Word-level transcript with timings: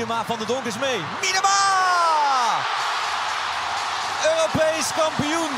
Miedema 0.00 0.24
van 0.24 0.38
de 0.38 0.46
Donk 0.46 0.64
is 0.64 0.78
mee. 0.78 0.98
Miedema! 1.20 1.58
Europees 4.30 4.92
kampioen! 4.92 5.50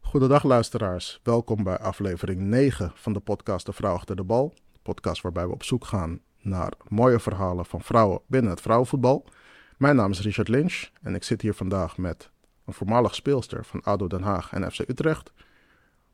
Goedendag 0.00 0.42
luisteraars, 0.42 1.20
welkom 1.22 1.62
bij 1.62 1.78
aflevering 1.78 2.40
9 2.40 2.92
van 2.94 3.12
de 3.12 3.20
podcast 3.20 3.66
De 3.66 3.72
Vrouw 3.72 3.94
Achter 3.94 4.16
de 4.16 4.24
Bal. 4.24 4.54
Podcast 4.82 5.22
waarbij 5.22 5.46
we 5.46 5.52
op 5.52 5.62
zoek 5.62 5.84
gaan 5.84 6.20
naar 6.40 6.72
mooie 6.88 7.20
verhalen 7.20 7.66
van 7.66 7.80
vrouwen 7.80 8.20
binnen 8.26 8.50
het 8.50 8.60
vrouwenvoetbal. 8.60 9.24
Mijn 9.76 9.96
naam 9.96 10.10
is 10.10 10.20
Richard 10.20 10.48
Lynch 10.48 10.88
en 11.02 11.14
ik 11.14 11.24
zit 11.24 11.42
hier 11.42 11.54
vandaag 11.54 11.96
met 11.96 12.30
een 12.64 12.72
voormalig 12.72 13.14
speelster 13.14 13.64
van 13.64 13.82
ADO 13.82 14.06
Den 14.06 14.22
Haag 14.22 14.52
en 14.52 14.72
FC 14.72 14.78
Utrecht, 14.78 15.32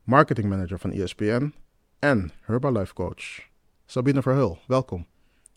marketingmanager 0.03 0.79
van 0.79 0.93
ESPN 0.93 1.55
en 1.99 2.31
Herbalife 2.41 2.95
coach 2.95 3.53
Sabine 3.87 4.23
Verheul. 4.23 4.59
Welkom. 4.67 5.07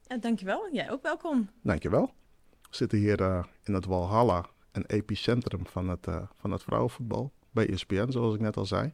Ja, 0.08 0.18
dankjewel. 0.18 0.70
Jij 0.72 0.92
ook 0.92 1.02
welkom. 1.02 1.50
Dankjewel. 1.62 2.14
We 2.62 2.76
zitten 2.76 2.98
hier 2.98 3.22
uh, 3.22 3.44
in 3.64 3.74
het 3.74 3.86
Walhalla, 3.86 4.46
een 4.72 4.86
epicentrum 4.86 5.68
van 5.68 5.90
het, 5.90 6.08
uh, 6.08 6.22
van 6.36 6.52
het 6.52 6.64
vrouwenvoetbal 6.64 7.32
bij 7.52 7.70
ESPN, 7.70 8.12
zoals 8.12 8.34
ik 8.34 8.40
net 8.40 8.58
al 8.58 8.66
zei. 8.66 8.94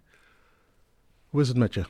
Hoe 1.27 1.41
is 1.41 1.47
het 1.47 1.57
met 1.57 1.73
je? 1.73 1.85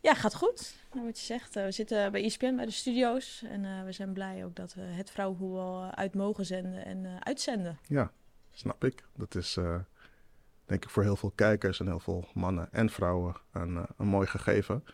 Ja, 0.00 0.14
gaat 0.14 0.34
goed. 0.34 0.74
Nou, 0.92 1.06
wat 1.06 1.18
je 1.18 1.24
zegt, 1.24 1.56
uh, 1.56 1.64
we 1.64 1.70
zitten 1.70 2.12
bij 2.12 2.24
ESPN 2.24 2.54
bij 2.56 2.64
de 2.64 2.70
studio's 2.70 3.44
en 3.48 3.84
we 3.84 3.92
zijn 3.92 4.12
blij 4.12 4.44
ook 4.44 4.54
dat 4.54 4.74
we 4.74 4.80
het 4.80 5.10
vrouwenvoetbal 5.10 5.90
uit 5.90 6.14
mogen 6.14 6.46
zenden 6.46 6.84
en 6.84 7.24
uitzenden. 7.24 7.78
Ja, 7.82 8.12
snap 8.50 8.84
ik. 8.84 9.04
Dat 9.16 9.34
is 9.34 9.58
denk 10.64 10.84
ik 10.84 10.90
voor 10.90 11.02
heel 11.02 11.16
veel 11.16 11.32
kijkers 11.34 11.80
en 11.80 11.86
heel 11.86 12.00
veel 12.00 12.28
mannen 12.34 12.72
en 12.72 12.90
vrouwen 12.90 13.36
een, 13.52 13.86
een 13.96 14.06
mooi 14.06 14.26
gegeven. 14.26 14.84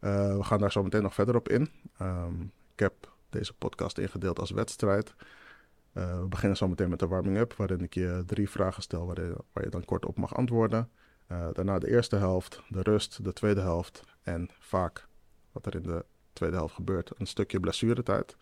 We 0.00 0.42
gaan 0.42 0.58
daar 0.58 0.72
zo 0.72 0.82
meteen 0.82 1.02
nog 1.02 1.14
verder 1.14 1.36
op 1.36 1.48
in. 1.48 1.70
Um, 2.00 2.52
ik 2.72 2.80
heb 2.80 3.13
deze 3.34 3.54
podcast 3.54 3.98
ingedeeld 3.98 4.38
als 4.38 4.50
wedstrijd. 4.50 5.14
Uh, 5.94 6.20
we 6.20 6.26
beginnen 6.26 6.56
zo 6.56 6.68
meteen 6.68 6.88
met 6.88 6.98
de 6.98 7.06
warming-up, 7.06 7.52
waarin 7.52 7.80
ik 7.80 7.94
je 7.94 8.22
drie 8.26 8.50
vragen 8.50 8.82
stel 8.82 9.06
waar 9.06 9.20
je, 9.20 9.36
waar 9.52 9.64
je 9.64 9.70
dan 9.70 9.84
kort 9.84 10.06
op 10.06 10.16
mag 10.16 10.34
antwoorden. 10.34 10.90
Uh, 11.32 11.48
daarna 11.52 11.78
de 11.78 11.90
eerste 11.90 12.16
helft, 12.16 12.62
de 12.68 12.82
rust, 12.82 13.24
de 13.24 13.32
tweede 13.32 13.60
helft 13.60 14.02
en 14.22 14.48
vaak 14.58 15.06
wat 15.52 15.66
er 15.66 15.74
in 15.74 15.82
de 15.82 16.04
tweede 16.32 16.56
helft 16.56 16.74
gebeurt, 16.74 17.10
een 17.18 17.26
stukje 17.26 17.60
blessuretijd. 17.60 18.36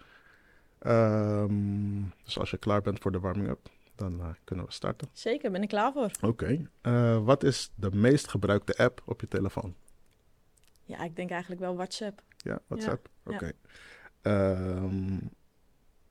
Um, 0.87 2.13
dus 2.25 2.39
als 2.39 2.51
je 2.51 2.57
klaar 2.57 2.83
bent 2.83 2.99
voor 2.99 3.13
de 3.13 3.21
warming-up, 3.21 3.69
dan 3.95 4.21
uh, 4.21 4.27
kunnen 4.45 4.65
we 4.65 4.73
starten. 4.73 5.09
Zeker, 5.13 5.51
ben 5.51 5.63
ik 5.63 5.69
klaar 5.69 5.93
voor. 5.93 6.11
Oké. 6.21 6.27
Okay. 6.27 6.69
Uh, 6.83 7.25
wat 7.25 7.43
is 7.43 7.73
de 7.75 7.91
meest 7.93 8.29
gebruikte 8.29 8.77
app 8.77 9.03
op 9.05 9.21
je 9.21 9.29
telefoon? 9.29 9.75
Ja, 10.85 11.05
ik 11.05 11.17
denk 11.17 11.31
eigenlijk 11.31 11.61
wel 11.61 11.77
WhatsApp. 11.77 12.23
Ja, 12.37 12.61
WhatsApp. 12.67 13.09
Ja. 13.25 13.35
Oké. 13.35 13.35
Okay. 13.35 13.53
Um, 14.23 15.31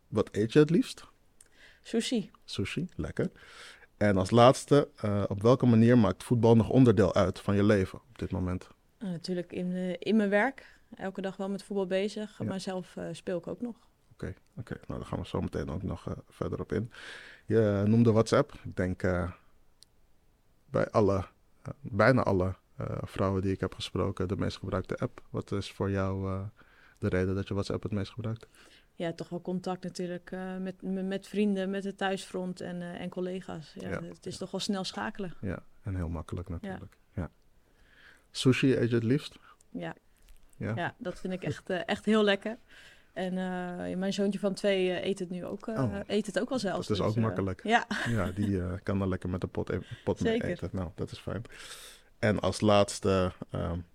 wat 0.08 0.30
eet 0.32 0.54
je 0.54 0.60
het 0.60 0.70
liefst? 0.70 1.06
Sushi. 1.82 2.32
Sushi, 2.46 2.90
lekker. 2.96 3.32
En 3.98 4.18
als 4.18 4.32
laatste, 4.32 4.90
uh, 5.06 5.24
op 5.28 5.42
welke 5.42 5.66
manier 5.66 5.98
maakt 5.98 6.24
voetbal 6.24 6.56
nog 6.56 6.70
onderdeel 6.70 7.14
uit 7.14 7.40
van 7.40 7.56
je 7.56 7.64
leven 7.64 8.00
op 8.00 8.18
dit 8.18 8.32
moment? 8.32 8.68
Uh, 9.00 9.10
natuurlijk 9.10 9.52
in, 9.52 9.72
uh, 9.72 9.96
in 10.00 10.16
mijn 10.16 10.30
werk. 10.30 10.80
Elke 10.96 11.22
dag 11.22 11.38
wel 11.38 11.50
met 11.50 11.64
voetbal 11.64 11.88
bezig. 11.88 12.38
Ja. 12.38 12.46
Maar 12.46 12.60
zelf 12.60 12.98
speel 13.12 13.38
ik 13.38 13.48
ook 13.48 13.62
nog. 13.62 13.76
Oké, 13.76 13.84
okay, 14.14 14.30
oké. 14.30 14.60
Okay. 14.60 14.78
Nou, 14.88 15.00
daar 15.00 15.10
gaan 15.10 15.20
we 15.20 15.28
zo 15.28 15.42
meteen 15.42 15.70
ook 15.70 15.84
nog 15.84 16.16
verder 16.30 16.60
op 16.60 16.72
in. 16.72 16.92
Je 17.46 17.84
noemde 17.86 18.12
WhatsApp. 18.12 18.54
Ik 18.64 18.76
denk 18.76 19.02
bij 20.66 20.90
alle, 20.90 21.26
bijna 21.82 22.24
alle 22.24 22.56
vrouwen 23.02 23.42
die 23.42 23.52
ik 23.52 23.60
heb 23.60 23.74
gesproken 23.74 24.28
de 24.28 24.38
meest 24.38 24.58
gebruikte 24.58 24.98
app. 24.98 25.22
Wat 25.30 25.52
is 25.52 25.72
voor 25.72 25.90
jou 25.90 26.44
de 27.02 27.08
reden 27.08 27.36
dat 27.36 27.48
je 27.48 27.54
WhatsApp 27.54 27.84
het 27.84 27.92
meest 27.92 28.12
gebruikt? 28.12 28.48
Ja, 28.96 29.14
toch 29.14 29.30
wel 29.30 29.42
contact 29.42 29.84
natuurlijk 29.84 30.32
uh, 30.32 30.58
met, 30.58 30.82
met 30.82 31.28
vrienden, 31.28 31.70
met 31.70 31.84
het 31.84 31.98
thuisfront 31.98 32.62
en, 32.62 32.82
en 32.82 33.10
collega's. 33.10 33.74
Ja, 33.80 33.90
ja, 33.90 34.02
Het 34.04 34.26
is 34.26 34.38
toch 34.38 34.52
wel 34.52 34.60
snel 34.60 34.84
schakelen. 34.84 35.34
Ja, 35.42 35.64
en 35.84 35.96
heel 35.96 36.10
makkelijk 36.10 36.50
natuurlijk. 36.50 36.98
Ja. 37.16 37.32
Sushi 38.32 38.76
eet 38.76 38.90
je 38.90 38.96
het 38.96 39.04
liefst? 39.04 39.40
Ja. 39.70 39.96
Ja. 40.58 40.76
ja, 40.76 40.96
dat 40.98 41.20
vind 41.20 41.34
ik 41.34 41.44
echt, 41.44 41.70
echt 41.70 42.06
heel 42.06 42.24
lekker. 42.24 42.58
En 43.14 43.34
mijn 44.00 44.14
zoontje 44.14 44.40
van 44.40 44.54
twee 44.54 45.06
eet 45.06 45.20
het 45.20 45.30
nu 45.30 45.46
ook, 45.46 45.68
oh. 45.68 46.00
eet 46.08 46.26
het 46.26 46.40
ook 46.40 46.50
wel 46.50 46.60
zelfs. 46.60 46.88
Dat 46.88 46.98
is 46.98 47.04
dus, 47.04 47.16
ook 47.16 47.22
makkelijk. 47.24 47.64
ja. 47.64 47.88
ja, 48.08 48.32
die 48.32 48.62
kan 48.84 49.00
dan 49.00 49.08
lekker 49.08 49.30
met 49.30 49.42
de 49.42 49.48
pot, 49.48 49.72
pot 50.04 50.22
mee 50.22 50.44
eten. 50.44 50.70
Nou, 50.72 50.90
dat 50.96 51.12
is 51.12 51.20
fijn. 51.20 51.44
En 52.20 52.40
als 52.40 52.62
laatste, 52.62 53.32
um, 53.52 53.86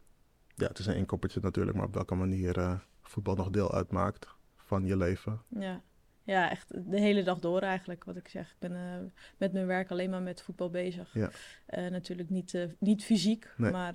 ja, 0.55 0.67
het 0.67 0.79
is 0.79 0.87
een 0.87 0.97
inkoppertje 0.97 1.41
natuurlijk, 1.43 1.77
maar 1.77 1.87
op 1.87 1.95
welke 1.95 2.15
manier 2.15 2.59
uh, 2.59 2.79
voetbal 3.09 3.35
nog 3.35 3.51
deel 3.51 3.75
uitmaakt 3.75 4.35
van 4.57 4.87
je 4.87 4.97
leven. 4.97 5.43
Ja. 5.49 5.83
ja, 6.23 6.51
echt 6.51 6.91
de 6.91 7.01
hele 7.01 7.23
dag 7.23 7.39
door 7.39 7.61
eigenlijk, 7.61 8.05
wat 8.05 8.17
ik 8.17 8.29
zeg. 8.29 8.51
Ik 8.51 8.59
ben 8.59 8.73
uh, 8.73 9.11
met 9.37 9.53
mijn 9.53 9.67
werk 9.67 9.91
alleen 9.91 10.11
maar 10.11 10.23
met 10.23 10.43
voetbal 10.43 10.71
bezig. 10.71 11.15
Ja. 11.15 11.31
Uh, 11.71 11.91
natuurlijk 11.91 12.31
niet, 12.31 12.69
niet 12.79 13.05
fysiek, 13.05 13.55
nee. 13.57 13.71
maar 13.71 13.93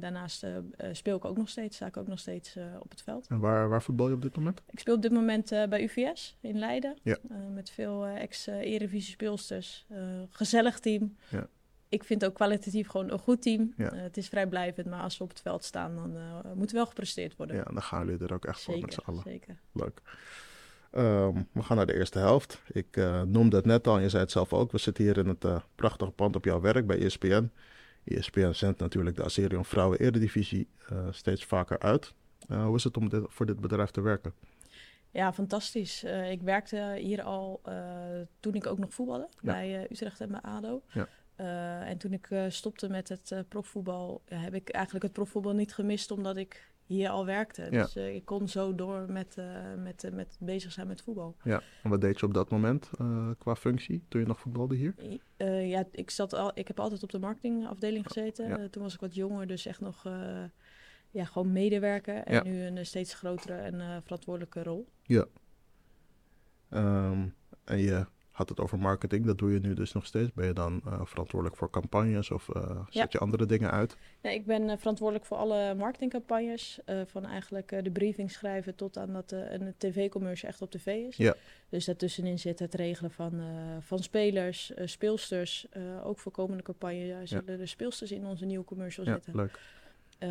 daarnaast 0.00 0.46
speel 0.92 1.16
ik 1.16 1.24
ook 1.24 1.36
nog 1.36 1.48
steeds, 1.48 1.76
sta 1.76 1.86
ik 1.86 1.96
ook 1.96 2.08
nog 2.08 2.18
steeds 2.18 2.56
op 2.78 2.90
het 2.90 3.02
veld. 3.02 3.26
En 3.26 3.38
waar, 3.38 3.68
waar 3.68 3.82
voetbal 3.82 4.08
je 4.08 4.14
op 4.14 4.22
dit 4.22 4.36
moment? 4.36 4.62
Ik 4.66 4.78
speel 4.78 4.94
op 4.94 5.02
dit 5.02 5.12
moment 5.12 5.48
bij 5.48 5.82
UVS 5.82 6.36
in 6.40 6.58
Leiden, 6.58 6.96
ja. 7.02 7.18
met 7.52 7.70
veel 7.70 8.06
ex-Eredivisie 8.06 9.12
speelsters. 9.12 9.86
gezellig 10.30 10.80
team. 10.80 11.16
Ja 11.28 11.48
ik 11.94 12.04
vind 12.04 12.24
ook 12.24 12.34
kwalitatief 12.34 12.88
gewoon 12.88 13.10
een 13.10 13.18
goed 13.18 13.42
team. 13.42 13.72
Ja. 13.76 13.94
Uh, 13.94 14.02
het 14.02 14.16
is 14.16 14.28
vrijblijvend, 14.28 14.86
maar 14.86 15.00
als 15.00 15.18
we 15.18 15.24
op 15.24 15.28
het 15.28 15.40
veld 15.40 15.64
staan, 15.64 15.94
dan 15.94 16.16
uh, 16.16 16.52
moet 16.54 16.70
wel 16.70 16.86
gepresteerd 16.86 17.36
worden. 17.36 17.56
Ja, 17.56 17.62
dan 17.62 17.82
gaan 17.82 18.06
jullie 18.06 18.26
er 18.26 18.34
ook 18.34 18.44
echt 18.44 18.60
zeker, 18.60 18.72
voor 18.72 18.82
met 18.82 18.94
z'n 18.94 19.00
allen. 19.10 19.22
Zeker. 19.22 19.58
Leuk. 19.72 20.02
Um, 20.92 21.48
we 21.52 21.62
gaan 21.62 21.76
naar 21.76 21.86
de 21.86 21.94
eerste 21.94 22.18
helft. 22.18 22.62
Ik 22.72 22.96
uh, 22.96 23.22
noemde 23.22 23.56
het 23.56 23.64
net 23.64 23.86
al 23.86 23.96
en 23.96 24.02
je 24.02 24.08
zei 24.08 24.22
het 24.22 24.30
zelf 24.30 24.52
ook. 24.52 24.72
We 24.72 24.78
zitten 24.78 25.04
hier 25.04 25.18
in 25.18 25.28
het 25.28 25.46
prachtige 25.74 26.10
pand 26.10 26.36
op 26.36 26.44
jouw 26.44 26.60
werk 26.60 26.86
bij 26.86 26.98
ESPN. 26.98 27.50
ESPN 28.04 28.52
zendt 28.52 28.80
natuurlijk 28.80 29.16
de 29.16 29.24
Azerion 29.24 29.64
Vrouwen 29.64 29.98
Eredivisie 29.98 30.68
steeds 31.10 31.44
vaker 31.44 31.78
uit. 31.78 32.14
hoe 32.46 32.76
is 32.76 32.84
het 32.84 32.96
om 32.96 33.08
dit, 33.08 33.22
voor 33.28 33.46
dit 33.46 33.60
bedrijf 33.60 33.90
te 33.90 34.00
werken? 34.00 34.34
Ja, 35.10 35.32
fantastisch. 35.32 36.04
Ik 36.30 36.42
werkte 36.42 36.98
hier 37.00 37.22
al 37.22 37.60
toen 38.40 38.54
ik 38.54 38.66
ook 38.66 38.78
nog 38.78 38.94
voetbalde 38.94 39.28
ja. 39.30 39.52
bij 39.52 39.86
Utrecht 39.90 40.20
en 40.20 40.28
bij 40.28 40.40
ADO. 40.40 40.82
Ja. 40.92 41.08
Uh, 41.40 41.88
en 41.88 41.98
toen 41.98 42.12
ik 42.12 42.30
uh, 42.30 42.44
stopte 42.48 42.88
met 42.88 43.08
het 43.08 43.30
uh, 43.30 43.38
profvoetbal, 43.48 44.22
heb 44.24 44.54
ik 44.54 44.68
eigenlijk 44.68 45.04
het 45.04 45.14
profvoetbal 45.14 45.52
niet 45.52 45.74
gemist 45.74 46.10
omdat 46.10 46.36
ik 46.36 46.72
hier 46.84 47.08
al 47.08 47.26
werkte. 47.26 47.68
Ja. 47.70 47.82
Dus 47.82 47.96
ik 47.96 48.24
kon 48.24 48.48
zo 48.48 48.74
door 48.74 49.12
met, 49.12 49.36
met, 49.78 50.10
met 50.12 50.36
bezig 50.40 50.72
zijn 50.72 50.86
met 50.86 51.02
voetbal. 51.02 51.36
Ja, 51.42 51.62
en 51.82 51.90
wat 51.90 52.00
deed 52.00 52.20
je 52.20 52.26
op 52.26 52.34
dat 52.34 52.50
moment 52.50 52.90
qua 53.38 53.56
functie 53.56 54.04
toen 54.08 54.20
je 54.20 54.26
nog 54.26 54.40
voetbalde 54.40 54.74
hier? 54.74 54.94
ja, 55.66 55.84
ik, 55.90 56.10
zat 56.10 56.32
al, 56.32 56.50
ik 56.54 56.68
heb 56.68 56.80
altijd 56.80 57.02
op 57.02 57.10
de 57.10 57.18
marketingafdeling 57.18 58.06
gezeten. 58.06 58.48
Ja. 58.48 58.68
toen 58.68 58.82
was 58.82 58.94
ik 58.94 59.00
wat 59.00 59.14
jonger, 59.14 59.46
dus 59.46 59.66
echt 59.66 59.80
nog 59.80 60.02
ja, 61.10 61.24
gewoon 61.24 61.52
medewerker. 61.52 62.16
En 62.16 62.34
ja. 62.34 62.42
nu 62.42 62.62
een 62.62 62.86
steeds 62.86 63.14
grotere 63.14 63.54
en 63.54 64.02
verantwoordelijke 64.02 64.62
rol. 64.62 64.88
Ja. 65.02 65.26
Um, 66.70 67.34
en 67.64 67.78
je 67.78 68.06
had 68.34 68.48
het 68.48 68.60
over 68.60 68.78
marketing. 68.78 69.26
Dat 69.26 69.38
doe 69.38 69.52
je 69.52 69.60
nu 69.60 69.74
dus 69.74 69.92
nog 69.92 70.06
steeds. 70.06 70.32
Ben 70.32 70.46
je 70.46 70.52
dan 70.52 70.80
uh, 70.86 71.00
verantwoordelijk 71.04 71.56
voor 71.58 71.70
campagnes 71.70 72.30
of 72.30 72.48
uh, 72.56 72.62
zet 72.88 72.92
ja. 72.92 73.06
je 73.08 73.18
andere 73.18 73.46
dingen 73.46 73.70
uit? 73.70 73.96
Nee, 74.22 74.34
ik 74.34 74.46
ben 74.46 74.62
uh, 74.62 74.76
verantwoordelijk 74.76 75.26
voor 75.26 75.36
alle 75.36 75.74
marketingcampagnes. 75.74 76.78
van 77.06 77.24
eigenlijk 77.24 77.84
de 77.84 77.90
briefing 77.90 78.30
schrijven 78.30 78.74
tot 78.74 78.96
aan 78.96 79.12
dat 79.12 79.32
een 79.32 79.74
tv-commercial 79.78 80.50
echt 80.50 80.62
op 80.62 80.70
tv 80.70 80.86
is. 80.86 81.16
Ja. 81.16 81.34
Dus 81.68 81.84
daartussenin 81.84 82.38
zit 82.38 82.58
het 82.58 82.74
regelen 82.74 83.10
van, 83.10 83.42
van 83.80 83.98
spelers, 83.98 84.72
speelsters. 84.84 85.66
ook 86.04 86.18
voor 86.18 86.32
komende 86.32 86.62
campagne 86.62 87.20
zullen 87.24 87.44
ja. 87.46 87.58
er 87.58 87.68
speelsters 87.68 88.12
in 88.12 88.26
onze 88.26 88.44
nieuwe 88.44 88.64
commercial 88.64 89.06
ja, 89.06 89.12
zitten. 89.12 89.34
Leuk. 89.36 89.60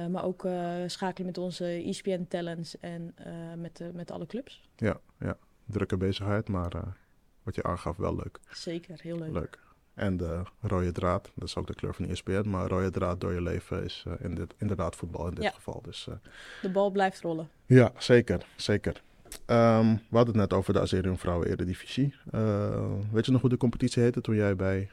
maar 0.09 0.23
ook 0.23 0.47
schakelen 0.88 1.27
met 1.27 1.38
onze 1.38 1.65
ESPN 1.65 2.25
talents 2.29 2.79
en 2.79 3.15
met, 3.57 3.81
met 3.94 4.11
alle 4.11 4.25
clubs. 4.25 4.69
Ja, 4.75 5.00
ja, 5.19 5.38
drukke 5.65 5.97
bezigheid, 5.97 6.50
maar 6.50 6.95
wat 7.43 7.55
je 7.55 7.63
aangaf, 7.63 7.97
wel 7.97 8.15
leuk. 8.15 8.39
Zeker, 8.51 8.99
heel 9.01 9.17
leuk. 9.17 9.31
Leuk. 9.31 9.59
En 9.93 10.17
de 10.17 10.41
rode 10.61 10.91
draad, 10.91 11.31
dat 11.35 11.47
is 11.47 11.55
ook 11.55 11.67
de 11.67 11.73
kleur 11.73 11.93
van 11.93 12.05
ESPN, 12.05 12.49
maar 12.49 12.67
rode 12.67 12.91
draad 12.91 13.21
door 13.21 13.33
je 13.33 13.41
leven 13.41 13.83
is 13.83 14.03
uh, 14.07 14.13
in 14.19 14.35
dit, 14.35 14.53
inderdaad 14.57 14.95
voetbal 14.95 15.27
in 15.27 15.33
dit 15.33 15.43
ja. 15.43 15.51
geval. 15.51 15.81
Dus, 15.81 16.07
uh, 16.09 16.15
de 16.61 16.69
bal 16.69 16.91
blijft 16.91 17.21
rollen. 17.21 17.49
Ja, 17.65 17.91
zeker, 17.97 18.45
zeker. 18.55 19.01
Um, 19.47 19.93
we 20.09 20.15
hadden 20.17 20.39
het 20.39 20.49
net 20.49 20.53
over 20.53 20.73
de 20.73 20.79
Azerion 20.79 21.17
Vrouwen 21.17 21.47
Eredivisie. 21.47 22.15
Uh, 22.31 22.91
weet 23.11 23.25
je 23.25 23.31
nog 23.31 23.41
hoe 23.41 23.49
de 23.49 23.57
competitie 23.57 24.03
heette 24.03 24.21
toen 24.21 24.35
jij 24.35 24.55
bij 24.55 24.89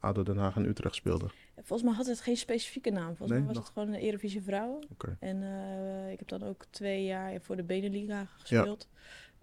ADO 0.00 0.22
Den 0.22 0.36
Haag 0.36 0.56
en 0.56 0.64
Utrecht 0.64 0.94
speelde? 0.94 1.26
Volgens 1.54 1.82
mij 1.82 1.92
had 1.92 2.06
het 2.06 2.20
geen 2.20 2.36
specifieke 2.36 2.90
naam. 2.90 3.06
Volgens 3.06 3.28
nee, 3.30 3.38
mij 3.38 3.46
was 3.46 3.56
nog? 3.56 3.64
het 3.64 3.72
gewoon 3.72 3.90
de 3.90 3.98
Eredivisie 3.98 4.42
Vrouwen. 4.42 4.86
Okay. 4.92 5.16
En 5.20 5.42
ik 6.10 6.18
heb 6.18 6.28
dan 6.28 6.42
ook 6.42 6.64
twee 6.70 7.04
jaar 7.04 7.40
voor 7.40 7.56
de 7.56 7.62
Beneliga 7.62 8.26
gespeeld. 8.36 8.88
Ja. 8.90 8.96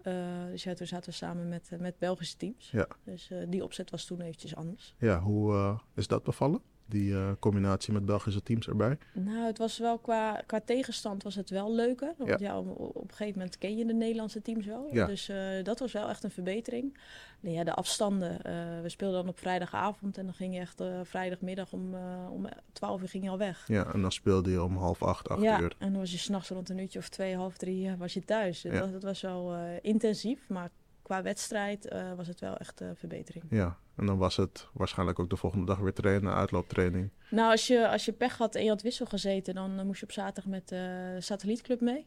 Uh, 0.06 0.46
dus 0.50 0.62
ja, 0.62 0.74
toen 0.74 0.86
zaten 0.86 1.10
we 1.10 1.16
samen 1.16 1.48
met, 1.48 1.70
met 1.78 1.98
Belgische 1.98 2.36
teams. 2.36 2.70
Ja. 2.70 2.86
Dus 3.04 3.30
uh, 3.30 3.44
die 3.48 3.64
opzet 3.64 3.90
was 3.90 4.04
toen 4.04 4.20
eventjes 4.20 4.54
anders. 4.54 4.94
Ja, 4.98 5.20
hoe 5.20 5.78
is 5.94 6.06
dat 6.06 6.22
bevallen? 6.22 6.60
Die 6.86 7.10
uh, 7.10 7.30
combinatie 7.38 7.92
met 7.92 8.04
Belgische 8.04 8.42
teams 8.42 8.68
erbij? 8.68 8.98
Nou, 9.12 9.46
het 9.46 9.58
was 9.58 9.78
wel 9.78 9.98
qua, 9.98 10.42
qua 10.46 10.60
tegenstand 10.64 11.22
was 11.22 11.34
het 11.34 11.50
wel 11.50 11.74
leuker. 11.74 12.14
Want 12.18 12.30
ja. 12.30 12.36
ja 12.40 12.58
op, 12.58 12.78
op, 12.78 13.02
een 13.02 13.16
gegeven 13.16 13.38
moment 13.38 13.58
ken 13.58 13.76
je 13.76 13.86
de 13.86 13.94
Nederlandse 13.94 14.42
teams 14.42 14.66
wel. 14.66 14.88
Ja. 14.92 15.06
Dus 15.06 15.28
uh, 15.28 15.36
dat 15.62 15.78
was 15.78 15.92
wel 15.92 16.08
echt 16.08 16.24
een 16.24 16.30
verbetering. 16.30 16.98
En 17.42 17.52
ja, 17.52 17.64
de 17.64 17.74
afstanden. 17.74 18.30
Uh, 18.30 18.82
we 18.82 18.88
speelden 18.88 19.18
dan 19.18 19.28
op 19.28 19.38
vrijdagavond 19.38 20.18
en 20.18 20.24
dan 20.24 20.34
ging 20.34 20.54
je 20.54 20.60
echt 20.60 20.82
vrijdagmiddag 21.02 21.72
om, 21.72 21.94
om 22.30 22.48
12 22.72 23.02
uur 23.02 23.08
ging 23.08 23.24
je 23.24 23.30
al 23.30 23.38
weg. 23.38 23.64
Ja, 23.66 23.92
en 23.92 24.00
dan 24.00 24.12
speelde 24.12 24.50
je 24.50 24.62
om 24.62 24.76
half 24.76 25.02
acht, 25.02 25.28
acht 25.28 25.42
ja, 25.42 25.60
uur. 25.60 25.74
en 25.78 25.90
dan 25.90 26.00
was 26.00 26.10
je 26.10 26.18
s'nachts 26.18 26.48
rond 26.48 26.68
een 26.68 26.78
uurtje 26.78 26.98
of 26.98 27.08
twee, 27.08 27.36
half 27.36 27.56
drie 27.56 27.96
was 27.96 28.14
je 28.14 28.24
thuis. 28.24 28.62
Ja. 28.62 28.80
Dat, 28.80 28.92
dat 28.92 29.02
was 29.02 29.20
wel 29.20 29.56
intensief, 29.82 30.48
maar 30.48 30.70
qua 31.06 31.22
wedstrijd 31.22 31.92
uh, 31.92 32.12
was 32.14 32.26
het 32.26 32.40
wel 32.40 32.56
echt 32.56 32.80
een 32.80 32.88
uh, 32.88 32.96
verbetering. 32.96 33.44
Ja, 33.50 33.78
en 33.96 34.06
dan 34.06 34.18
was 34.18 34.36
het 34.36 34.68
waarschijnlijk 34.72 35.18
ook 35.18 35.30
de 35.30 35.36
volgende 35.36 35.66
dag 35.66 35.78
weer 35.78 35.92
trainen, 35.92 36.34
uitlooptraining. 36.34 37.10
Nou, 37.30 37.50
als 37.50 37.66
je, 37.66 37.88
als 37.88 38.04
je 38.04 38.12
pech 38.12 38.38
had 38.38 38.54
en 38.54 38.62
je 38.62 38.68
had 38.68 38.82
wissel 38.82 39.06
gezeten, 39.06 39.54
dan 39.54 39.78
uh, 39.78 39.84
moest 39.84 40.00
je 40.00 40.06
op 40.06 40.12
zaterdag 40.12 40.46
met 40.46 40.68
de 40.68 41.16
satellietclub 41.18 41.80
mee. 41.80 42.06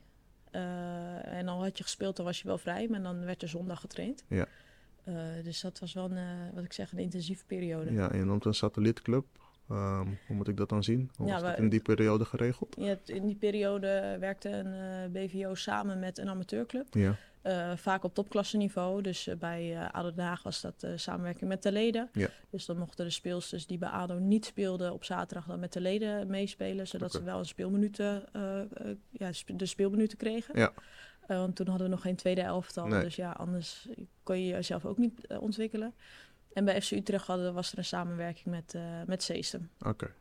en 0.52 1.46
dan 1.46 1.62
had 1.62 1.78
je 1.78 1.84
gespeeld, 1.84 2.16
dan 2.16 2.26
was 2.26 2.42
je 2.42 2.48
wel 2.48 2.58
vrij, 2.58 2.88
maar 2.88 3.02
dan 3.02 3.26
werd 3.26 3.42
er 3.42 3.50
zondag 3.50 3.80
getraind. 3.80 4.24
Ja. 4.28 4.48
dus 5.44 5.62
dat 5.62 5.80
was 5.80 5.94
wel, 5.94 6.12
een, 6.12 6.54
wat 6.54 6.64
ik 6.64 6.74
zeg, 6.74 6.92
een 6.92 7.00
intensieve 7.00 7.46
periode. 7.46 7.92
Ja, 7.92 8.12
en 8.12 8.18
je 8.18 8.26
noemt 8.26 8.46
een 8.46 8.54
satellietclub. 8.54 9.26
Um, 9.72 10.18
hoe 10.28 10.36
moet 10.36 10.48
ik 10.48 10.58
dat 10.58 10.70
dan 10.70 10.84
zien? 10.84 11.12
Hoe 11.16 11.28
ja, 11.28 11.34
was 11.34 11.42
dat 11.42 11.58
in 11.58 11.70
die 11.70 11.82
periode 11.82 12.26
geregeld? 12.26 12.76
Ja, 12.80 12.98
in 13.06 13.26
die 13.26 13.36
periode 13.36 14.18
werkte 14.20 14.50
een 14.50 15.12
BVO 15.12 15.56
samen 15.56 16.00
met 16.00 16.18
een 16.18 16.30
amateurclub. 16.30 16.88
Ja. 16.94 17.18
Uh, 17.44 17.72
vaak 17.76 18.04
op 18.04 18.14
topklasseniveau. 18.14 19.02
Dus 19.02 19.28
uh, 19.28 19.36
bij 19.36 19.72
uh, 19.72 19.90
ADO 19.90 20.14
Den 20.14 20.26
Haag 20.26 20.44
was 20.44 20.62
dat 20.62 20.88
samenwerking 20.96 21.50
met 21.50 21.64
de 21.64 21.72
leden. 21.72 22.10
Ja. 22.14 22.30
Dus 22.50 22.66
dan 22.66 22.78
mochten 22.78 23.06
de 23.06 23.12
speelsters 23.12 23.68
die 23.68 23.78
bij 23.78 23.90
ADO 23.90 24.20
niet 24.20 24.46
speelden 24.46 24.94
op 24.94 25.04
zaterdag 25.04 25.46
dan 25.46 25.60
met 25.60 25.74
de 25.74 25.82
leden 25.82 26.28
meespelen. 26.28 26.88
Zodat 26.88 27.10
okay. 27.10 27.22
ze 27.22 27.28
wel 27.28 27.40
een 27.40 27.46
speelminuten, 27.46 28.24
ja, 29.10 29.32
de 29.46 29.66
speelminuten 29.66 30.18
kregen. 30.18 30.60
Ja. 30.60 30.74
want 31.28 31.56
toen 31.56 31.68
hadden 31.68 31.86
we 31.88 31.94
nog 31.94 32.02
geen 32.02 32.16
tweede 32.16 32.42
elftal. 32.42 32.88
Nee. 32.88 33.04
Dus 33.04 33.16
ja, 33.16 33.32
anders 33.32 33.88
kon 34.24 34.40
je 34.40 34.48
jezelf 34.48 34.86
ook 34.86 34.98
niet 34.98 35.28
ontwikkelen. 35.28 35.94
En 36.54 36.66
bij 36.66 36.82
FC 36.82 36.92
Utrecht 36.92 37.28
hadden, 37.28 37.54
was 37.54 37.72
er 37.72 37.78
een 37.78 37.86
samenwerking 37.86 38.46
met, 38.46 38.76
met 39.06 39.24
Seestem. 39.24 39.70
Oké. 39.80 39.90
Okay. 39.90 40.14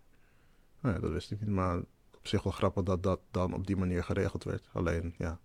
Nou 0.81 0.95
ja, 0.95 1.01
dat 1.01 1.11
wist 1.11 1.31
ik 1.31 1.41
niet. 1.41 1.51
Maar 1.51 1.79
op 2.17 2.27
zich 2.27 2.43
wel 2.43 2.53
grappig 2.53 2.83
dat 2.83 3.03
dat 3.03 3.21
dan 3.31 3.55
op 3.55 3.67
die 3.67 3.77
manier 3.77 4.05
geregeld 4.05 4.45
werd. 4.45 4.69
Alleen, 4.73 5.15
ja, 5.19 5.39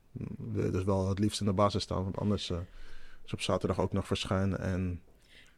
dus 0.71 0.83
wel 0.83 1.09
het 1.09 1.19
liefst 1.19 1.39
in 1.39 1.45
de 1.45 1.53
basis 1.53 1.83
staan. 1.83 2.03
Want 2.03 2.17
anders 2.17 2.49
uh, 2.49 2.57
is 3.25 3.33
op 3.33 3.41
zaterdag 3.41 3.79
ook 3.79 3.93
nog 3.93 4.07
verschijnen. 4.07 4.59
En... 4.59 5.01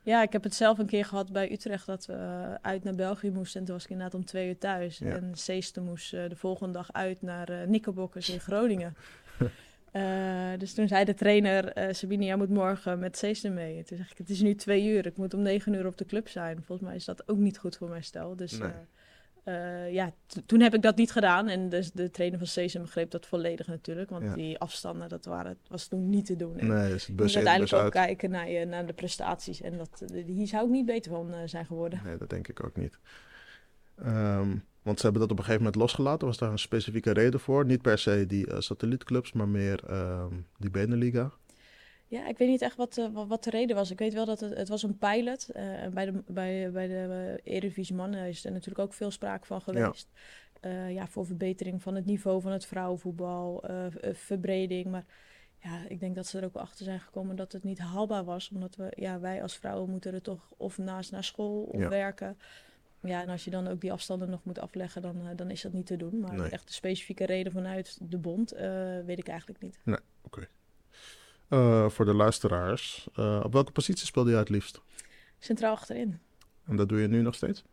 Ja, 0.02 0.22
ik 0.22 0.32
heb 0.32 0.44
het 0.44 0.56
zelf 0.56 0.78
een 0.78 0.86
keer 0.86 1.06
gehad 1.06 1.32
bij 1.32 1.52
Utrecht 1.52 1.86
dat 1.86 2.06
we 2.06 2.14
uh, 2.14 2.54
uit 2.62 2.84
naar 2.84 2.96
België 2.96 3.32
moesten. 3.32 3.60
En 3.60 3.66
toen 3.66 3.76
was 3.76 3.84
ik 3.84 3.90
inderdaad 3.90 4.20
om 4.20 4.26
twee 4.26 4.48
uur 4.48 4.58
thuis. 4.58 4.98
Ja. 4.98 5.16
En 5.16 5.32
Seesten 5.34 5.84
moest 5.84 6.14
uh, 6.14 6.30
de 6.30 6.36
volgende 6.36 6.74
dag 6.74 6.94
uit 6.94 7.22
naar 7.22 7.52
uh, 7.52 7.68
Nikkelbokkers 7.68 8.30
in 8.30 8.40
Groningen. 8.40 8.96
dus 10.60 10.74
toen 10.74 10.88
zei 10.88 11.06
de 11.06 11.14
trainer, 11.14 11.94
Sabine, 11.96 12.26
jij 12.26 12.36
moet 12.36 12.50
morgen 12.50 13.00
met 13.00 13.18
Seesten 13.18 13.54
mee. 13.54 13.84
Toen 13.84 13.98
zeg 13.98 14.12
ik, 14.12 14.18
het 14.18 14.30
is 14.30 14.42
nu 14.42 14.56
twee 14.56 14.86
uur. 14.86 15.06
Ik 15.06 15.18
moet 15.18 15.34
om 15.34 15.42
negen 15.42 15.74
uur 15.74 15.86
op 15.86 15.98
de 15.98 16.06
club 16.06 16.28
zijn. 16.28 16.64
Volgens 16.64 16.88
mij 16.88 16.96
is 16.96 17.06
dat 17.06 17.28
ook 17.28 17.38
niet 17.38 17.58
goed 17.58 17.78
voor 17.78 17.90
mijn 17.90 18.04
stel. 18.04 18.36
Dus 18.36 18.58
nee. 18.58 18.70
Uh, 18.70 18.76
ja, 19.92 20.14
toen 20.46 20.60
heb 20.62 20.74
ik 20.74 20.82
dat 20.82 20.96
niet 20.96 21.12
gedaan. 21.12 21.48
En 21.48 21.70
dus 21.70 21.92
de 21.92 22.10
trainer 22.10 22.38
van 22.38 22.48
Cesum 22.48 22.82
begreep 22.82 23.12
dat 23.12 23.26
volledig 23.26 23.68
natuurlijk. 23.68 24.10
Want 24.10 24.24
Ja. 24.24 24.34
die 24.34 24.60
afstanden, 24.60 25.10
dat 25.10 25.26
waren, 25.26 25.58
was 25.68 25.88
toen 25.88 26.10
niet 26.10 26.26
te 26.26 26.36
doen. 26.36 26.58
En 26.58 26.68
Nee, 26.68 26.92
dus 26.92 27.08
bus 27.08 27.30
in, 27.30 27.36
uiteindelijk 27.36 27.72
bus 27.72 27.74
ook 27.74 27.96
uit. 27.96 28.06
kijken 28.06 28.30
naar, 28.30 28.50
je, 28.50 28.66
naar 28.66 28.86
de 28.86 28.94
prestaties. 28.94 29.62
En 29.62 29.78
dat, 29.78 30.04
eh, 30.14 30.26
hier 30.26 30.48
zou 30.48 30.66
ik 30.66 30.72
niet 30.72 30.86
beter 30.86 31.12
van 31.12 31.34
eh, 31.34 31.40
zijn 31.46 31.66
geworden. 31.66 32.02
Nee, 32.04 32.18
dat 32.18 32.30
denk 32.30 32.48
ik 32.48 32.64
ook 32.66 32.76
niet. 32.76 33.00
Ehm, 33.96 34.56
want 34.82 34.98
ze 35.00 35.04
hebben 35.04 35.22
dat 35.22 35.32
op 35.32 35.38
een 35.38 35.44
gegeven 35.44 35.64
moment 35.66 35.82
losgelaten. 35.82 36.28
Was 36.28 36.38
daar 36.38 36.52
een 36.52 36.60
specifieke 36.60 37.12
reden 37.12 37.40
voor? 37.40 37.66
Niet 37.66 37.82
per 37.82 37.98
se 37.98 38.26
die 38.28 38.48
eh, 38.48 38.60
satellietclubs, 38.60 39.32
maar 39.34 39.48
meer 39.48 39.84
ehm, 39.90 40.34
die 40.58 40.70
Beneliga. 40.72 41.32
Ja, 42.08 42.28
ik 42.28 42.38
weet 42.38 42.48
niet 42.48 42.62
echt 42.62 42.76
wat, 42.76 42.98
eh, 42.98 43.08
wat, 43.28 43.44
de 43.44 43.50
reden 43.50 43.76
was. 43.76 43.92
Ik 43.92 44.00
weet 44.00 44.14
wel 44.14 44.26
dat 44.26 44.40
het, 44.40 44.58
het 44.58 44.68
was 44.70 44.84
een 44.84 44.98
pilot. 44.98 45.50
eh, 45.50 45.84
en 45.84 45.94
bij 45.94 46.06
de, 46.06 46.24
bij, 46.28 46.72
bij 46.72 46.88
de 46.88 47.40
uh, 47.44 47.54
Eredivisie 47.54 47.96
Mannen 47.96 48.28
is 48.28 48.46
er 48.46 48.52
natuurlijk 48.52 48.80
ook 48.80 48.94
veel 48.94 49.12
sprake 49.12 49.46
van 49.48 49.62
geweest. 49.62 50.10
Ja. 50.62 50.86
ja, 50.88 51.08
voor 51.08 51.26
verbetering 51.26 51.82
van 51.82 51.96
het 51.96 52.06
niveau 52.06 52.42
van 52.42 52.52
het 52.52 52.66
vrouwenvoetbal, 52.66 53.64
eh, 53.64 53.86
verbreding. 54.14 54.86
Maar 54.86 55.06
ja, 55.58 55.80
ik 55.88 56.00
denk 56.00 56.16
dat 56.16 56.28
ze 56.28 56.40
er 56.40 56.46
ook 56.46 56.54
wel 56.54 56.64
achter 56.64 56.86
zijn 56.86 57.00
gekomen 57.00 57.36
dat 57.36 57.52
het 57.52 57.64
niet 57.64 57.80
haalbaar 57.80 58.24
was. 58.24 58.50
Omdat 58.54 58.76
we, 58.76 58.92
ja, 58.96 59.20
wij 59.20 59.42
als 59.42 59.56
vrouwen 59.58 59.90
moeten 59.90 60.14
er 60.14 60.22
toch 60.22 60.54
of 60.58 60.78
naast 60.78 61.12
naar 61.12 61.24
school 61.24 61.62
of 61.64 61.80
Ja. 61.80 61.90
werken. 61.90 62.38
Ja, 63.02 63.22
en 63.22 63.30
als 63.30 63.44
je 63.44 63.52
dan 63.52 63.68
ook 63.68 63.82
die 63.82 63.92
afstanden 63.92 64.30
nog 64.30 64.44
moet 64.44 64.60
afleggen, 64.60 65.02
dan, 65.02 65.28
eh, 65.28 65.36
dan 65.36 65.50
is 65.52 65.62
dat 65.62 65.74
niet 65.74 65.86
te 65.86 65.98
doen. 65.98 66.20
Maar 66.20 66.36
Nee. 66.36 66.50
echt 66.50 66.68
de 66.68 66.74
specifieke 66.74 67.26
reden 67.26 67.52
vanuit 67.52 67.98
de 68.02 68.18
bond 68.18 68.52
eh, 68.52 69.00
weet 69.06 69.18
ik 69.20 69.28
eigenlijk 69.28 69.62
niet. 69.62 69.80
Eh, 71.50 71.90
voor 71.90 72.06
de 72.06 72.14
luisteraars, 72.14 73.08
eh, 73.16 73.42
op 73.44 73.54
welke 73.54 73.72
positie 73.72 74.06
speelde 74.06 74.32
je 74.32 74.38
het 74.38 74.50
liefst? 74.50 74.82
Centraal 75.40 75.72
achterin. 75.74 76.20
En 76.66 76.76
dat 76.76 76.90
doe 76.90 77.00
je 77.02 77.08
nu 77.08 77.22
nog 77.22 77.36
steeds? 77.36 77.64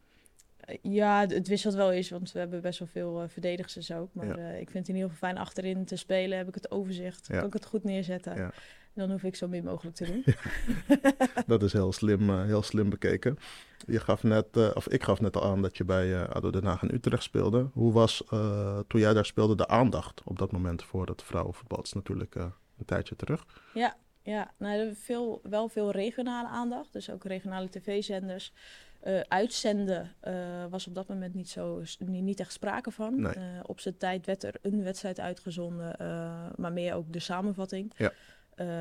Eh, 0.57 0.79
Ja, 0.83 1.27
het- 1.29 1.49
wisselt 1.49 1.75
wel 1.75 1.93
eens, 1.93 2.11
want 2.11 2.33
we 2.33 2.39
hebben 2.39 2.61
best 2.61 2.79
wel 2.79 2.89
veel 2.89 3.25
verdedigers 3.29 3.93
ook. 3.93 4.09
Maar 4.15 4.27
Ja. 4.27 4.49
ik 4.49 4.71
vind 4.71 4.79
het 4.79 4.89
in 4.89 4.95
ieder 4.95 5.11
geval 5.11 5.29
fijn 5.29 5.41
achterin 5.41 5.85
te 5.85 5.97
spelen. 5.97 6.39
Heb 6.39 6.49
ik 6.49 6.55
het 6.55 6.71
overzicht, 6.71 7.27
Ja. 7.27 7.37
kan 7.39 7.47
ik 7.47 7.53
het 7.53 7.65
goed 7.67 7.85
neerzetten. 7.85 8.37
Ja. 8.37 8.53
Dan 8.95 9.11
hoef 9.11 9.23
ik 9.23 9.37
zo 9.37 9.49
min 9.49 9.65
mogelijk 9.65 9.97
te 9.97 10.05
doen. 10.05 10.25
Dat 11.47 11.63
is 11.63 11.73
heel 11.73 11.93
slim, 11.93 12.31
heel 12.45 12.63
slim 12.63 12.91
bekeken. 12.91 13.39
Je 13.87 14.01
gaf 14.01 14.23
net, 14.23 14.75
of 14.75 14.89
ik 14.89 15.03
gaf 15.03 15.21
net 15.21 15.37
al 15.37 15.45
aan 15.45 15.63
dat 15.63 15.77
je 15.77 15.85
bij 15.85 16.29
ADO 16.29 16.51
Den 16.51 16.65
Haag 16.65 16.83
en 16.83 16.95
Utrecht 16.95 17.23
speelde. 17.23 17.69
Hoe 17.73 17.93
was 17.93 18.25
toen 18.87 19.01
jij 19.01 19.15
daar 19.15 19.27
speelde 19.27 19.55
de 19.57 19.69
aandacht 19.69 20.23
op 20.25 20.39
dat 20.39 20.53
moment 20.53 20.83
voor 20.85 21.07
het 21.07 21.23
vrouwenvoetbal? 21.23 21.79
Het 21.79 21.87
is 21.87 21.93
natuurlijk 21.93 22.35
een 22.83 22.89
tijdje 22.89 23.17
terug. 23.17 23.47
Ja, 23.75 23.97
ja 24.23 24.51
nou, 24.59 24.95
veel, 24.95 25.41
wel 25.43 25.69
veel 25.69 25.91
regionale 25.91 26.49
aandacht. 26.49 26.93
Dus 26.93 27.11
ook 27.11 27.25
regionale 27.25 27.69
tv-zenders. 27.69 28.53
Eh, 29.03 29.21
uitzenden 29.21 30.11
eh, 30.21 30.35
was 30.71 30.87
op 30.87 30.95
dat 30.95 31.09
moment 31.09 31.35
niet, 31.35 31.49
zo, 31.49 31.83
niet, 31.99 32.41
echt 32.41 32.53
sprake 32.53 32.91
van. 32.91 33.21
Nee. 33.21 33.33
Eh, 33.33 33.43
op 33.63 33.81
zijn 33.81 33.97
tijd 33.97 34.27
werd 34.27 34.43
er 34.43 34.55
een 34.63 34.83
wedstrijd 34.83 35.21
uitgezonden, 35.21 35.97
maar 36.57 36.73
meer 36.73 36.95
ook 36.95 37.13
de 37.13 37.19
samenvatting. 37.19 37.93
Ja. 37.97 38.13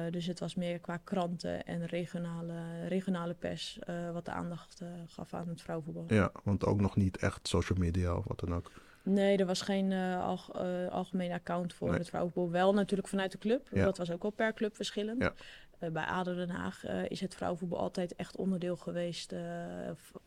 Dus 0.09 0.25
het 0.25 0.39
was 0.39 0.55
meer 0.55 0.79
qua 0.79 0.97
kranten 0.97 1.65
en 1.65 1.85
regionale, 1.85 2.87
regionale 2.87 3.33
pers 3.33 3.79
wat 4.13 4.25
de 4.25 4.31
aandacht 4.31 4.81
gaf 5.07 5.33
aan 5.33 5.47
het 5.47 5.61
vrouwenvoetbal. 5.61 6.05
Ja, 6.07 6.31
want 6.43 6.65
ook 6.65 6.81
nog 6.81 6.95
niet 6.95 7.17
echt 7.17 7.47
social 7.47 7.79
media 7.79 8.15
of 8.15 8.25
wat 8.27 8.39
dan 8.39 8.55
ook. 8.55 8.71
Nee, 9.03 9.37
er 9.37 9.45
was 9.45 9.61
geen 9.61 9.93
alg- 10.17 10.53
eh, 10.55 10.87
algemeen 10.87 11.31
account 11.31 11.73
voor 11.73 11.89
Nee. 11.89 11.97
het 11.99 12.09
vrouwenvoetbal. 12.09 12.51
Wel 12.51 12.73
natuurlijk 12.73 13.07
vanuit 13.09 13.31
de 13.31 13.37
club. 13.37 13.67
Ja. 13.71 13.83
Dat 13.83 13.97
was 13.97 14.11
ook 14.11 14.21
wel 14.21 14.31
per 14.31 14.53
club 14.53 14.75
verschillend. 14.75 15.21
Ja. 15.21 15.33
Eh, 15.79 15.89
bij 15.89 16.03
ADO 16.03 16.35
Den 16.35 16.49
Haag 16.49 16.85
is 17.07 17.21
het 17.21 17.35
vrouwenvoetbal 17.35 17.79
altijd 17.79 18.15
echt 18.15 18.35
onderdeel 18.37 18.75
geweest, 18.75 19.33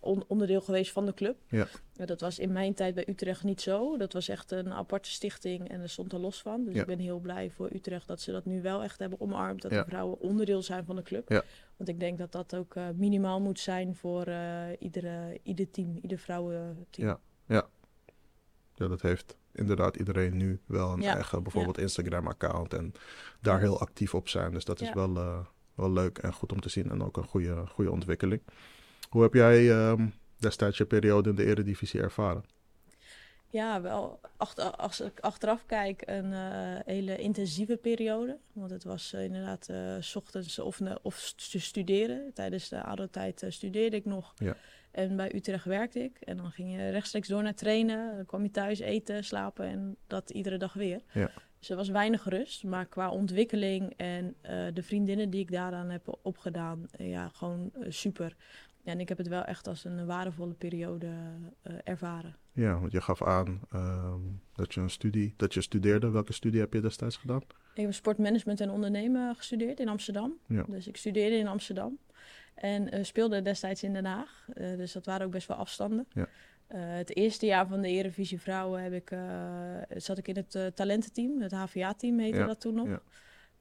on- 0.00 0.25
onderdeel 0.26 0.61
geweest 0.61 0.93
van 0.93 1.07
de 1.07 1.14
club. 1.14 1.37
Ja. 1.49 1.66
Dat 1.93 2.21
was 2.21 2.38
in 2.38 2.52
mijn 2.52 2.75
tijd 2.75 2.95
bij 2.95 3.09
Utrecht 3.09 3.43
niet 3.45 3.61
zo. 3.61 3.97
Dat 3.97 4.12
was 4.12 4.28
echt 4.28 4.50
een 4.50 4.73
aparte 4.73 5.11
stichting 5.11 5.69
en 5.69 5.81
er 5.81 5.88
stond 5.88 6.12
er 6.12 6.19
los 6.19 6.43
van. 6.43 6.64
Dus 6.64 6.75
ik 6.75 6.87
ben 6.87 6.99
heel 6.99 7.19
blij 7.19 7.50
voor 7.50 7.71
Utrecht 7.73 8.07
dat 8.07 8.21
ze 8.21 8.33
dat 8.33 8.45
nu 8.45 8.62
wel 8.62 8.83
echt 8.83 8.99
hebben 8.99 9.21
omarmd. 9.21 9.62
Dat 9.62 9.71
de 9.71 9.85
vrouwen 9.87 10.21
onderdeel 10.21 10.62
zijn 10.62 10.85
van 10.85 10.97
de 10.97 11.02
club. 11.02 11.28
Want 11.76 11.88
ik 11.88 12.00
denk 12.00 12.19
dat 12.19 12.33
dat 12.33 12.54
ook 12.57 12.75
minimaal 12.95 13.40
moet 13.40 13.61
zijn 13.61 13.95
voor 13.97 14.26
iedere, 14.78 15.38
ieder 15.43 15.71
team, 15.71 15.99
ieder 16.02 16.19
vrouwenteam. 16.19 17.19
Ja. 17.47 17.66
Ja, 18.75 18.88
dat 18.88 19.02
heeft 19.02 19.37
inderdaad 19.52 19.97
iedereen 19.97 20.37
nu 20.37 20.61
wel 20.66 20.93
een 20.93 21.00
Ja, 21.00 21.14
eigen 21.14 21.43
bijvoorbeeld 21.43 21.78
Instagram-account 21.78 22.75
en 22.75 22.93
daar 23.40 23.61
heel 23.61 23.81
actief 23.81 24.14
op 24.14 24.28
zijn. 24.28 24.52
Dus 24.52 24.64
dat 24.64 24.81
is 24.81 24.93
wel, 24.93 25.16
eh, 25.16 25.38
wel 25.75 25.90
leuk 25.93 26.19
en 26.19 26.33
goed 26.33 26.52
om 26.52 26.61
te 26.61 26.69
zien 26.69 26.90
en 26.90 27.02
ook 27.02 27.16
een 27.16 27.25
goede, 27.26 27.66
goede 27.66 27.90
ontwikkeling. 27.90 28.43
Hoe 29.09 29.23
heb 29.23 29.35
jij 29.35 29.71
ehm, 29.71 30.07
destijds 30.37 30.78
je 30.78 30.85
periode 30.87 31.28
in 31.31 31.37
de 31.37 31.45
Eredivisie 31.45 32.00
ervaren? 32.00 32.45
Ja, 33.49 33.81
wel 33.81 34.21
achter, 34.37 34.71
als 34.71 35.00
ik 35.00 35.21
achteraf 35.21 35.66
kijk, 35.66 36.02
een 36.04 36.33
eh, 36.33 36.78
hele 36.85 37.16
intensieve 37.16 37.76
periode. 37.76 38.38
Want 38.52 38.71
het 38.71 38.85
was 38.85 39.12
eh, 39.12 39.25
inderdaad 39.25 39.69
s 40.00 40.16
ochtends 40.16 40.59
of, 40.59 40.81
of 41.02 41.14
st- 41.16 41.61
studeren. 41.62 42.31
Tijdens 42.33 42.69
de 42.69 42.83
ADO-tijd 42.83 43.43
eh, 43.43 43.50
studeerde 43.50 43.97
ik 43.97 44.04
nog. 44.04 44.33
Ja. 44.37 44.57
En 44.95 45.17
bij 45.17 45.35
Utrecht 45.35 45.65
werkte 45.65 46.01
ik. 46.01 46.21
En 46.21 46.37
dan 46.37 46.51
ging 46.51 46.73
je 46.73 46.91
rechtstreeks 46.91 47.29
door 47.29 47.43
naar 47.43 47.55
trainen. 47.55 48.17
Dan 48.17 48.27
kwam 48.27 48.43
je 48.43 48.51
thuis 48.51 48.79
eten, 48.79 49.25
slapen 49.25 49.67
en 49.67 49.97
dat 50.07 50.31
iedere 50.31 50.57
dag 50.57 50.73
weer. 50.73 51.01
Ja. 51.13 51.31
Dus 51.59 51.71
er 51.71 51.77
was 51.77 51.89
weinig 51.89 52.25
rust. 52.25 52.65
Maar 52.65 52.87
qua 52.87 53.11
ontwikkeling 53.11 53.93
en 53.97 54.35
eh, 54.41 54.67
de 54.73 54.83
vriendinnen 54.83 55.31
die 55.31 55.41
ik 55.41 55.51
daaraan 55.51 55.91
heb 55.91 56.19
opgedaan, 56.23 56.87
eh, 56.91 57.11
ja, 57.11 57.29
gewoon 57.29 57.71
eh, 57.73 57.91
super. 57.91 58.37
Ja, 58.83 58.93
en 58.93 59.01
ik 59.01 59.09
heb 59.09 59.19
het 59.19 59.29
wel 59.29 59.45
echt 59.45 59.69
als 59.69 59.85
een 59.85 60.07
waardevolle 60.07 60.55
periode 60.55 61.11
ervaren. 61.85 62.37
Ja, 62.53 62.79
want 62.81 62.93
je 62.93 63.01
gaf 63.01 63.23
aan 63.23 63.61
ehm, 63.71 64.21
dat 64.53 64.75
je 64.75 64.81
een 64.81 64.91
studie, 64.91 65.35
dat 65.37 65.55
je 65.55 65.61
studeerde. 65.61 66.11
Welke 66.11 66.33
studie 66.33 66.61
heb 66.61 66.73
je 66.73 66.81
destijds 66.81 67.17
gedaan? 67.17 67.43
Ik 67.75 67.83
heb 67.83 67.93
sportmanagement 67.93 68.61
en 68.61 68.71
ondernemen 68.71 69.35
gestudeerd 69.35 69.81
in 69.81 69.89
Amsterdam. 69.89 70.39
Ja. 70.47 70.65
Dus 70.69 70.89
ik 70.89 70.97
studeerde 70.97 71.37
in 71.37 71.47
Amsterdam. 71.47 71.99
En 72.55 72.91
eh, 72.91 73.05
speelde 73.05 73.43
destijds 73.43 73.83
in 73.83 73.93
Den 73.93 74.05
Haag. 74.05 74.47
Eh, 74.55 74.77
dus 74.77 74.93
dat 74.93 75.07
waren 75.07 75.27
ook 75.27 75.33
best 75.33 75.49
wel 75.49 75.57
afstanden. 75.57 76.07
Ja. 76.13 76.27
het 76.77 77.17
eerste 77.17 77.47
jaar 77.47 77.67
van 77.67 77.81
de 77.81 77.89
Eredivisie 77.89 78.41
Vrouwen 78.41 78.83
heb 78.83 78.93
ik, 78.93 79.17
zat 79.97 80.19
ik 80.19 80.29
in 80.29 80.37
het 80.37 80.77
talententeam. 80.77 81.41
Het 81.41 81.53
HVA-team 81.53 82.19
heette 82.19 82.45
dat 82.45 82.61
toen 82.61 82.75
nog. 82.75 82.89
Ja. 82.89 83.01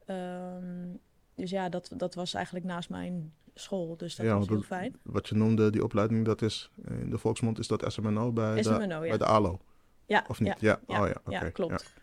Ehm, 0.06 0.96
dus 1.36 1.50
ja, 1.50 1.70
dat, 1.70 1.92
dat 1.98 2.16
was 2.16 2.34
eigenlijk 2.34 2.66
naast 2.66 2.90
mijn 2.90 3.34
school. 3.54 3.98
Dus 3.98 4.16
dat 4.16 4.28
was 4.28 4.48
heel 4.48 4.62
fijn. 4.62 4.96
Wat 5.02 5.28
je 5.28 5.36
noemde, 5.36 5.70
die 5.70 5.84
opleiding, 5.84 6.26
dat 6.26 6.42
is 6.42 6.72
in 6.88 7.10
de 7.10 7.18
volksmond 7.18 7.60
is 7.60 7.68
dat 7.68 7.84
SMNO 7.88 8.32
bij, 8.32 8.62
de, 8.62 8.98
bij 9.00 9.18
de 9.18 9.26
ALO. 9.26 9.60
Ja. 10.06 10.26
Of 10.28 10.40
niet? 10.40 10.60
Ja, 10.60 10.80
ja. 10.88 11.02
Oh, 11.02 11.08
ja. 11.08 11.42
ja 11.42 11.50
klopt. 11.50 11.94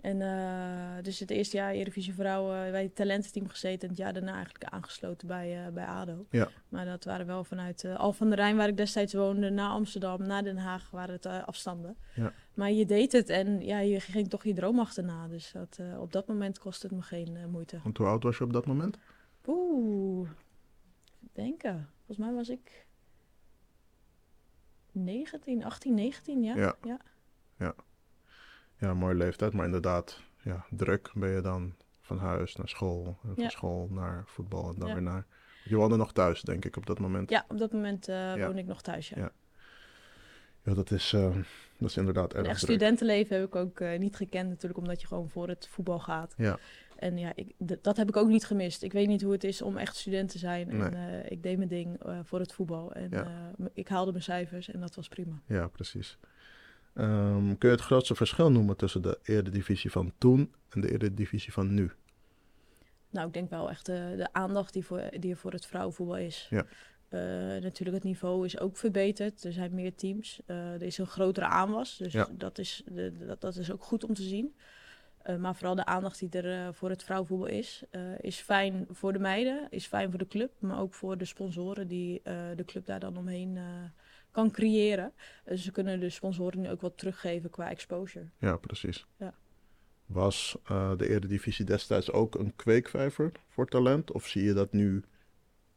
En 0.00 0.20
uh, 0.20 1.02
dus 1.02 1.18
het 1.18 1.30
eerste 1.30 1.56
jaar 1.56 1.72
Eredivisie 1.72 2.14
Vrouwen 2.14 2.70
bij 2.70 2.82
het 2.82 2.94
talententeam 2.94 3.48
gezeten. 3.48 3.82
En 3.82 3.88
het 3.88 3.96
jaar 3.96 4.12
daarna 4.12 4.34
eigenlijk 4.34 4.64
aangesloten 4.64 5.28
bij, 5.28 5.66
uh, 5.66 5.72
bij 5.72 5.84
ADO. 5.86 6.26
Ja. 6.30 6.48
Maar 6.68 6.84
dat 6.84 7.04
waren 7.04 7.26
wel 7.26 7.44
vanuit 7.44 7.84
uh, 7.84 7.98
Al 7.98 8.12
van 8.12 8.28
der 8.28 8.38
Rijn, 8.38 8.56
waar 8.56 8.68
ik 8.68 8.76
destijds 8.76 9.14
woonde, 9.14 9.50
naar 9.50 9.70
Amsterdam, 9.70 10.26
naar 10.26 10.42
Den 10.42 10.58
Haag, 10.58 10.90
waren 10.90 11.14
het 11.14 11.26
afstanden. 11.26 11.96
Ja. 12.14 12.32
Maar 12.54 12.70
je 12.70 12.86
deed 12.86 13.12
het 13.12 13.28
en 13.28 13.64
ja, 13.64 13.78
je 13.78 14.00
ging 14.00 14.28
toch 14.28 14.44
je 14.44 14.54
droom 14.54 14.78
achterna. 14.78 15.28
Dus 15.28 15.52
dat, 15.52 15.80
op 15.98 16.12
dat 16.12 16.26
moment 16.26 16.58
kostte 16.58 16.86
het 16.86 16.96
me 16.96 17.02
geen 17.02 17.50
moeite. 17.50 17.80
Want 17.82 17.96
hoe 17.96 18.06
oud 18.06 18.22
was 18.22 18.38
je 18.38 18.44
op 18.44 18.52
dat 18.52 18.66
moment? 18.66 18.98
Oeh, 19.46 20.28
denken. 21.32 21.88
Volgens 21.96 22.18
mij 22.18 22.32
was 22.32 22.48
ik 22.48 22.86
19, 24.92 25.64
18, 25.64 25.94
19, 25.94 26.42
ja. 26.42 26.56
Ja. 26.56 26.76
ja. 26.82 27.00
ja. 27.58 27.74
Ja, 28.80 28.94
mooie 28.94 29.14
leeftijd, 29.14 29.52
maar 29.52 29.64
inderdaad, 29.64 30.20
ja, 30.42 30.66
druk 30.70 31.10
ben 31.14 31.30
je 31.30 31.40
dan 31.40 31.74
van 32.00 32.18
huis 32.18 32.56
naar 32.56 32.68
school, 32.68 33.18
en 33.22 33.34
van 33.34 33.50
school 33.50 33.88
naar 33.90 34.22
voetbal 34.26 34.72
en 34.72 34.78
dan 34.78 34.92
weer 34.92 35.02
naar... 35.02 35.26
Je 35.64 35.76
woonde 35.76 35.96
nog 35.96 36.12
thuis, 36.12 36.42
denk 36.42 36.64
ik, 36.64 36.76
op 36.76 36.86
dat 36.86 36.98
moment. 36.98 37.30
Ja, 37.30 37.44
op 37.48 37.58
dat 37.58 37.72
moment 37.72 38.08
uh, 38.08 38.34
woon 38.34 38.58
ik 38.58 38.66
nog 38.66 38.82
thuis, 38.82 39.08
ja. 39.08 39.32
Ja, 40.64 40.74
dat, 40.74 40.90
is, 40.90 41.12
uh, 41.12 41.34
dat 41.78 41.88
is 41.88 41.96
inderdaad 41.96 42.34
erg 42.34 42.46
Echt 42.46 42.60
studentenleven 42.60 43.36
heb 43.36 43.46
ik 43.46 43.56
ook 43.56 43.80
uh, 43.80 43.98
niet 43.98 44.16
gekend 44.16 44.48
natuurlijk, 44.48 44.78
omdat 44.80 45.00
je 45.00 45.06
gewoon 45.06 45.30
voor 45.30 45.48
het 45.48 45.68
voetbal 45.68 45.98
gaat. 45.98 46.34
Ja. 46.36 46.58
En 46.96 47.18
ja, 47.18 47.32
ik, 47.34 47.54
dat 47.82 47.96
heb 47.96 48.08
ik 48.08 48.16
ook 48.16 48.28
niet 48.28 48.44
gemist. 48.44 48.82
Ik 48.82 48.92
weet 48.92 49.08
niet 49.08 49.22
hoe 49.22 49.32
het 49.32 49.44
is 49.44 49.62
om 49.62 49.76
echt 49.76 49.96
student 49.96 50.30
te 50.30 50.38
zijn. 50.38 50.70
En 50.70 50.94
uh, 50.94 51.30
ik 51.30 51.42
deed 51.42 51.56
mijn 51.56 51.68
ding 51.68 52.00
voor 52.22 52.38
het 52.38 52.52
voetbal. 52.52 52.92
En 52.92 53.10
ik 53.72 53.88
haalde 53.88 54.10
mijn 54.10 54.24
cijfers 54.24 54.70
en 54.70 54.80
dat 54.80 54.94
was 54.94 55.08
prima. 55.08 55.42
Ja, 55.46 55.68
precies. 55.68 56.18
Um, 56.94 57.58
kun 57.58 57.68
je 57.68 57.74
het 57.74 57.84
grootste 57.84 58.14
verschil 58.14 58.50
noemen 58.50 58.76
tussen 58.76 59.02
de 59.02 59.18
Eredivisie 59.22 59.90
van 59.90 60.12
toen 60.18 60.52
en 60.68 60.80
de 60.80 60.90
Eredivisie 60.92 61.52
van 61.52 61.74
nu? 61.74 61.90
Nou, 63.10 63.26
ik 63.26 63.32
denk 63.32 63.50
wel 63.50 63.70
echt 63.70 63.86
de, 63.86 64.14
de 64.16 64.32
aandacht 64.32 64.72
die, 64.72 64.84
voor, 64.84 65.02
die 65.18 65.30
er 65.30 65.36
voor 65.36 65.52
het 65.52 65.66
vrouwenvoetbal 65.66 66.16
is. 66.16 66.46
Ja. 66.50 66.64
Uh, 67.10 67.20
natuurlijk, 67.62 67.96
het 67.96 68.04
niveau 68.04 68.44
is 68.44 68.58
ook 68.58 68.76
verbeterd. 68.76 69.44
Er 69.44 69.52
zijn 69.52 69.74
meer 69.74 69.94
teams. 69.94 70.40
Uh, 70.46 70.72
er 70.72 70.82
is 70.82 70.98
een 70.98 71.06
grotere 71.06 71.46
aanwas. 71.46 71.96
Dus 71.96 72.12
ja. 72.12 72.28
dat, 72.32 72.58
is, 72.58 72.82
de, 72.86 73.26
dat, 73.26 73.40
dat 73.40 73.56
is 73.56 73.72
ook 73.72 73.82
goed 73.82 74.04
om 74.04 74.14
te 74.14 74.22
zien. 74.22 74.54
Uh, 75.26 75.36
maar 75.36 75.54
vooral 75.54 75.74
de 75.74 75.84
aandacht 75.84 76.18
die 76.18 76.42
er 76.42 76.74
voor 76.74 76.90
het 76.90 77.04
vrouwenvoetbal 77.04 77.48
is, 77.48 77.82
is 78.20 78.36
fijn 78.36 78.86
voor 78.90 79.12
de 79.12 79.18
meiden, 79.18 79.66
is 79.70 79.86
fijn 79.86 80.10
voor 80.10 80.18
de 80.18 80.26
club, 80.26 80.52
maar 80.58 80.80
ook 80.80 80.94
voor 80.94 81.18
de 81.18 81.24
sponsoren 81.24 81.88
die 81.88 82.22
de 82.56 82.64
club 82.66 82.86
daar 82.86 83.00
dan 83.00 83.16
omheen 83.16 83.58
kan 84.30 84.50
creëren. 84.50 85.12
Dus 85.44 85.64
ze 85.64 85.70
kunnen 85.70 86.00
de 86.00 86.10
sponsoren 86.10 86.60
nu 86.60 86.70
ook 86.70 86.80
wat 86.80 86.98
teruggeven 86.98 87.50
qua 87.50 87.70
exposure. 87.70 88.28
Ja, 88.38 88.56
precies. 88.56 89.06
Ja. 89.16 89.34
Was 90.06 90.56
uh, 90.70 90.96
de 90.96 91.08
Eredivisie 91.08 91.64
destijds 91.64 92.10
ook 92.10 92.34
een 92.34 92.56
kweekvijver 92.56 93.32
voor 93.48 93.66
talent? 93.66 94.12
Of 94.12 94.26
zie 94.26 94.44
je 94.44 94.52
dat 94.52 94.72
nu 94.72 95.04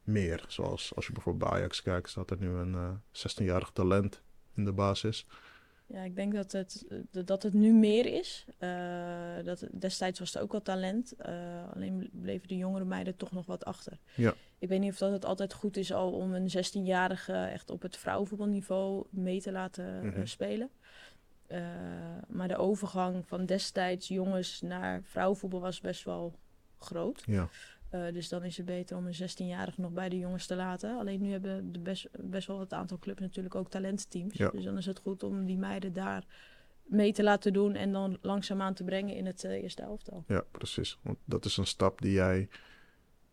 meer? 0.02 0.44
Zoals 0.48 0.94
als 0.94 1.06
je 1.06 1.12
bijvoorbeeld 1.12 1.50
bij 1.50 1.58
Ajax 1.58 1.82
kijkt, 1.82 2.10
staat 2.10 2.30
er 2.30 2.38
nu 2.38 2.48
een 2.48 2.72
uh, 2.72 2.88
eh, 2.88 3.30
16-jarig 3.30 3.70
talent 3.70 4.22
in 4.54 4.64
de 4.64 4.72
basis. 4.72 5.26
Ja, 5.86 6.02
ik 6.02 6.16
denk 6.16 6.34
dat 6.34 6.52
het, 6.52 6.84
dat 7.10 7.42
het 7.42 7.52
nu 7.52 7.72
meer 7.72 8.06
is. 8.06 8.44
Uh, 8.60 9.44
dat, 9.44 9.66
destijds 9.72 10.18
was 10.18 10.34
er 10.34 10.42
ook 10.42 10.52
wel 10.52 10.62
talent. 10.62 11.14
Uh, 11.26 11.72
alleen 11.74 12.10
bleven 12.12 12.48
de 12.48 12.56
jongere 12.56 12.84
meiden 12.84 13.16
toch 13.16 13.32
nog 13.32 13.46
wat 13.46 13.64
achter. 13.64 13.98
Ja. 14.14 14.34
Ik 14.58 14.68
weet 14.68 14.80
niet 14.80 14.92
of 14.92 14.98
dat 14.98 15.12
het 15.12 15.24
altijd 15.24 15.52
goed 15.52 15.76
is 15.76 15.92
al 15.92 16.12
om 16.12 16.34
een 16.34 16.48
16-jarige 16.48 17.32
echt 17.32 17.70
op 17.70 17.82
het 17.82 17.96
vrouwenvoetbalniveau 17.96 19.06
mee 19.10 19.40
te 19.40 19.52
laten 19.52 20.04
mm 20.04 20.26
spelen. 20.26 20.70
maar 22.28 22.48
de 22.48 22.56
overgang 22.56 23.26
van 23.26 23.46
destijds 23.46 24.08
jongens 24.08 24.60
naar 24.60 25.02
vrouwenvoetbal 25.02 25.60
was 25.60 25.80
best 25.80 26.04
wel 26.04 26.34
groot. 26.78 27.22
Ja. 27.26 27.48
Uh, 27.94 28.12
dus 28.12 28.28
dan 28.28 28.44
is 28.44 28.56
het 28.56 28.66
beter 28.66 28.96
om 28.96 29.06
een 29.06 29.14
16-jarige 29.14 29.80
nog 29.80 29.92
bij 29.92 30.08
de 30.08 30.18
jongens 30.18 30.46
te 30.46 30.56
laten. 30.56 30.98
Alleen 30.98 31.20
nu 31.20 31.30
hebben 31.30 31.72
de 31.72 31.78
best, 31.78 32.08
best 32.20 32.46
wel 32.46 32.60
het 32.60 32.72
aantal 32.72 32.98
clubs 32.98 33.20
natuurlijk 33.20 33.54
ook 33.54 33.70
talentteams. 33.70 34.34
Ja. 34.36 34.50
Dus 34.50 34.64
dan 34.64 34.76
is 34.76 34.86
het 34.86 34.98
goed 34.98 35.22
om 35.22 35.46
die 35.46 35.58
meiden 35.58 35.92
daar 35.92 36.24
mee 36.82 37.12
te 37.12 37.22
laten 37.22 37.52
doen 37.52 37.74
en 37.74 37.92
dan 37.92 38.18
langzaamaan 38.20 38.74
te 38.74 38.84
brengen 38.84 39.16
in 39.16 39.26
het 39.26 39.44
uh, 39.44 39.50
eerste 39.50 39.82
elftal. 39.82 40.24
Ja, 40.26 40.44
precies. 40.50 40.98
Want 41.02 41.18
dat 41.24 41.44
is 41.44 41.56
een 41.56 41.66
stap 41.66 42.00
die 42.00 42.12
jij 42.12 42.48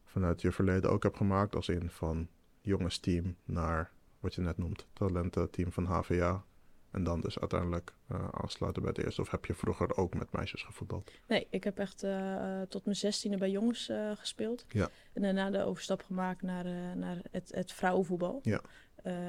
vanuit 0.03 0.41
je 0.41 0.51
verleden 0.51 0.91
ook 0.91 1.03
hebt 1.03 1.17
gemaakt. 1.17 1.55
Als 1.55 1.69
in 1.69 1.89
van 1.89 2.27
jongesteam 2.61 3.35
naar 3.45 3.91
wat 4.19 4.35
je 4.35 4.41
net 4.41 4.57
noemt, 4.57 4.87
talententeam 4.93 5.71
van 5.71 5.85
HVA. 5.85 6.45
En 6.91 7.03
dan 7.03 7.21
dus 7.21 7.39
uiteindelijk 7.39 7.93
uh, 8.11 8.27
aansluiten 8.31 8.81
bij 8.81 8.91
het 8.95 9.03
eerste? 9.05 9.21
Of 9.21 9.31
heb 9.31 9.45
je 9.45 9.53
vroeger 9.53 9.97
ook 9.97 10.13
met 10.13 10.31
meisjes 10.31 10.63
gevoetbald? 10.63 11.11
Nee, 11.27 11.47
ik 11.49 11.63
heb 11.63 11.77
echt 11.77 12.03
uh, 12.03 12.61
tot 12.61 12.85
mijn 12.85 12.97
zestiende 12.97 13.37
bij 13.37 13.49
jongens 13.49 13.89
uh, 13.89 14.11
gespeeld. 14.15 14.65
Ja. 14.69 14.89
En 15.13 15.21
daarna 15.21 15.49
de 15.49 15.63
overstap 15.63 16.01
gemaakt 16.01 16.41
naar, 16.41 16.65
naar 16.97 17.17
het, 17.31 17.51
het 17.55 17.71
vrouwenvoetbal. 17.71 18.39
Ja. 18.43 18.61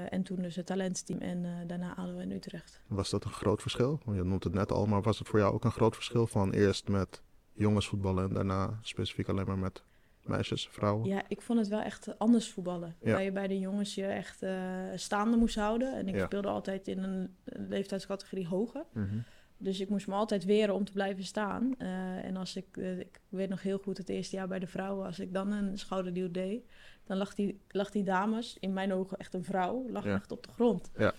en 0.09 0.23
toen 0.23 0.43
dus 0.43 0.57
het 0.57 0.67
talentteam 0.67 1.21
en 1.21 1.67
daarna 1.67 1.97
ADO 1.97 2.19
in 2.19 2.31
Utrecht. 2.31 2.81
Was 2.87 3.11
dat 3.11 3.25
een 3.25 3.31
groot 3.31 3.61
verschil? 3.61 4.01
Want 4.05 4.17
je 4.17 4.25
noemt 4.25 4.45
het 4.45 4.55
net 4.55 4.73
al, 4.73 4.87
maar 4.87 5.03
was 5.03 5.19
het 5.19 5.29
voor 5.29 5.39
jou 5.39 5.55
ook 5.55 5.65
een 5.65 5.71
groot 5.71 5.95
verschil 5.95 6.27
van 6.27 6.53
eerst 6.53 6.89
met 6.89 7.23
jongensvoetballen 7.53 8.29
en 8.29 8.35
daarna 8.35 8.79
specifiek 8.83 9.29
alleen 9.29 9.47
maar 9.47 9.59
met 9.59 9.83
meisjes, 10.27 10.69
vrouwen? 10.69 11.09
Ja, 11.09 11.23
ik 11.29 11.41
vond 11.41 11.59
het 11.59 11.69
wel 11.69 11.81
echt 11.81 12.19
anders 12.19 12.51
voetballen. 12.51 12.97
Ja. 13.01 13.13
Waar 13.13 13.23
je 13.23 13.33
bij 13.33 13.49
de 13.49 13.59
jongens 13.59 13.95
je 13.95 14.05
echt 14.05 14.43
uh, 14.43 14.53
staande 14.95 15.37
moest 15.37 15.55
houden. 15.55 15.95
En 15.95 16.09
ik 16.09 16.21
speelde 16.21 16.49
altijd 16.49 16.89
in 16.89 17.03
een 17.03 17.37
leeftijdscategorie 17.45 18.47
hoger. 18.47 18.85
Mhm. 18.93 19.19
Dus 19.57 19.81
ik 19.81 19.89
moest 19.89 20.07
me 20.07 20.15
altijd 20.15 20.45
weren 20.45 20.75
om 20.75 20.85
te 20.85 20.93
blijven 20.93 21.25
staan. 21.25 21.75
Uh, 21.79 22.25
en 22.25 22.37
als 22.37 22.57
ik, 22.57 22.77
uh, 22.77 22.99
ik 22.99 23.21
weet 23.29 23.49
nog 23.49 23.63
heel 23.63 23.79
goed 23.79 23.99
het 23.99 24.09
eerste 24.09 24.37
jaar 24.37 24.49
bij 24.49 24.59
de 24.59 24.67
vrouwen, 24.67 25.07
als 25.07 25.21
ik 25.21 25.33
dan 25.33 25.53
een 25.53 25.79
schouderduw 25.79 26.31
deed, 26.31 26.65
dan 27.05 27.17
lag 27.17 27.35
die, 27.35 27.61
lag 27.69 27.91
die 27.91 28.05
dames, 28.05 28.57
in 28.61 28.73
mijn 28.73 28.93
ogen 28.93 29.19
echt 29.19 29.35
een 29.35 29.45
vrouw, 29.45 29.91
lag 29.91 30.05
echt 30.05 30.33
op 30.33 30.43
de 30.43 30.53
grond. 30.53 30.91
Ja. 30.97 31.15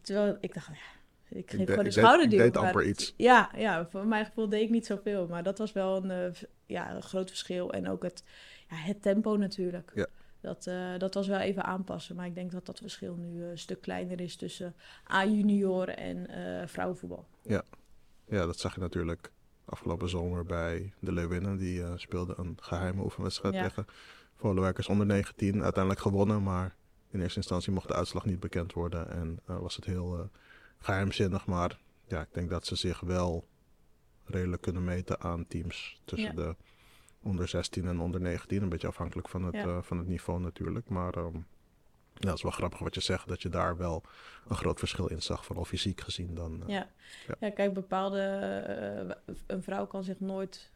terwijl 0.00 0.36
ik 0.40 0.54
dacht, 0.54 0.66
ja, 0.66 1.03
ik 1.34 1.50
geef 1.50 1.68
gewoon 1.68 1.84
een 1.84 1.92
schouderduw. 1.92 2.38
Ik 2.38 2.44
deed 2.44 2.56
amper 2.56 2.86
iets. 2.86 3.14
Ja, 3.16 3.50
ja, 3.56 3.86
voor 3.90 4.06
mijn 4.06 4.24
gevoel 4.24 4.48
deed 4.48 4.62
ik 4.62 4.70
niet 4.70 4.86
zoveel. 4.86 5.26
Maar 5.26 5.42
dat 5.42 5.58
was 5.58 5.72
wel 5.72 6.04
een, 6.04 6.34
ja, 6.66 6.94
een 6.94 7.02
groot 7.02 7.28
verschil. 7.28 7.72
En 7.72 7.88
ook 7.88 8.02
het, 8.02 8.24
ja, 8.68 8.76
het 8.76 9.02
tempo 9.02 9.36
natuurlijk. 9.36 9.90
Ja. 9.94 10.06
Dat, 10.40 10.66
uh, 10.66 10.98
dat 10.98 11.14
was 11.14 11.26
wel 11.26 11.38
even 11.38 11.64
aanpassen. 11.64 12.16
Maar 12.16 12.26
ik 12.26 12.34
denk 12.34 12.50
dat 12.50 12.66
dat 12.66 12.78
verschil 12.78 13.14
nu 13.14 13.44
een 13.44 13.58
stuk 13.58 13.80
kleiner 13.80 14.20
is 14.20 14.36
tussen 14.36 14.74
A-junioren 15.12 15.96
en 15.96 16.30
uh, 16.30 16.66
vrouwenvoetbal. 16.66 17.26
Ja. 17.42 17.62
ja, 18.26 18.46
dat 18.46 18.58
zag 18.58 18.74
je 18.74 18.80
natuurlijk 18.80 19.32
afgelopen 19.64 20.08
zomer 20.08 20.44
bij 20.44 20.92
de 20.98 21.12
Leeuwinnen. 21.12 21.56
Die 21.56 21.78
uh, 21.78 21.92
speelden 21.96 22.38
een 22.38 22.56
geheime 22.60 23.02
oefenwedstrijd 23.02 23.54
ja. 23.54 23.62
tegen 23.62 23.86
Volenwerkers 24.34 24.88
onder 24.88 25.06
19. 25.06 25.62
Uiteindelijk 25.62 26.02
gewonnen, 26.02 26.42
maar 26.42 26.76
in 27.10 27.20
eerste 27.20 27.38
instantie 27.38 27.72
mocht 27.72 27.88
de 27.88 27.94
uitslag 27.94 28.24
niet 28.24 28.40
bekend 28.40 28.72
worden. 28.72 29.10
En 29.10 29.38
was 29.44 29.76
het 29.76 29.84
heel 29.84 30.30
geheimzinnig. 30.84 31.46
Maar 31.46 31.78
ja, 32.06 32.20
ik 32.20 32.28
denk 32.32 32.50
dat 32.50 32.66
ze 32.66 32.76
zich 32.76 33.00
wel 33.00 33.48
redelijk 34.24 34.62
kunnen 34.62 34.84
meten 34.84 35.20
aan 35.20 35.46
teams 35.46 36.00
tussen 36.04 36.36
de 36.36 36.56
onder 37.22 37.48
16 37.48 37.86
en 37.86 38.00
onder 38.00 38.20
19. 38.20 38.62
Een 38.62 38.68
beetje 38.68 38.86
afhankelijk 38.86 39.28
van 39.28 39.42
het, 39.42 39.54
uh, 39.54 39.78
van 39.82 39.98
het 39.98 40.06
niveau 40.06 40.40
natuurlijk. 40.40 40.88
Maar 40.88 41.16
um, 41.16 41.46
ja, 42.14 42.28
het 42.28 42.36
is 42.36 42.42
wel 42.42 42.50
grappig 42.50 42.78
wat 42.78 42.94
je 42.94 43.00
zegt, 43.00 43.28
dat 43.28 43.42
je 43.42 43.48
daar 43.48 43.76
wel 43.76 44.02
een 44.48 44.56
groot 44.56 44.78
verschil 44.78 45.06
in 45.06 45.22
zag, 45.22 45.44
vooral 45.44 45.64
fysiek 45.64 46.00
gezien. 46.00 46.34
Dan, 46.34 46.60
uh, 46.62 46.68
ja. 46.68 46.88
ja. 47.26 47.34
Ja. 47.40 47.50
kijk, 47.50 47.74
bepaalde. 47.74 48.20
Uh, 49.26 49.34
een 49.46 49.62
vrouw 49.62 49.86
kan 49.86 50.04
zich 50.04 50.20
nooit 50.20 50.70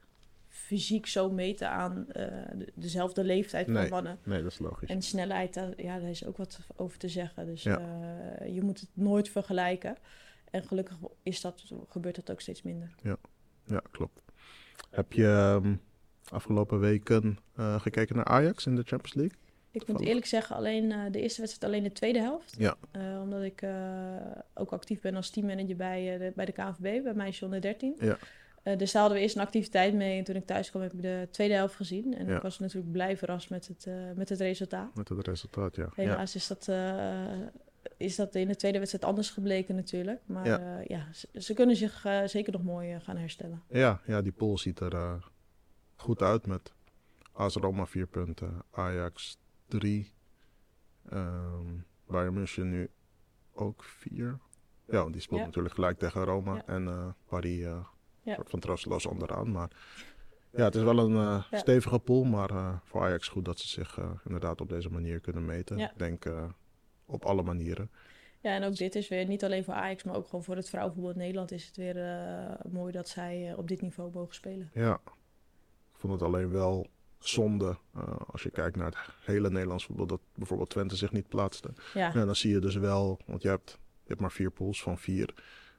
fysiek 0.49 1.07
zo 1.07 1.31
meten 1.31 1.71
aan 1.71 2.07
de, 2.09 2.73
dezelfde 2.75 3.25
leeftijd 3.25 3.67
nee, 3.67 3.76
van 3.76 3.88
mannen. 3.90 4.19
Nee, 4.25 4.43
dat 4.43 4.52
is 4.52 4.59
logisch. 4.59 4.88
En 4.88 5.02
snelheid, 5.02 5.55
ja, 5.76 5.99
daar 5.99 6.11
is 6.11 6.26
ook 6.26 6.37
wat 6.37 6.61
over 6.76 6.99
te 6.99 7.09
zeggen. 7.09 7.47
Dus 7.47 7.62
ja. 7.62 7.81
je 8.47 8.62
moet 8.62 8.81
het 8.81 8.90
nooit 8.93 9.28
vergelijken. 9.28 9.97
En 10.50 10.64
gelukkig 10.64 10.97
is 11.23 11.40
dat, 11.40 11.73
gebeurt 11.88 12.14
dat 12.14 12.31
ook 12.31 12.40
steeds 12.40 12.62
minder. 12.62 12.95
Ja, 13.02 13.17
ja 13.64 13.83
klopt. 13.90 14.21
Heb 14.90 15.12
je 15.12 15.59
um, 15.62 15.81
afgelopen 16.28 16.81
weken 16.81 17.38
uh, 17.59 17.81
gekeken 17.81 18.17
naar 18.17 18.25
Ajax 18.25 18.67
in 18.67 18.75
de 18.75 18.83
Champions 18.83 19.14
League? 19.14 19.38
Ik 19.71 19.87
moet 19.87 20.00
eerlijk 20.00 20.26
zeggen, 20.26 20.57
alleen 20.57 21.12
de 21.12 21.21
eerste 21.21 21.40
wedstrijd 21.40 21.73
alleen 21.73 21.83
de 21.83 21.93
tweede 21.93 22.21
helft. 22.21 22.55
Ja. 22.59 22.76
Uh, 22.93 23.21
omdat 23.21 23.43
ik 23.43 23.67
ook 24.55 24.71
actief 24.71 25.00
ben 25.00 25.14
als 25.14 25.31
teammanager 25.31 25.76
bij, 25.76 26.19
de, 26.19 26.33
bij 26.35 26.45
de 26.45 26.52
KNVB, 26.52 27.02
bij 27.02 27.14
meisje 27.14 27.45
onder 27.45 27.61
13. 27.61 27.97
Ja. 28.00 28.19
Dus 28.77 28.93
daar 28.93 29.01
hadden 29.01 29.19
we 29.19 29.25
eerst 29.25 29.37
een 29.37 29.43
activiteit 29.43 29.95
mee. 29.95 30.19
En 30.19 30.25
toen 30.25 30.37
ik 30.37 30.47
thuis 30.47 30.71
kwam 30.71 30.83
heb 30.83 30.93
ik 30.93 31.03
de 31.03 31.29
tweede 31.31 31.55
helft 31.55 31.75
gezien. 31.75 32.17
En 32.17 32.27
ja. 32.27 32.37
ik 32.37 32.43
was 32.43 32.59
natuurlijk 32.59 32.93
blij 32.93 33.17
verrast 33.17 33.51
met 33.51 33.69
het, 33.69 33.87
met 34.17 34.29
het 34.29 34.41
resultaat. 34.41 34.95
Met 34.95 35.09
het 35.09 35.27
resultaat, 35.27 35.77
ja. 35.77 35.89
Helaas 35.95 36.33
ja. 36.33 36.39
is 36.39 36.47
dat 36.47 36.69
is 37.97 38.17
dat 38.17 38.35
in 38.35 38.49
de 38.49 38.57
tweede 38.57 38.79
wedstrijd 38.79 39.05
anders 39.05 39.31
gebleken 39.31 39.75
natuurlijk. 39.75 40.21
Maar 40.27 40.47
ja, 40.47 40.81
ja 40.87 41.07
ze, 41.35 41.55
kunnen 41.55 41.77
zich 41.77 42.07
zeker 42.25 42.53
nog 42.53 42.63
mooi 42.63 43.01
gaan 43.01 43.17
herstellen. 43.17 43.63
Ja, 43.69 44.01
ja, 44.07 44.23
die 44.23 44.33
pool 44.33 44.59
ziet 44.59 44.81
er 44.81 45.25
goed 45.97 46.23
uit 46.23 46.47
met 46.47 46.73
AS 47.33 47.55
Roma 47.55 47.87
4 47.87 48.07
punten, 48.07 48.63
Ajax 48.71 49.39
3, 49.67 50.13
um, 51.13 51.85
Bayern 52.07 52.35
München 52.35 52.71
nu 52.71 52.91
ook 53.53 53.85
4. 53.85 54.39
Ja, 54.91 55.09
die 55.09 55.21
speelt 55.21 55.41
natuurlijk 55.41 55.75
gelijk 55.75 55.99
tegen 55.99 56.25
Roma 56.25 56.63
en 56.67 56.83
uh, 56.83 57.09
Paris 57.27 57.67
uh, 58.29 58.35
soort 58.35 58.51
van 58.51 58.61
troosteloos 58.61 59.07
onderaan. 59.07 59.53
Maar 59.53 59.71
ja, 60.51 60.65
het 60.65 60.75
is 60.75 60.83
wel 60.83 60.99
een 60.99 61.13
uh, 61.13 61.43
stevige 61.53 61.99
pool, 61.99 62.25
maar 62.25 62.81
voor 62.85 63.03
Ajax 63.03 63.29
goed 63.29 63.45
dat 63.45 63.59
ze 63.59 63.69
zich 63.69 64.01
inderdaad 64.25 64.61
op 64.61 64.69
deze 64.69 64.91
manier 64.91 65.21
kunnen 65.21 65.45
meten. 65.45 65.79
Ik 65.79 65.91
denk 65.97 66.25
op 67.07 67.25
alle 67.25 67.43
manieren. 67.43 67.91
Ja, 68.41 68.55
en 68.55 68.65
ook 68.65 68.77
dit 68.77 68.95
is 68.95 69.09
weer 69.09 69.27
niet 69.27 69.45
alleen 69.45 69.65
voor 69.65 69.75
Ajax, 69.75 70.03
maar 70.03 70.17
ook 70.17 70.25
gewoon 70.25 70.45
voor 70.45 70.57
het 70.57 70.69
vrouwenvoetbal 70.69 71.13
in 71.13 71.19
Nederland 71.19 71.53
is 71.53 71.67
het 71.67 71.77
weer 71.77 71.95
mooi 72.71 72.93
dat 72.93 73.09
zij 73.09 73.55
op 73.57 73.69
dit 73.69 73.81
niveau 73.81 74.11
mogen 74.13 74.35
spelen. 74.35 74.71
Ja, 74.73 75.01
ik 75.93 75.99
vond 75.99 76.13
het 76.13 76.23
alleen 76.23 76.51
wel 76.51 76.87
zonde 77.19 77.77
als 78.31 78.43
je 78.43 78.51
kijkt 78.51 78.77
naar 78.77 78.87
het 78.87 78.99
hele 79.25 79.51
Nederlands 79.51 79.85
voetbal, 79.85 80.07
dat 80.07 80.21
bijvoorbeeld 80.35 80.71
Twente 80.71 80.97
zich 80.97 81.13
niet 81.13 81.29
plaatste. 81.29 81.71
Ja. 81.95 82.11
dan 82.11 82.37
zie 82.37 82.53
je 82.53 82.61
dus 82.61 82.77
wel, 82.77 83.19
want 83.27 83.43
je 83.43 83.49
hebt 83.49 83.79
je 84.09 84.15
hebt 84.15 84.21
maar 84.21 84.37
vier 84.37 84.51
pools 84.51 84.83
van 84.83 84.99
vier. 84.99 85.35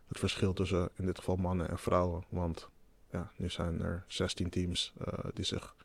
Het 0.09 0.19
verschil 0.19 0.53
tussen 0.53 0.89
in 0.95 1.05
dit 1.05 1.17
geval 1.17 1.35
mannen 1.35 1.69
en 1.69 1.79
vrouwen. 1.79 2.23
Want 2.29 2.69
ja, 3.11 3.31
nu 3.35 3.49
zijn 3.49 3.81
er 3.81 4.03
16 4.07 4.49
teams 4.49 4.93
uh, 5.07 5.13
die 5.33 5.45
zich 5.45 5.75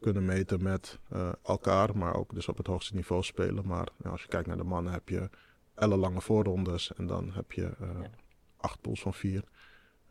kunnen 0.00 0.24
meten 0.24 0.62
met 0.62 0.98
uh, 1.12 1.32
elkaar, 1.42 1.96
maar 1.96 2.14
ook 2.14 2.34
dus 2.34 2.48
op 2.48 2.56
het 2.56 2.66
hoogste 2.66 2.94
niveau 2.94 3.22
spelen. 3.22 3.66
Maar 3.66 3.88
ja, 4.02 4.10
als 4.10 4.22
je 4.22 4.28
kijkt 4.28 4.46
naar 4.46 4.56
de 4.56 4.64
mannen 4.64 4.92
heb 4.92 5.08
je 5.08 5.30
ellenlange 5.74 6.20
voorrondes 6.20 6.92
en 6.92 7.06
dan 7.06 7.32
heb 7.32 7.52
je 7.52 7.74
uh, 7.80 7.88
ja. 8.02 8.10
acht 8.56 8.80
pools 8.80 9.00
van 9.02 9.14
vier. 9.14 9.44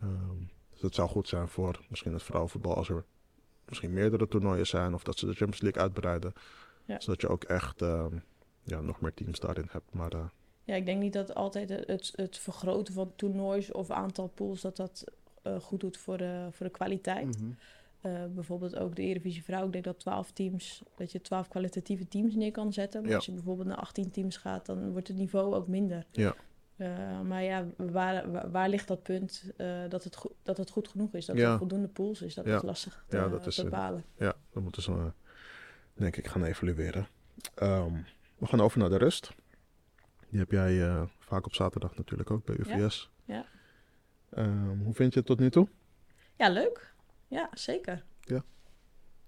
Um, 0.03 0.49
dus 0.69 0.81
het 0.81 0.95
zou 0.95 1.09
goed 1.09 1.27
zijn 1.27 1.47
voor 1.47 1.79
misschien 1.89 2.13
het 2.13 2.23
vrouwenvoetbal 2.23 2.75
als 2.75 2.89
er 2.89 3.05
misschien 3.65 3.93
meerdere 3.93 4.27
toernooien 4.27 4.67
zijn 4.67 4.93
of 4.93 5.03
dat 5.03 5.17
ze 5.17 5.25
de 5.25 5.33
Champions 5.33 5.61
League 5.61 5.81
uitbreiden. 5.81 6.33
Ja. 6.85 6.99
Zodat 6.99 7.21
je 7.21 7.27
ook 7.27 7.43
echt 7.43 7.81
um, 7.81 8.23
ja, 8.63 8.81
nog 8.81 9.01
meer 9.01 9.13
teams 9.13 9.39
daarin 9.39 9.67
hebt. 9.71 9.93
Maar 9.93 10.31
ja, 10.69 10.75
ik 10.75 10.85
denk 10.85 11.01
niet 11.01 11.13
dat 11.13 11.35
altijd 11.35 11.69
het, 11.69 12.13
het 12.15 12.37
vergroten 12.37 12.93
van 12.93 13.11
toernoois 13.15 13.71
of 13.71 13.91
aantal 13.91 14.27
pools 14.27 14.61
dat 14.61 14.75
dat 14.75 15.03
uh, 15.47 15.59
goed 15.59 15.79
doet 15.79 15.97
voor 15.97 16.17
de, 16.17 16.47
voor 16.51 16.65
de 16.65 16.71
kwaliteit. 16.71 17.41
Mm 17.41 17.57
bijvoorbeeld 18.33 18.77
ook 18.77 18.95
de 18.95 19.01
Eredivisie 19.01 19.43
Vrouw. 19.43 19.65
Ik 19.65 19.71
denk 19.71 19.83
dat 19.83 19.99
12 19.99 20.31
teams, 20.31 20.83
dat 20.95 21.11
je 21.11 21.21
12 21.21 21.47
kwalitatieve 21.47 22.07
teams 22.07 22.35
neer 22.35 22.51
kan 22.51 22.73
zetten. 22.73 23.03
Maar 23.03 23.15
als 23.15 23.25
je 23.25 23.31
bijvoorbeeld 23.31 23.67
naar 23.67 23.77
18 23.77 24.11
teams 24.11 24.37
gaat, 24.37 24.65
dan 24.65 24.91
wordt 24.91 25.07
het 25.07 25.17
niveau 25.17 25.55
ook 25.55 25.67
minder. 25.67 26.05
Ja. 26.11 26.35
Uh, 26.77 27.21
maar 27.21 27.43
ja, 27.43 27.65
waar, 27.77 28.51
waar, 28.51 28.69
ligt 28.69 28.87
dat 28.87 29.03
punt 29.03 29.51
uh, 29.57 29.67
dat, 29.89 30.03
het 30.03 30.17
dat 30.43 30.57
het 30.57 30.69
goed 30.69 30.87
genoeg 30.87 31.13
is? 31.13 31.25
Dat 31.25 31.37
er 31.37 31.57
voldoende 31.57 31.87
pools 31.87 32.21
is? 32.21 32.33
Dat 32.33 32.45
is 32.45 32.61
lastig 32.61 33.05
te, 33.07 33.17
ja, 33.17 33.27
dat 33.27 33.47
is, 33.47 33.63
bepalen. 33.63 34.03
ja, 34.17 34.35
dan 34.53 34.63
moeten 34.63 34.81
ze 34.81 35.11
denk 35.93 36.17
ik 36.17 36.27
gaan 36.27 36.43
evalueren. 36.43 37.07
Um, 37.61 38.05
we 38.37 38.45
gaan 38.45 38.61
over 38.61 38.79
naar 38.79 38.89
de 38.89 38.97
rust. 38.97 39.31
Die 40.29 40.39
heb 40.39 40.51
jij 40.51 40.73
uh, 40.73 41.03
vaak 41.19 41.45
op 41.45 41.53
zaterdag 41.53 41.95
natuurlijk 41.95 42.31
ook 42.31 42.45
bij 42.45 42.55
UVS. 42.55 43.11
Ja. 43.25 43.35
ja. 43.35 43.45
Um, 44.43 44.81
hoe 44.83 44.93
vind 44.93 45.13
je 45.13 45.19
het 45.19 45.27
tot 45.27 45.39
nu 45.39 45.49
toe? 45.49 45.67
Ja, 46.35 46.49
leuk. 46.49 46.93
Ja, 47.27 47.49
zeker. 47.53 48.03
Ja. 48.19 48.43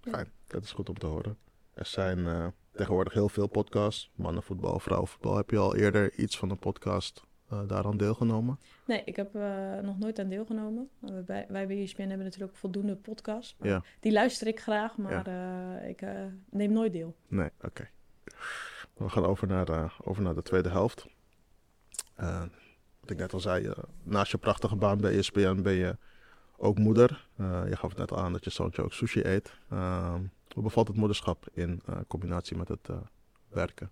Fijn, 0.02 0.32
dat 0.48 0.64
is 0.64 0.72
goed 0.72 0.90
om 0.90 0.98
te 0.98 1.06
horen. 1.06 1.38
Er 1.74 1.86
zijn 1.86 2.20
uh, 2.20 2.48
tegenwoordig 2.72 3.14
heel 3.14 3.30
veel 3.30 3.48
podcasts. 3.48 4.12
Mannenvoetbal, 4.16 4.80
vrouwenvoetbal. 4.80 5.36
Heb 5.36 5.50
je 5.50 5.58
al 5.58 5.76
eerder 5.76 6.14
iets 6.14 6.38
van 6.38 6.50
een 6.50 6.60
podcast 6.60 7.24
uh, 7.54 7.68
daaraan 7.68 7.98
deelgenomen? 7.98 8.60
Nee, 8.86 9.02
ik 9.06 9.16
heb 9.16 9.34
nog 9.84 10.00
nooit 10.00 10.20
aan 10.20 10.30
deelgenomen. 10.30 10.90
Wij, 11.00 11.46
wij 11.50 11.68
bij 11.68 11.82
ESPN 11.82 12.08
hebben 12.08 12.26
natuurlijk 12.26 12.56
voldoende 12.56 12.96
podcasts. 12.96 13.56
Ja. 13.62 13.84
Die 14.00 14.12
luister 14.12 14.48
ik 14.48 14.60
graag, 14.60 14.98
maar 14.98 15.30
ja. 15.30 15.80
ik 15.80 16.04
neem 16.50 16.72
nooit 16.72 16.94
deel. 16.94 17.16
Nee, 17.28 17.50
oké. 17.62 17.90
We 19.02 19.10
gaan 19.10 19.26
over 19.26 19.48
naar 19.48 19.66
de, 19.66 19.88
over 20.04 20.24
naar 20.24 20.36
de 20.36 20.42
tweede 20.42 20.70
helft. 20.70 21.06
Uh, 22.20 22.44
wat 23.00 23.10
ik 23.10 23.18
net 23.18 23.34
al 23.34 23.40
zei, 23.40 23.66
uh, 23.66 23.72
naast 24.04 24.32
je 24.32 24.38
prachtige 24.38 24.76
baan 24.76 24.98
bij 24.98 25.18
ESPN 25.18 25.62
ben 25.62 25.74
je 25.74 25.98
ook 26.58 26.78
moeder. 26.78 27.28
Uh, 27.38 27.62
je 27.70 27.76
gaf 27.76 27.90
het 27.90 28.00
net 28.00 28.12
al 28.12 28.18
aan 28.18 28.34
dat 28.34 28.44
je 28.44 28.50
zoontje 28.50 28.82
ook 28.82 28.94
sushi 28.94 29.22
eet. 29.24 29.54
hoe 30.54 30.64
bevalt 30.64 30.88
het 30.88 30.98
moederschap 30.98 31.48
in 31.54 31.82
combinatie 32.08 32.58
met 32.58 32.68
het 32.68 32.90
werken? 33.48 33.92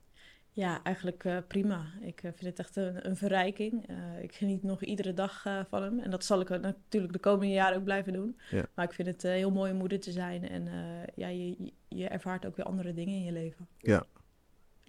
Ja, 0.52 0.84
eigenlijk 0.84 1.44
prima. 1.48 1.86
Ik 2.02 2.20
vind 2.20 2.40
het 2.40 2.60
echt 2.60 2.76
een, 2.76 3.08
een 3.08 3.18
verrijking. 3.18 3.90
ik 4.22 4.34
geniet 4.34 4.64
nog 4.64 4.84
iedere 4.84 5.14
dag 5.14 5.42
van 5.70 5.84
hem. 5.84 6.00
En 6.00 6.12
dat 6.12 6.24
zal 6.24 6.40
ik 6.40 6.50
natuurlijk 6.50 7.14
de 7.14 7.20
komende 7.20 7.54
jaren 7.54 7.78
ook 7.78 7.84
blijven 7.84 8.14
doen. 8.14 8.40
Ja. 8.50 8.66
Maar 8.74 8.86
ik 8.86 8.94
vind 8.94 9.08
het 9.08 9.22
heel 9.22 9.52
mooi 9.52 9.72
om 9.72 9.78
moeder 9.78 10.00
te 10.00 10.12
zijn. 10.12 10.50
En 10.50 10.68
ja, 11.16 11.28
je, 11.28 11.74
je 11.88 12.08
ervaart 12.08 12.46
ook 12.46 12.56
weer 12.56 12.66
andere 12.66 12.94
dingen 12.94 13.16
in 13.16 13.24
je 13.24 13.32
leven. 13.32 13.68
Ja, 13.78 14.06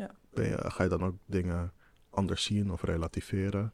ja. 0.00 0.42
Je, 0.42 0.70
ga 0.70 0.82
je 0.82 0.88
dan 0.88 1.04
ook 1.04 1.16
dingen 1.26 1.72
anders 2.10 2.44
zien 2.44 2.72
of 2.72 2.82
relativeren? 2.82 3.72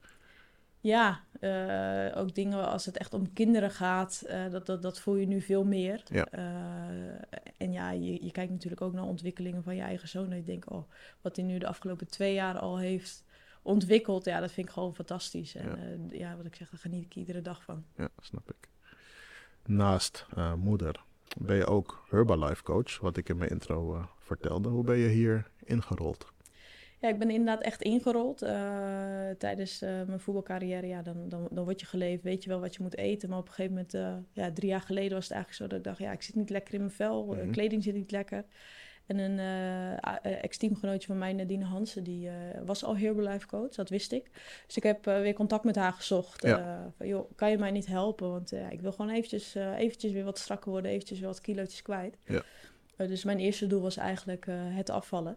Ja, 0.81 1.21
uh, 1.41 2.19
ook 2.19 2.35
dingen 2.35 2.69
als 2.69 2.87
het 2.87 2.97
echt 2.97 3.15
om 3.15 3.33
kinderen 3.33 3.71
gaat, 3.71 4.23
uh, 4.27 4.51
dat, 4.51 4.67
dat, 4.67 4.83
dat 4.83 5.01
voel 5.01 5.15
je 5.15 5.27
nu 5.27 5.41
veel 5.41 5.65
meer. 5.65 6.03
Ja. 6.05 6.27
Uh, 6.35 7.21
en 7.57 7.73
ja, 7.73 7.91
je, 7.91 8.25
je 8.25 8.33
kijkt 8.33 8.53
natuurlijk 8.53 8.83
ook 8.83 8.93
naar 8.93 9.05
ontwikkelingen 9.05 9.63
van 9.63 9.77
je 9.77 9.83
eigen 9.83 10.09
zoon. 10.09 10.31
En 10.31 10.37
je 10.37 10.45
denkt, 10.45 10.69
oh, 10.69 10.91
wat 11.21 11.37
hij 11.37 11.45
nu 11.45 11.59
de 11.59 11.67
afgelopen 11.67 12.09
twee 12.09 12.35
jaar 12.35 12.59
al 12.59 12.79
heeft 12.79 13.25
ontwikkeld, 13.63 14.25
ja, 14.25 14.41
dat 14.41 14.53
vind 14.53 14.67
ik 14.67 14.73
gewoon 14.73 14.95
fantastisch. 14.95 15.55
En 15.55 16.09
ja, 16.11 16.17
ja 16.19 16.37
wat 16.37 16.47
ik 16.47 16.55
zeg, 16.55 16.71
daar 16.71 16.81
geniet 16.81 17.05
ik 17.05 17.15
iedere 17.15 17.43
dag 17.43 17.63
van. 17.63 17.85
Ja, 17.97 18.09
snap 18.19 18.51
ik. 18.51 18.69
Naast 19.65 20.27
moeder 20.57 21.05
ben 21.39 21.57
je 21.57 21.67
ook 21.67 22.05
Herbalife 22.09 22.63
coach, 22.63 23.01
wat 23.01 23.17
ik 23.17 23.29
in 23.29 23.37
mijn 23.37 23.51
intro 23.51 24.09
vertelde. 24.19 24.69
Hoe 24.69 24.85
ben 24.85 24.97
je 24.97 25.09
hier 25.09 25.51
ingerold? 25.65 26.35
Ja, 27.01 27.09
ik 27.09 27.19
ben 27.19 27.31
inderdaad 27.31 27.63
echt 27.63 27.83
ingerold. 27.83 28.43
Uh, 28.43 28.51
tijdens 29.39 29.83
uh, 29.83 29.89
mijn 30.07 30.21
voetbalcarrière, 30.21 30.87
ja, 30.87 31.03
dan, 31.03 31.29
dan, 31.29 31.49
dan 31.51 31.65
word 31.65 31.81
je 31.81 31.87
geleefd, 31.87 32.23
weet 32.23 32.43
je 32.43 32.49
wel 32.49 32.61
wat 32.61 32.75
je 32.75 32.83
moet 32.83 32.97
eten. 32.97 33.29
Maar 33.29 33.39
op 33.39 33.47
een 33.47 33.53
gegeven 33.53 33.87
moment, 33.93 34.25
ja, 34.33 34.53
drie 34.53 34.69
jaar 34.69 34.81
geleden 34.81 35.13
was 35.13 35.25
het 35.25 35.33
eigenlijk 35.33 35.63
zo 35.63 35.67
dat 35.67 35.79
ik 35.79 35.85
dacht, 35.85 35.99
ja, 35.99 36.13
ik 36.13 36.23
zit 36.23 36.35
niet 36.35 36.51
lekker 36.51 36.75
in 36.75 36.81
mijn 36.81 36.93
vel, 36.93 37.25
mm 37.25 37.51
kleding 37.51 37.83
zit 37.83 37.95
niet 37.95 38.11
lekker. 38.11 38.45
En 39.07 39.19
een 39.19 39.39
ex-teamgenootje 40.23 41.07
van 41.07 41.19
mij, 41.19 41.33
Nadine 41.33 41.65
Hansen, 41.65 42.05
die 42.05 42.31
was 42.65 42.85
al 42.85 42.97
Herbalife 42.97 43.47
coach, 43.47 43.75
dat 43.75 43.89
wist 43.89 44.13
ik. 44.13 44.31
Dus 44.67 44.77
ik 44.77 44.83
heb 44.83 45.05
weer 45.05 45.35
contact 45.35 45.65
met 45.65 45.77
haar 45.77 45.93
gezocht. 45.93 46.43
Ja. 46.43 46.93
van, 46.97 47.07
joh, 47.07 47.31
kan 47.35 47.51
je 47.51 47.59
mij 47.59 47.71
niet 47.71 47.87
helpen? 47.87 48.31
Want 48.31 48.53
ik 48.53 48.81
wil 48.81 48.93
gewoon 48.93 49.11
eventjes, 49.11 49.55
eventjes 49.55 50.13
weer 50.13 50.25
wat 50.25 50.39
strakker 50.39 50.71
worden, 50.71 50.91
eventjes 50.91 51.19
weer 51.19 51.29
wat 51.29 51.41
kilootjes 51.41 51.83
kwijt. 51.83 52.17
Ja. 52.25 52.43
dus 52.97 53.25
mijn 53.25 53.39
eerste 53.39 53.67
doel 53.67 53.81
was 53.81 53.97
eigenlijk 53.97 54.47
het 54.51 54.91
afvallen. 54.91 55.37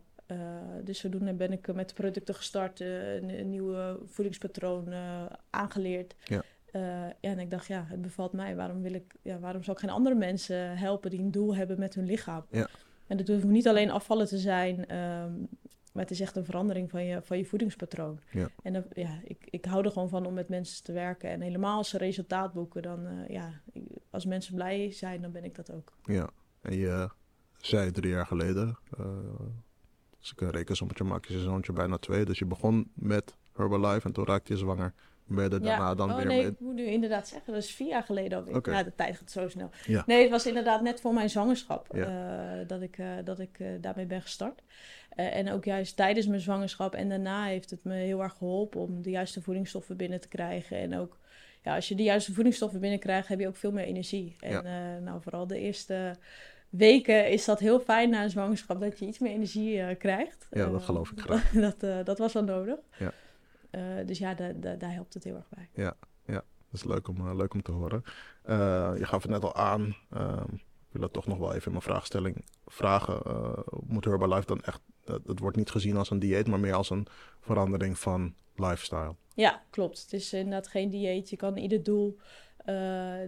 Dus 0.83 0.99
zodoende 0.99 1.33
ben 1.33 1.51
ik 1.51 1.73
met 1.73 1.89
de 1.89 1.95
producten 1.95 2.35
gestart, 2.35 2.79
een, 2.79 3.39
een 3.39 3.49
nieuwe 3.49 3.99
voedingspatroon 4.05 4.87
uh, 4.87 5.25
aangeleerd. 5.49 6.15
Ja. 6.23 6.43
ja, 6.71 7.13
en 7.21 7.39
ik 7.39 7.51
dacht, 7.51 7.67
ja, 7.67 7.85
het 7.87 8.01
bevalt 8.01 8.33
mij. 8.33 8.55
Waarom, 8.55 8.81
wil 8.81 8.93
ik, 8.93 9.15
ja, 9.21 9.39
waarom 9.39 9.63
zou 9.63 9.77
ik 9.77 9.83
geen 9.83 9.93
andere 9.93 10.15
mensen 10.15 10.77
helpen 10.77 11.09
die 11.09 11.19
een 11.19 11.31
doel 11.31 11.55
hebben 11.55 11.79
met 11.79 11.95
hun 11.95 12.05
lichaam? 12.05 12.45
Ja. 12.49 12.69
En 13.09 13.17
dat 13.17 13.27
hoeft 13.27 13.43
niet 13.43 13.67
alleen 13.67 13.91
afvallen 13.91 14.27
te 14.27 14.37
zijn, 14.37 14.95
um, 14.95 15.47
maar 15.91 16.03
het 16.03 16.11
is 16.11 16.19
echt 16.19 16.35
een 16.35 16.45
verandering 16.45 16.89
van 16.89 17.05
je, 17.05 17.21
van 17.21 17.37
je 17.37 17.45
voedingspatroon. 17.45 18.19
Ja. 18.31 18.49
En 18.63 18.73
dan, 18.73 18.83
ja, 18.93 19.19
ik, 19.23 19.47
ik 19.49 19.65
hou 19.65 19.85
er 19.85 19.91
gewoon 19.91 20.09
van 20.09 20.25
om 20.25 20.33
met 20.33 20.49
mensen 20.49 20.83
te 20.83 20.91
werken. 20.91 21.29
En 21.29 21.41
helemaal 21.41 21.77
als 21.77 21.89
ze 21.89 21.97
resultaat 21.97 22.53
boeken, 22.53 22.81
dan 22.81 23.25
ja, 23.27 23.61
als 24.09 24.25
mensen 24.25 24.55
blij 24.55 24.91
zijn, 24.91 25.21
dan 25.21 25.31
ben 25.31 25.43
ik 25.43 25.55
dat 25.55 25.71
ook. 25.71 25.97
Ja, 26.03 26.29
en 26.61 26.75
je 26.75 27.09
zei 27.57 27.91
drie 27.91 28.11
jaar 28.11 28.25
geleden 28.25 28.77
als 30.19 30.31
ik 30.31 30.41
een 30.41 30.51
rekensommetje 30.51 31.03
maak, 31.03 31.25
is 31.25 31.35
je 31.35 31.41
zoontje 31.41 31.73
bijna 31.73 31.97
twee. 31.97 32.25
Dus 32.25 32.39
je 32.39 32.45
begon 32.45 32.91
met 32.93 33.37
Herbalife 33.53 34.07
en 34.07 34.13
toen 34.13 34.25
raakte 34.25 34.53
je 34.53 34.59
zwanger. 34.59 34.93
Er 35.37 35.49
daarna 35.49 35.95
dan 35.95 36.09
oh, 36.09 36.15
weer 36.15 36.25
nee, 36.25 36.45
ik 36.45 36.59
moet 36.59 36.73
nu 36.73 36.85
inderdaad 36.85 37.27
zeggen, 37.27 37.53
dat 37.53 37.63
is 37.63 37.71
vier 37.71 37.87
jaar 37.87 38.03
geleden 38.03 38.37
alweer. 38.37 38.55
Okay. 38.55 38.73
Ja, 38.73 38.83
de 38.83 38.95
tijd 38.95 39.17
gaat 39.17 39.31
zo 39.31 39.47
snel. 39.47 39.69
Ja. 39.85 40.03
Nee, 40.05 40.21
het 40.21 40.31
was 40.31 40.45
inderdaad 40.45 40.81
net 40.81 41.01
voor 41.01 41.13
mijn 41.13 41.29
zwangerschap 41.29 41.95
uh, 41.95 42.07
dat 42.67 42.81
ik, 42.81 42.97
uh, 42.97 43.07
dat 43.23 43.39
ik 43.39 43.59
uh, 43.59 43.67
daarmee 43.81 44.05
ben 44.05 44.21
gestart. 44.21 44.61
en 45.15 45.51
ook 45.51 45.65
juist 45.65 45.95
tijdens 45.95 46.27
mijn 46.27 46.41
zwangerschap 46.41 46.93
en 46.95 47.09
daarna 47.09 47.45
heeft 47.45 47.69
het 47.69 47.83
me 47.83 47.93
heel 47.93 48.23
erg 48.23 48.33
geholpen 48.33 48.81
om 48.81 49.01
de 49.01 49.09
juiste 49.09 49.41
voedingsstoffen 49.41 49.97
binnen 49.97 50.21
te 50.21 50.27
krijgen. 50.27 50.77
En 50.77 50.97
ook, 50.97 51.17
ja, 51.63 51.75
als 51.75 51.87
je 51.87 51.95
de 51.95 52.03
juiste 52.03 52.33
voedingsstoffen 52.33 52.79
binnenkrijgt, 52.79 53.27
heb 53.27 53.39
je 53.39 53.47
ook 53.47 53.55
veel 53.55 53.71
meer 53.71 53.85
energie. 53.85 54.35
En 54.39 54.63
nou, 55.03 55.21
vooral 55.21 55.47
de 55.47 55.59
eerste 55.59 56.15
weken 56.69 57.29
is 57.29 57.45
dat 57.45 57.59
heel 57.59 57.79
fijn 57.79 58.09
na 58.09 58.23
een 58.23 58.29
zwangerschap 58.29 58.79
dat 58.79 58.99
je 58.99 59.05
iets 59.05 59.19
meer 59.19 59.31
energie 59.31 59.77
uh, 59.77 59.87
krijgt. 59.97 60.47
Ja, 60.51 60.69
dat 60.69 60.81
geloof 60.81 61.11
ik 61.11 61.19
graag. 61.25 61.51
dat, 61.51 61.83
uh, 61.83 61.97
dat 62.03 62.17
was 62.17 62.33
wel 62.33 62.43
nodig. 62.43 62.77
Ja. 62.97 63.13
Uh, 63.71 64.05
dus 64.05 64.17
ja, 64.17 64.33
daar 64.77 64.93
helpt 64.93 65.13
het 65.13 65.23
heel 65.23 65.35
erg 65.35 65.49
bij. 65.49 65.69
Ja, 65.73 65.95
ja. 66.25 66.33
dat 66.33 66.43
is 66.71 66.83
leuk 66.83 67.07
om, 67.07 67.37
leuk 67.37 67.53
om 67.53 67.61
te 67.61 67.71
horen. 67.71 68.03
je 68.97 69.05
gaf 69.05 69.21
het 69.21 69.31
net 69.31 69.43
al 69.43 69.55
aan. 69.55 69.95
Ehm, 70.09 70.53
ik 70.53 70.95
wil 70.95 71.01
dat 71.01 71.13
toch 71.13 71.27
nog 71.27 71.37
wel 71.37 71.53
even 71.53 71.65
in 71.65 71.71
mijn 71.71 71.83
vraagstelling 71.83 72.45
vragen. 72.65 73.21
moet 73.85 74.05
Herbalife 74.05 74.45
dan 74.45 74.61
echt 74.61 74.81
dat, 75.09 75.21
het 75.25 75.39
wordt 75.39 75.57
niet 75.57 75.69
gezien 75.69 75.97
als 75.97 76.09
een 76.09 76.19
dieet, 76.19 76.47
maar 76.47 76.59
meer 76.59 76.73
als 76.73 76.89
een 76.89 77.07
verandering 77.39 77.99
van 77.99 78.33
lifestyle. 78.55 79.15
Ja, 79.33 79.63
klopt. 79.69 80.01
Het 80.01 80.13
is 80.13 80.33
inderdaad 80.33 80.67
geen 80.67 80.89
dieet. 80.89 81.29
Je 81.29 81.35
kan 81.35 81.57
ieder 81.57 81.83
doel 81.83 82.19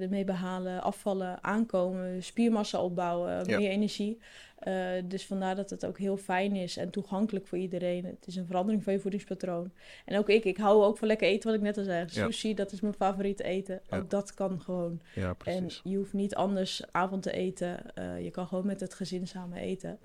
ermee 0.02 0.24
behalen, 0.24 0.82
afvallen, 0.82 1.44
aankomen, 1.44 2.24
spiermassa 2.24 2.82
opbouwen, 2.82 3.46
meer 3.46 3.70
energie. 3.70 4.20
Uh, 4.68 4.90
dus 5.06 5.26
vandaar 5.26 5.56
dat 5.56 5.70
het 5.70 5.86
ook 5.86 5.98
heel 5.98 6.18
fijn 6.18 6.56
is 6.56 6.78
en 6.78 6.90
toegankelijk 6.90 7.48
voor 7.48 7.58
iedereen. 7.58 8.06
Het 8.06 8.28
is 8.28 8.36
een 8.36 8.46
verandering 8.46 8.84
van 8.84 8.94
je 8.94 9.00
voedingspatroon. 9.00 9.72
En 10.06 10.18
ook 10.18 10.30
ik, 10.30 10.44
ik 10.44 10.58
hou 10.58 10.84
ook 10.84 10.98
van 10.98 11.08
lekker 11.08 11.28
eten, 11.28 11.50
wat 11.50 11.58
ik 11.58 11.66
net 11.66 11.78
al 11.78 11.84
zei. 11.84 12.10
Sushi, 12.10 12.54
dat 12.54 12.72
is 12.72 12.82
mijn 12.82 12.94
favoriete 12.94 13.44
eten. 13.44 13.82
Ook 13.90 14.10
dat 14.10 14.34
kan 14.34 14.62
gewoon. 14.62 15.02
Ja, 15.16 15.36
en 15.46 15.70
je 15.84 15.98
hoeft 15.98 16.14
niet 16.14 16.36
anders 16.36 16.84
avond 16.92 17.24
te 17.24 17.32
eten. 17.32 17.80
Uh, 17.96 18.24
je 18.24 18.32
kan 18.32 18.48
gewoon 18.48 18.66
met 18.66 18.80
het 18.80 18.94
gezin 18.94 19.28
samen 19.28 19.58
eten. 19.58 20.00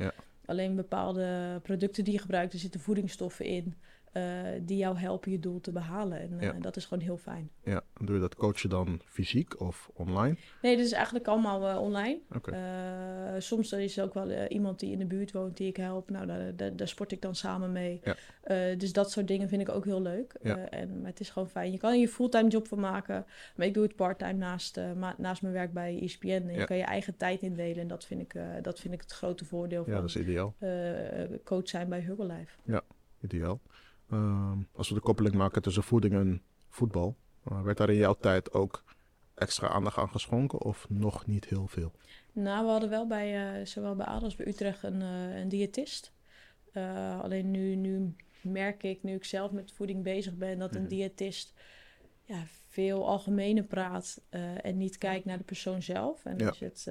Alleen 0.44 0.77
bepaalde 0.77 1.61
producten 1.62 2.05
die 2.05 2.12
je 2.12 2.18
gebruikt, 2.18 2.53
er 2.53 2.59
zitten 2.59 2.81
voedingsstoffen 2.81 3.44
in. 3.44 3.75
Uh, 4.16 4.22
die 4.62 4.76
jou 4.76 4.98
helpen 4.98 5.31
je 5.31 5.40
doel 5.40 5.61
te 5.61 5.72
behalen. 5.72 6.20
En 6.20 6.38
uh, 6.40 6.50
dat 6.61 6.76
is 6.76 6.85
gewoon 6.85 7.02
heel 7.05 7.16
fijn. 7.16 7.50
Ja, 7.62 7.83
doe 8.00 8.14
je 8.14 8.20
dat 8.20 8.35
coachen 8.35 8.70
dan 8.70 9.00
fysiek 9.05 9.61
of 9.61 9.90
online? 9.94 10.37
Nee, 10.62 10.76
dit 10.76 10.87
is 10.87 10.92
eigenlijk 10.92 11.26
allemaal 11.26 11.70
uh, 11.70 11.81
online. 11.81 12.18
Okay. 12.35 13.40
soms 13.40 13.72
is 13.72 13.96
er 13.96 14.05
ook 14.05 14.14
wel 14.14 14.31
iemand 14.46 14.81
die 14.81 14.92
in 14.92 14.98
de 14.98 15.07
buurt 15.07 15.33
woont 15.33 15.57
die 15.57 15.68
ik 15.68 15.76
help. 15.76 16.11
Nou, 16.11 16.26
daar, 16.26 16.57
daar, 16.57 16.76
daar 16.76 16.88
sport 16.88 17.12
ik 17.12 17.22
dan 17.22 17.35
samen 17.35 17.72
mee. 17.72 18.00
Ja. 18.02 18.74
dus 18.74 18.92
dat 18.92 19.11
soort 19.11 19.29
dingen 19.29 19.48
vind 19.48 19.61
ik 19.61 19.68
ook 19.68 19.85
heel 19.85 20.02
leuk. 20.02 20.37
Ja. 20.42 20.68
en, 20.68 21.00
maar 21.00 21.11
het 21.11 21.20
is 21.20 21.31
gewoon 21.31 21.48
fijn. 21.48 21.72
Je 21.72 21.79
kan 21.79 21.92
er 21.92 21.98
je 21.98 22.09
fulltime 22.09 22.48
job 22.48 22.68
van 22.68 22.81
maken. 22.81 23.26
Maar 23.57 23.66
ik 23.66 23.74
doe 23.74 23.83
het 23.83 23.96
parttime 23.96 24.33
naast, 24.33 24.81
naast 25.16 25.42
mijn 25.42 25.55
werk 25.55 25.72
bij 25.72 26.00
ESPN. 26.02 26.29
En 26.29 26.55
je 26.55 26.64
kan 26.64 26.76
je 26.76 26.85
eigen 26.85 27.16
tijd 27.16 27.42
indelen. 27.42 27.79
En 27.79 27.88
dat 27.88 28.05
vind 28.05 28.20
ik, 28.20 28.35
dat 28.62 28.81
vind 28.81 28.94
ik 28.94 29.00
het 29.00 29.12
grote 29.12 29.44
voordeel 29.44 29.85
van 29.85 29.92
ja, 29.92 30.00
dat 30.00 30.09
is 30.09 30.16
ideaal. 30.16 30.55
coach 31.44 31.68
zijn 31.68 31.88
bij 31.88 32.00
Herbalife. 32.00 32.57
Ja, 32.62 32.83
ideaal. 33.20 33.61
Ehm, 34.11 34.59
als 34.73 34.88
we 34.88 34.95
de 34.95 35.01
koppeling 35.01 35.35
maken 35.35 35.62
tussen 35.62 35.83
voeding 35.83 36.14
en 36.14 36.42
voetbal, 36.69 37.16
uh, 37.53 37.62
werd 37.62 37.77
daar 37.77 37.90
in 37.90 37.97
jouw 37.97 38.16
tijd 38.21 38.53
ook 38.53 38.85
extra 39.35 39.69
aandacht 39.69 39.99
aan 39.99 40.09
geschonken 40.09 40.61
of 40.61 40.87
nog 40.88 41.27
niet 41.27 41.45
heel 41.45 41.66
veel? 41.66 41.92
Nou, 42.33 42.64
we 42.64 42.71
hadden 42.71 42.90
wel 42.90 43.07
bij, 43.07 43.59
uh, 43.61 43.66
zowel 43.66 43.97
bij 43.97 44.07
ADO 44.07 44.25
als 44.25 44.37
bij 44.37 44.47
Utrecht 44.47 44.83
een, 44.83 45.01
uh, 45.01 45.37
een 45.37 45.49
diëtist. 45.49 46.12
alleen 47.23 47.51
nu, 47.51 47.75
nu 47.75 48.14
merk 48.40 48.83
ik, 48.83 49.03
nu 49.03 49.14
ik 49.14 49.25
zelf 49.25 49.53
met 49.53 49.73
voeding 49.73 50.03
bezig 50.03 50.35
ben, 50.35 50.59
dat 50.59 50.75
een 50.75 50.83
mm 50.83 50.88
diëtist 50.88 51.55
ja, 52.23 52.42
veel 52.69 53.07
algemener 53.09 53.64
praat 53.64 54.21
en 54.62 54.77
niet 54.77 54.99
kijkt 54.99 55.25
naar 55.25 55.38
de 55.38 55.45
persoon 55.45 55.83
zelf. 55.83 56.25
En 56.25 56.38
ja. 56.38 56.51
is 56.51 56.61
het 56.61 56.85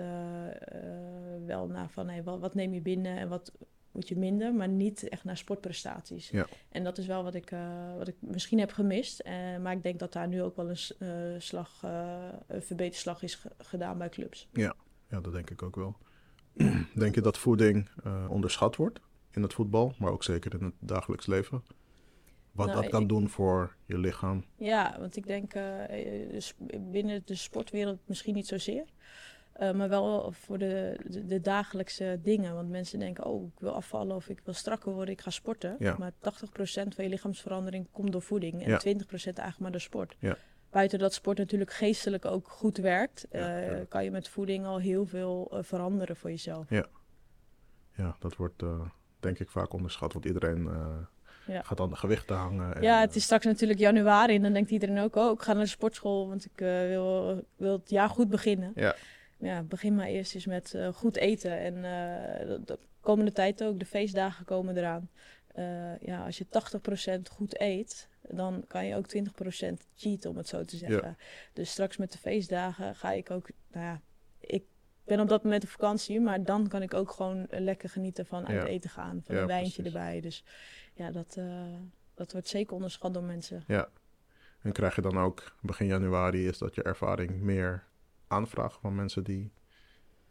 wel 1.45 1.67
naar 1.67 1.89
van 1.89 2.09
hey, 2.09 2.23
wat, 2.23 2.39
wat 2.39 2.53
neem 2.53 2.73
je 2.73 2.81
binnen 2.81 3.17
en 3.17 3.29
wat, 3.29 3.51
moet 3.95 4.07
je 4.07 4.17
minder, 4.17 4.53
maar 4.53 4.67
niet 4.67 5.09
echt 5.09 5.23
naar 5.23 5.37
sportprestaties. 5.37 6.29
Ja. 6.29 6.47
En 6.69 6.83
dat 6.83 6.97
is 6.97 7.05
wel 7.05 7.23
wat 7.23 7.35
ik, 7.35 7.51
uh, 7.51 7.97
wat 7.97 8.07
ik 8.07 8.15
misschien 8.19 8.59
heb 8.59 8.71
gemist. 8.71 9.23
Uh, 9.25 9.57
maar 9.57 9.73
ik 9.73 9.83
denk 9.83 9.99
dat 9.99 10.13
daar 10.13 10.27
nu 10.27 10.41
ook 10.41 10.55
wel 10.55 10.69
een 10.69 10.77
uh, 10.99 11.39
slag, 11.39 11.81
een 12.47 12.61
verbeterslag 12.61 13.23
is 13.23 13.45
gedaan 13.57 13.97
bij 13.97 14.09
clubs. 14.09 14.49
Ja. 14.53 14.75
ja, 15.09 15.21
dat 15.21 15.33
denk 15.33 15.49
ik 15.49 15.63
ook 15.63 15.75
wel. 15.75 15.97
denk 16.95 17.15
je 17.15 17.21
dat 17.21 17.37
voeding 17.37 17.89
onderschat 18.29 18.75
wordt 18.75 18.99
in 19.31 19.41
het 19.41 19.53
voetbal, 19.53 19.93
maar 19.99 20.11
ook 20.11 20.23
zeker 20.23 20.53
in 20.53 20.63
het 20.63 20.73
dagelijks 20.79 21.25
leven? 21.25 21.63
Wat 22.51 22.67
nou, 22.67 22.81
dat 22.81 22.91
kan 22.91 23.07
doen 23.07 23.29
voor 23.29 23.75
je 23.85 23.97
lichaam? 23.97 24.45
Ja, 24.55 24.95
want 24.99 25.15
ik 25.15 25.27
denk 25.27 25.53
binnen 26.79 27.21
de 27.25 27.35
sportwereld 27.35 27.99
misschien 28.05 28.33
niet 28.33 28.47
zozeer. 28.47 28.85
Uh, 29.61 29.71
maar 29.71 29.89
wel 29.89 30.31
voor 30.31 30.57
de, 30.57 30.97
de, 31.25 31.41
dagelijkse 31.41 32.19
dingen. 32.23 32.55
Want 32.55 32.69
mensen 32.69 32.99
denken, 32.99 33.25
oh, 33.25 33.45
ik 33.45 33.59
wil 33.59 33.71
afvallen 33.71 34.15
of 34.15 34.29
ik 34.29 34.41
wil 34.43 34.53
strakker 34.53 34.91
worden, 34.91 35.13
ik 35.13 35.21
ga 35.21 35.29
sporten. 35.29 35.75
Ja. 35.79 35.95
Maar 35.99 36.11
80% 36.11 36.15
van 36.95 37.03
je 37.03 37.09
lichaamsverandering 37.09 37.87
komt 37.91 38.11
door 38.11 38.21
voeding. 38.21 38.63
En 38.63 38.69
ja. 38.69 38.79
20% 38.79 38.81
eigenlijk 38.83 39.59
maar 39.59 39.71
door 39.71 39.81
sport. 39.81 40.15
Ja. 40.19 40.37
Buiten 40.69 40.99
dat 40.99 41.13
sport 41.13 41.37
natuurlijk 41.37 41.73
geestelijk 41.73 42.25
ook 42.25 42.47
goed 42.47 42.77
werkt, 42.77 43.27
uh, 43.31 43.67
kan 43.89 44.03
je 44.03 44.11
met 44.11 44.29
voeding 44.29 44.65
al 44.65 44.79
heel 44.79 45.05
veel 45.05 45.51
uh, 45.53 45.59
veranderen 45.61 46.15
voor 46.15 46.29
jezelf. 46.29 46.69
Ja, 46.69 46.85
ja 47.91 48.15
dat 48.19 48.35
wordt 48.35 48.63
denk 49.19 49.39
ik 49.39 49.49
vaak 49.49 49.73
onderschat. 49.73 50.13
Want 50.13 50.25
iedereen 50.25 50.69
ja. 51.47 51.61
gaat 51.61 51.77
dan 51.77 51.89
de 51.89 51.95
gewichten 51.95 52.35
hangen. 52.35 52.75
En, 52.75 52.81
ja, 52.81 52.99
het 52.99 53.15
is 53.15 53.23
straks 53.23 53.45
natuurlijk 53.45 53.79
januari 53.79 54.35
en 54.35 54.41
dan 54.41 54.53
denkt 54.53 54.71
iedereen 54.71 54.99
ook, 54.99 55.15
oh, 55.15 55.31
ik 55.31 55.41
ga 55.41 55.53
naar 55.53 55.63
de 55.63 55.69
sportschool, 55.69 56.27
want 56.27 56.45
ik 56.45 56.59
wil, 56.89 57.43
wil 57.55 57.71
het 57.71 57.89
jaar 57.89 58.09
goed 58.09 58.29
beginnen. 58.29 58.71
Ja 58.75 58.95
ja, 59.45 59.63
begin 59.63 59.95
maar 59.95 60.07
eerst 60.07 60.35
eens 60.35 60.45
met 60.45 60.73
uh, 60.75 60.87
goed 60.87 61.15
eten. 61.15 61.59
En 61.59 61.75
uh, 61.75 62.57
de, 62.65 62.79
komende 62.99 63.31
tijd 63.31 63.63
ook, 63.63 63.79
de 63.79 63.85
feestdagen 63.85 64.45
komen 64.45 64.77
eraan. 64.77 65.09
Uh, 65.55 65.99
ja, 65.99 66.25
als 66.25 66.37
je 66.37 66.45
80% 67.17 67.21
goed 67.31 67.59
eet, 67.59 68.09
dan 68.21 68.63
kan 68.67 68.85
je 68.85 68.95
ook 68.95 69.05
20% 69.15 69.19
cheaten, 69.95 70.29
om 70.29 70.37
het 70.37 70.47
zo 70.47 70.63
te 70.63 70.77
zeggen. 70.77 71.07
Ja. 71.07 71.15
Dus 71.53 71.71
straks 71.71 71.97
met 71.97 72.11
de 72.11 72.17
feestdagen 72.17 72.95
ga 72.95 73.11
ik 73.11 73.31
ook, 73.31 73.49
nou 73.71 73.85
ja, 73.85 74.01
ik 74.39 74.63
ben 75.03 75.19
op 75.19 75.29
dat 75.29 75.43
moment 75.43 75.63
op 75.63 75.69
vakantie, 75.69 76.19
maar 76.19 76.43
dan 76.43 76.67
kan 76.67 76.81
ik 76.81 76.93
ook 76.93 77.11
gewoon 77.11 77.47
lekker 77.49 77.89
genieten 77.89 78.25
van 78.25 78.47
uit 78.47 78.61
ja. 78.61 78.67
eten 78.67 78.89
gaan, 78.89 79.21
van 79.25 79.35
ja, 79.35 79.41
een 79.41 79.47
wijntje 79.47 79.81
precies. 79.81 79.99
erbij. 79.99 80.21
Dus 80.21 80.43
ja, 80.93 81.11
dat, 81.11 81.39
dat 82.13 82.31
wordt 82.31 82.47
zeker 82.47 82.73
onderschat 82.75 83.13
door 83.13 83.23
mensen. 83.23 83.63
Ja, 83.67 83.89
en 84.61 84.71
krijg 84.71 84.95
je 84.95 85.01
dan 85.01 85.19
ook 85.19 85.55
begin 85.61 85.87
januari, 85.87 86.47
is 86.47 86.57
dat 86.57 86.75
je 86.75 86.83
ervaring 86.83 87.41
meer 87.41 87.83
aanvragen 88.35 88.81
van 88.81 88.95
mensen 88.95 89.23
die 89.23 89.51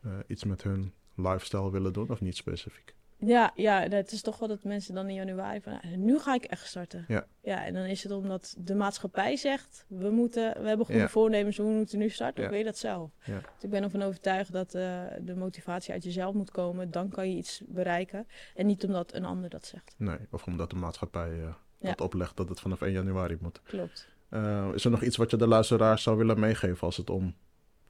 uh, 0.05 0.13
iets 0.27 0.45
met 0.45 0.63
hun 0.63 0.93
lifestyle 1.15 1.71
willen 1.71 1.93
doen 1.93 2.11
of 2.11 2.21
niet 2.21 2.37
specifiek? 2.37 2.95
Ja, 3.27 3.53
ja, 3.55 3.81
het 3.81 4.13
is 4.13 4.23
toch 4.23 4.39
wel 4.39 4.49
dat 4.49 4.65
mensen 4.65 4.95
dan 4.95 5.09
in 5.09 5.15
januari 5.15 5.61
van 5.61 5.73
nou, 5.73 5.97
nu 5.97 6.19
ga 6.19 6.35
ik 6.35 6.45
echt 6.45 6.67
starten. 6.67 7.05
Ja. 7.09 7.27
ja, 7.43 7.65
en 7.65 7.75
dan 7.75 7.85
is 7.85 8.03
het 8.03 8.13
omdat 8.13 8.55
de 8.59 8.75
maatschappij 8.75 9.37
zegt 9.37 9.85
we 9.89 10.11
moeten, 10.11 10.63
we 10.63 10.69
hebben 10.69 10.87
goede 10.87 11.01
ja. 11.01 11.09
voornemens, 11.09 11.57
we 11.57 11.63
moeten 11.63 11.99
nu 11.99 12.09
starten. 12.09 12.43
Ja. 12.43 12.49
Of 12.49 12.55
weet 12.55 12.65
je 12.65 12.71
dat 12.71 12.79
zelf? 12.79 13.11
Ja. 13.25 13.39
Dus 13.39 13.63
ik 13.63 13.71
ben 13.71 13.83
ervan 13.83 14.03
overtuigd 14.03 14.53
dat 14.53 14.75
uh, 14.75 15.03
de 15.21 15.37
motivatie 15.37 15.93
uit 15.93 16.05
jezelf 16.05 16.35
moet 16.35 16.51
komen. 16.51 16.91
Dan 16.91 17.09
kan 17.09 17.31
je 17.31 17.37
iets 17.37 17.63
bereiken. 17.67 18.27
En 18.55 18.67
niet 18.67 18.85
omdat 18.85 19.15
een 19.15 19.25
ander 19.25 19.51
dat 19.51 19.67
zegt. 19.67 19.95
Nee, 19.99 20.19
of 20.31 20.47
omdat 20.47 20.71
de 20.71 20.77
maatschappij 20.77 21.31
uh, 21.31 21.55
dat 21.79 22.01
oplegt 22.01 22.37
dat 22.37 22.49
het 22.49 22.61
vanaf 22.61 22.83
1 22.83 22.93
januari 22.93 23.37
moet. 23.41 23.61
Klopt. 23.63 24.09
Uh, 24.31 24.69
is 24.75 24.85
er 24.85 24.91
nog 24.91 25.03
iets 25.03 25.17
wat 25.17 25.31
je 25.31 25.37
de 25.37 25.47
luisteraars 25.47 26.03
zou 26.03 26.17
willen 26.17 26.41
meegeven 26.41 26.81
als 26.81 26.97
het 26.97 27.11
om 27.11 27.35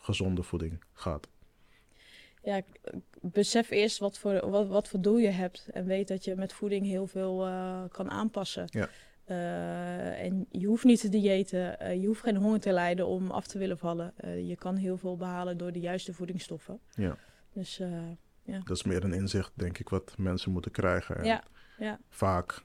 gezonde 0.05 0.43
voeding 0.43 0.85
gaat? 0.93 1.29
Ja, 2.43 2.63
besef 3.21 3.71
eerst 3.71 3.99
wat 3.99 4.19
voor, 4.19 4.51
wat, 4.51 4.69
wat 4.69 4.89
voor 4.89 5.01
doel 5.01 5.17
je 5.17 5.29
hebt. 5.29 5.69
En 5.73 5.85
weet 5.85 6.09
dat 6.09 6.25
je 6.25 6.35
met 6.35 6.53
voeding 6.53 6.87
heel 6.87 7.07
veel 7.07 7.47
uh, 7.47 7.83
kan 7.89 8.11
aanpassen. 8.11 8.67
Ja. 8.71 8.89
Uh, 9.29 10.23
en 10.25 10.47
je 10.51 10.67
hoeft 10.67 10.85
niet 10.85 11.01
te 11.01 11.09
diëten, 11.09 11.77
uh, 11.83 12.01
je 12.01 12.07
hoeft 12.07 12.23
geen 12.23 12.37
honger 12.37 12.61
te 12.61 12.73
lijden 12.73 13.07
om 13.07 13.31
af 13.31 13.47
te 13.47 13.59
willen 13.59 13.79
vallen. 13.79 14.15
je 14.47 14.57
kan 14.57 14.77
heel 14.77 14.97
veel 14.97 15.17
behalen 15.17 15.59
door 15.59 15.73
de 15.73 15.81
juiste 15.81 16.13
voedingsstoffen. 16.15 16.81
Ja. 16.95 17.17
Dus, 17.53 17.77
ja. 18.43 18.61
Dat 18.65 18.77
is 18.77 18.83
meer 18.83 19.05
een 19.05 19.13
inzicht, 19.13 19.53
denk 19.55 19.79
ik, 19.79 19.89
wat 19.89 20.15
mensen 20.19 20.53
moeten 20.53 20.71
krijgen. 20.71 21.17
En 21.17 21.25
ja. 21.25 21.45
Ja. 21.79 21.99
Vaak 22.09 22.63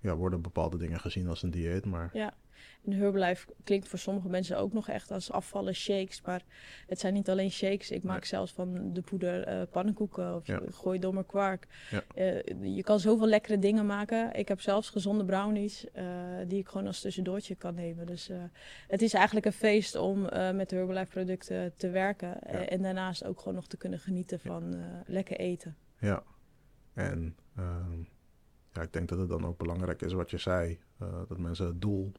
ja, 0.00 0.16
worden 0.16 0.42
bepaalde 0.42 0.76
dingen 0.76 1.00
gezien 1.00 1.28
als 1.28 1.42
een 1.42 1.50
dieet, 1.50 1.84
maar 1.84 2.10
ja. 2.12 2.34
En 2.84 2.92
Herbalife 2.92 3.46
klinkt 3.64 3.88
voor 3.88 3.98
sommige 3.98 4.28
mensen 4.28 4.58
ook 4.58 4.72
nog 4.72 4.88
echt 4.88 5.10
als 5.10 5.30
afvallen 5.30 5.74
shakes. 5.74 6.22
Maar 6.22 6.42
het 6.86 7.00
zijn 7.00 7.14
niet 7.14 7.30
alleen 7.30 7.50
shakes. 7.50 7.90
Ik 7.90 8.02
maak 8.02 8.24
zelfs 8.24 8.52
van 8.52 8.92
de 8.92 9.00
poeder 9.00 9.48
uh, 9.48 9.62
pannenkoeken 9.70 10.34
of 10.34 10.46
ja. 10.46 10.60
gooi 10.70 10.98
door 10.98 11.14
mijn 11.14 11.26
kwark. 11.26 11.66
Ja. 11.90 12.02
Uh, 12.14 12.76
je 12.76 12.82
kan 12.82 13.00
zoveel 13.00 13.26
lekkere 13.26 13.58
dingen 13.58 13.86
maken. 13.86 14.34
Ik 14.34 14.48
heb 14.48 14.60
zelfs 14.60 14.90
gezonde 14.90 15.24
brownies 15.24 15.84
uh, 15.94 16.04
die 16.46 16.58
ik 16.58 16.68
gewoon 16.68 16.86
als 16.86 17.00
tussendoortje 17.00 17.54
kan 17.54 17.74
nemen. 17.74 18.06
Dus 18.06 18.30
het 18.88 19.02
is 19.02 19.14
eigenlijk 19.14 19.46
een 19.46 19.52
feest 19.52 19.94
om 19.94 20.22
met 20.54 20.70
Herbalife 20.70 21.10
producten 21.10 21.72
te 21.76 21.90
werken. 21.90 22.42
en 22.42 22.82
daarnaast 22.82 23.24
ook 23.24 23.38
gewoon 23.38 23.54
nog 23.54 23.66
te 23.66 23.76
kunnen 23.76 23.98
genieten 23.98 24.40
van 24.40 24.76
lekker 25.06 25.36
eten. 25.36 25.76
Ja, 25.98 26.22
en 26.94 27.36
ehm, 27.56 27.98
ja, 28.72 28.82
ik 28.82 28.92
denk 28.92 29.08
dat 29.08 29.18
het 29.18 29.28
dan 29.28 29.46
ook 29.46 29.58
belangrijk 29.58 30.02
is 30.02 30.12
wat 30.12 30.30
je 30.30 30.38
zei. 30.38 30.78
dat 31.28 31.38
mensen 31.38 31.66
het 31.66 31.80
doel 31.80 32.12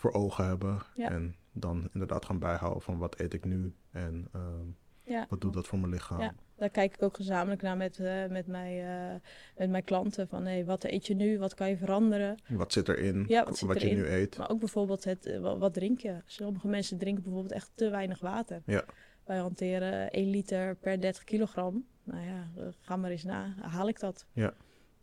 voor 0.00 0.12
ogen 0.12 0.46
hebben. 0.46 0.78
En 0.96 1.34
dan 1.52 1.88
inderdaad 1.92 2.24
gaan 2.24 2.38
bijhouden 2.38 2.82
van 2.82 2.98
wat 2.98 3.20
eet 3.20 3.34
ik 3.34 3.44
nu 3.44 3.74
en 3.90 4.28
ehm, 4.32 4.66
ja. 5.02 5.26
wat 5.28 5.40
doet 5.40 5.52
dat 5.52 5.66
voor 5.66 5.78
mijn 5.78 5.92
lichaam. 5.92 6.20
Ja, 6.20 6.34
daar 6.56 6.70
kijk 6.70 6.94
ik 6.94 7.02
ook 7.02 7.16
gezamenlijk 7.16 7.62
naar 7.62 7.76
met, 7.76 7.98
uh, 7.98 8.26
met, 8.26 8.46
mij, 8.46 8.84
uh, 9.12 9.14
met 9.56 9.70
mijn 9.70 9.84
klanten. 9.84 10.28
Van 10.28 10.44
hey, 10.44 10.64
wat 10.64 10.84
eet 10.84 11.06
je 11.06 11.14
nu? 11.14 11.38
Wat 11.38 11.54
kan 11.54 11.68
je 11.68 11.76
veranderen? 11.76 12.38
Wat 12.48 12.72
zit 12.72 12.88
erin? 12.88 13.24
Ja, 13.28 13.44
wat, 13.44 13.60
wat 13.60 13.80
je 13.80 13.94
nu 13.94 14.06
eet? 14.06 14.38
Maar 14.38 14.50
ook 14.50 14.58
bijvoorbeeld 14.58 15.04
het, 15.04 15.26
uh, 15.26 15.58
wat, 15.58 15.74
drink 15.74 16.00
je? 16.00 16.16
Sommige 16.26 16.68
mensen 16.68 16.98
drinken 16.98 17.22
bijvoorbeeld 17.22 17.54
echt 17.54 17.70
te 17.74 17.90
weinig 17.90 18.20
water. 18.20 18.62
Ja. 18.66 18.84
Wij 19.24 19.38
hanteren 19.38 20.10
1 20.10 20.30
liter 20.30 20.76
per 20.76 21.00
30 21.00 21.24
kilogram. 21.24 21.86
Nou 22.04 22.24
ja, 22.24 22.50
ga 22.80 22.96
maar 22.96 23.10
eens 23.10 23.24
na. 23.24 23.54
Haal 23.60 23.88
ik 23.88 24.00
dat? 24.00 24.26
Ja. 24.32 24.54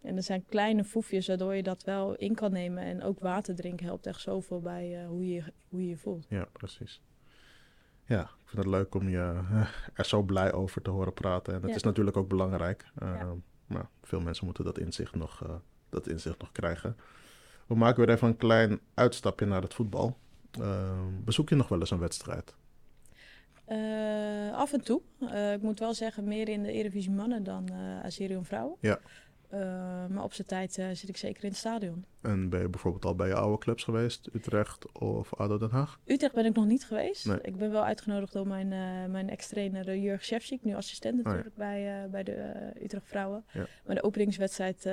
En 0.02 0.16
er 0.16 0.24
zijn 0.24 0.46
kleine 0.46 0.84
foefjes 0.84 1.28
waardoor 1.28 1.56
je 1.56 1.64
dat 1.64 1.84
wel 1.84 2.16
in 2.16 2.36
kan 2.36 2.52
nemen. 2.52 2.84
En 2.84 3.04
ook 3.04 3.20
water 3.20 3.56
drinken 3.56 3.86
helpt 3.86 4.06
echt 4.06 4.22
zoveel 4.22 4.62
bij 4.62 5.04
uh, 5.04 5.08
hoe, 5.08 5.28
je, 5.28 5.44
hoe 5.70 5.82
je 5.82 5.88
je 5.88 5.98
voelt. 5.98 6.26
Ja, 6.30 6.48
precies. 6.52 7.02
Ja, 8.06 8.22
ik 8.22 8.50
vind 8.50 8.64
het 8.64 8.74
leuk 8.74 8.96
om 8.96 9.10
je 9.10 9.42
uh, 9.52 9.68
er 9.94 10.06
zo 10.06 10.22
blij 10.22 10.54
over 10.54 10.82
te 10.82 10.90
horen 10.90 11.14
praten. 11.14 11.54
En 11.54 11.62
dat 11.62 11.70
ja. 11.70 11.76
is 11.76 11.84
natuurlijk 11.84 12.18
ook 12.18 12.28
belangrijk. 12.28 12.86
Uh, 13.04 13.32
maar 13.68 13.90
veel 14.02 14.22
mensen 14.22 14.46
moeten 14.46 14.64
dat 14.64 14.80
inzicht 14.80 15.16
nog, 15.16 15.62
dat 15.90 16.08
inzicht 16.08 16.40
nog 16.40 16.52
krijgen. 16.52 16.98
We 17.68 17.76
maken 17.76 18.06
weer 18.06 18.16
even 18.16 18.28
een 18.28 18.38
klein 18.38 18.80
uitstapje 18.94 19.46
naar 19.46 19.62
het 19.62 19.74
voetbal. 19.74 20.18
bezoek 21.24 21.50
je 21.50 21.56
nog 21.56 21.68
wel 21.68 21.80
eens 21.80 21.92
een 21.92 22.00
wedstrijd? 22.00 22.56
af 24.54 24.74
en 24.74 24.82
toe. 24.84 25.02
ik 25.54 25.62
moet 25.62 25.80
wel 25.80 25.94
zeggen, 25.94 26.24
meer 26.24 26.50
in 26.50 26.64
de 26.64 26.72
Eredivisie 26.72 27.12
mannen 27.12 27.44
dan 27.44 27.68
uh, 27.72 28.04
Azerion 28.04 28.46
vrouwen. 28.46 28.78
Ja. 28.80 29.00
Uh, 29.54 29.60
maar 30.08 30.24
op 30.24 30.34
zijn 30.34 30.48
tijd 30.48 30.78
uh, 30.78 30.88
zit 30.94 31.10
ik 31.10 31.18
zeker 31.18 31.44
in 31.44 31.50
het 31.50 31.58
stadion. 31.58 32.06
En 32.28 32.50
ben 32.50 32.62
je 32.62 32.70
bijvoorbeeld 32.70 33.06
al 33.06 33.16
bij 33.16 33.28
je 33.28 33.36
oude 33.36 33.58
clubs 33.58 33.84
geweest? 33.84 34.30
Utrecht 34.34 34.92
of 34.92 35.34
ADO 35.34 35.58
Den 35.58 35.70
Haag? 35.70 36.00
Utrecht 36.06 36.34
ben 36.34 36.46
ik 36.46 36.56
nog 36.56 36.66
niet 36.66 36.86
geweest. 36.86 37.26
Nee. 37.26 37.40
Ik 37.42 37.58
ben 37.58 37.72
wel 37.72 37.84
uitgenodigd 37.84 38.34
door 38.34 38.48
mijn, 38.48 38.72
uh, 38.72 39.12
mijn 39.12 39.30
ex-trainer 39.30 39.98
Jurg 39.98 40.24
Shevchik, 40.24 40.64
nu 40.64 40.76
assistent 40.76 41.16
natuurlijk 41.16 41.48
oh, 41.48 41.54
ja. 41.54 41.72
bij, 41.72 42.08
bij 42.12 42.24
de 42.24 42.54
Utrecht 42.84 43.08
Vrouwen. 43.08 43.46
Ja. 43.52 43.66
Maar 43.86 43.96
de 43.96 44.04
openingswedstrijd 44.04 44.90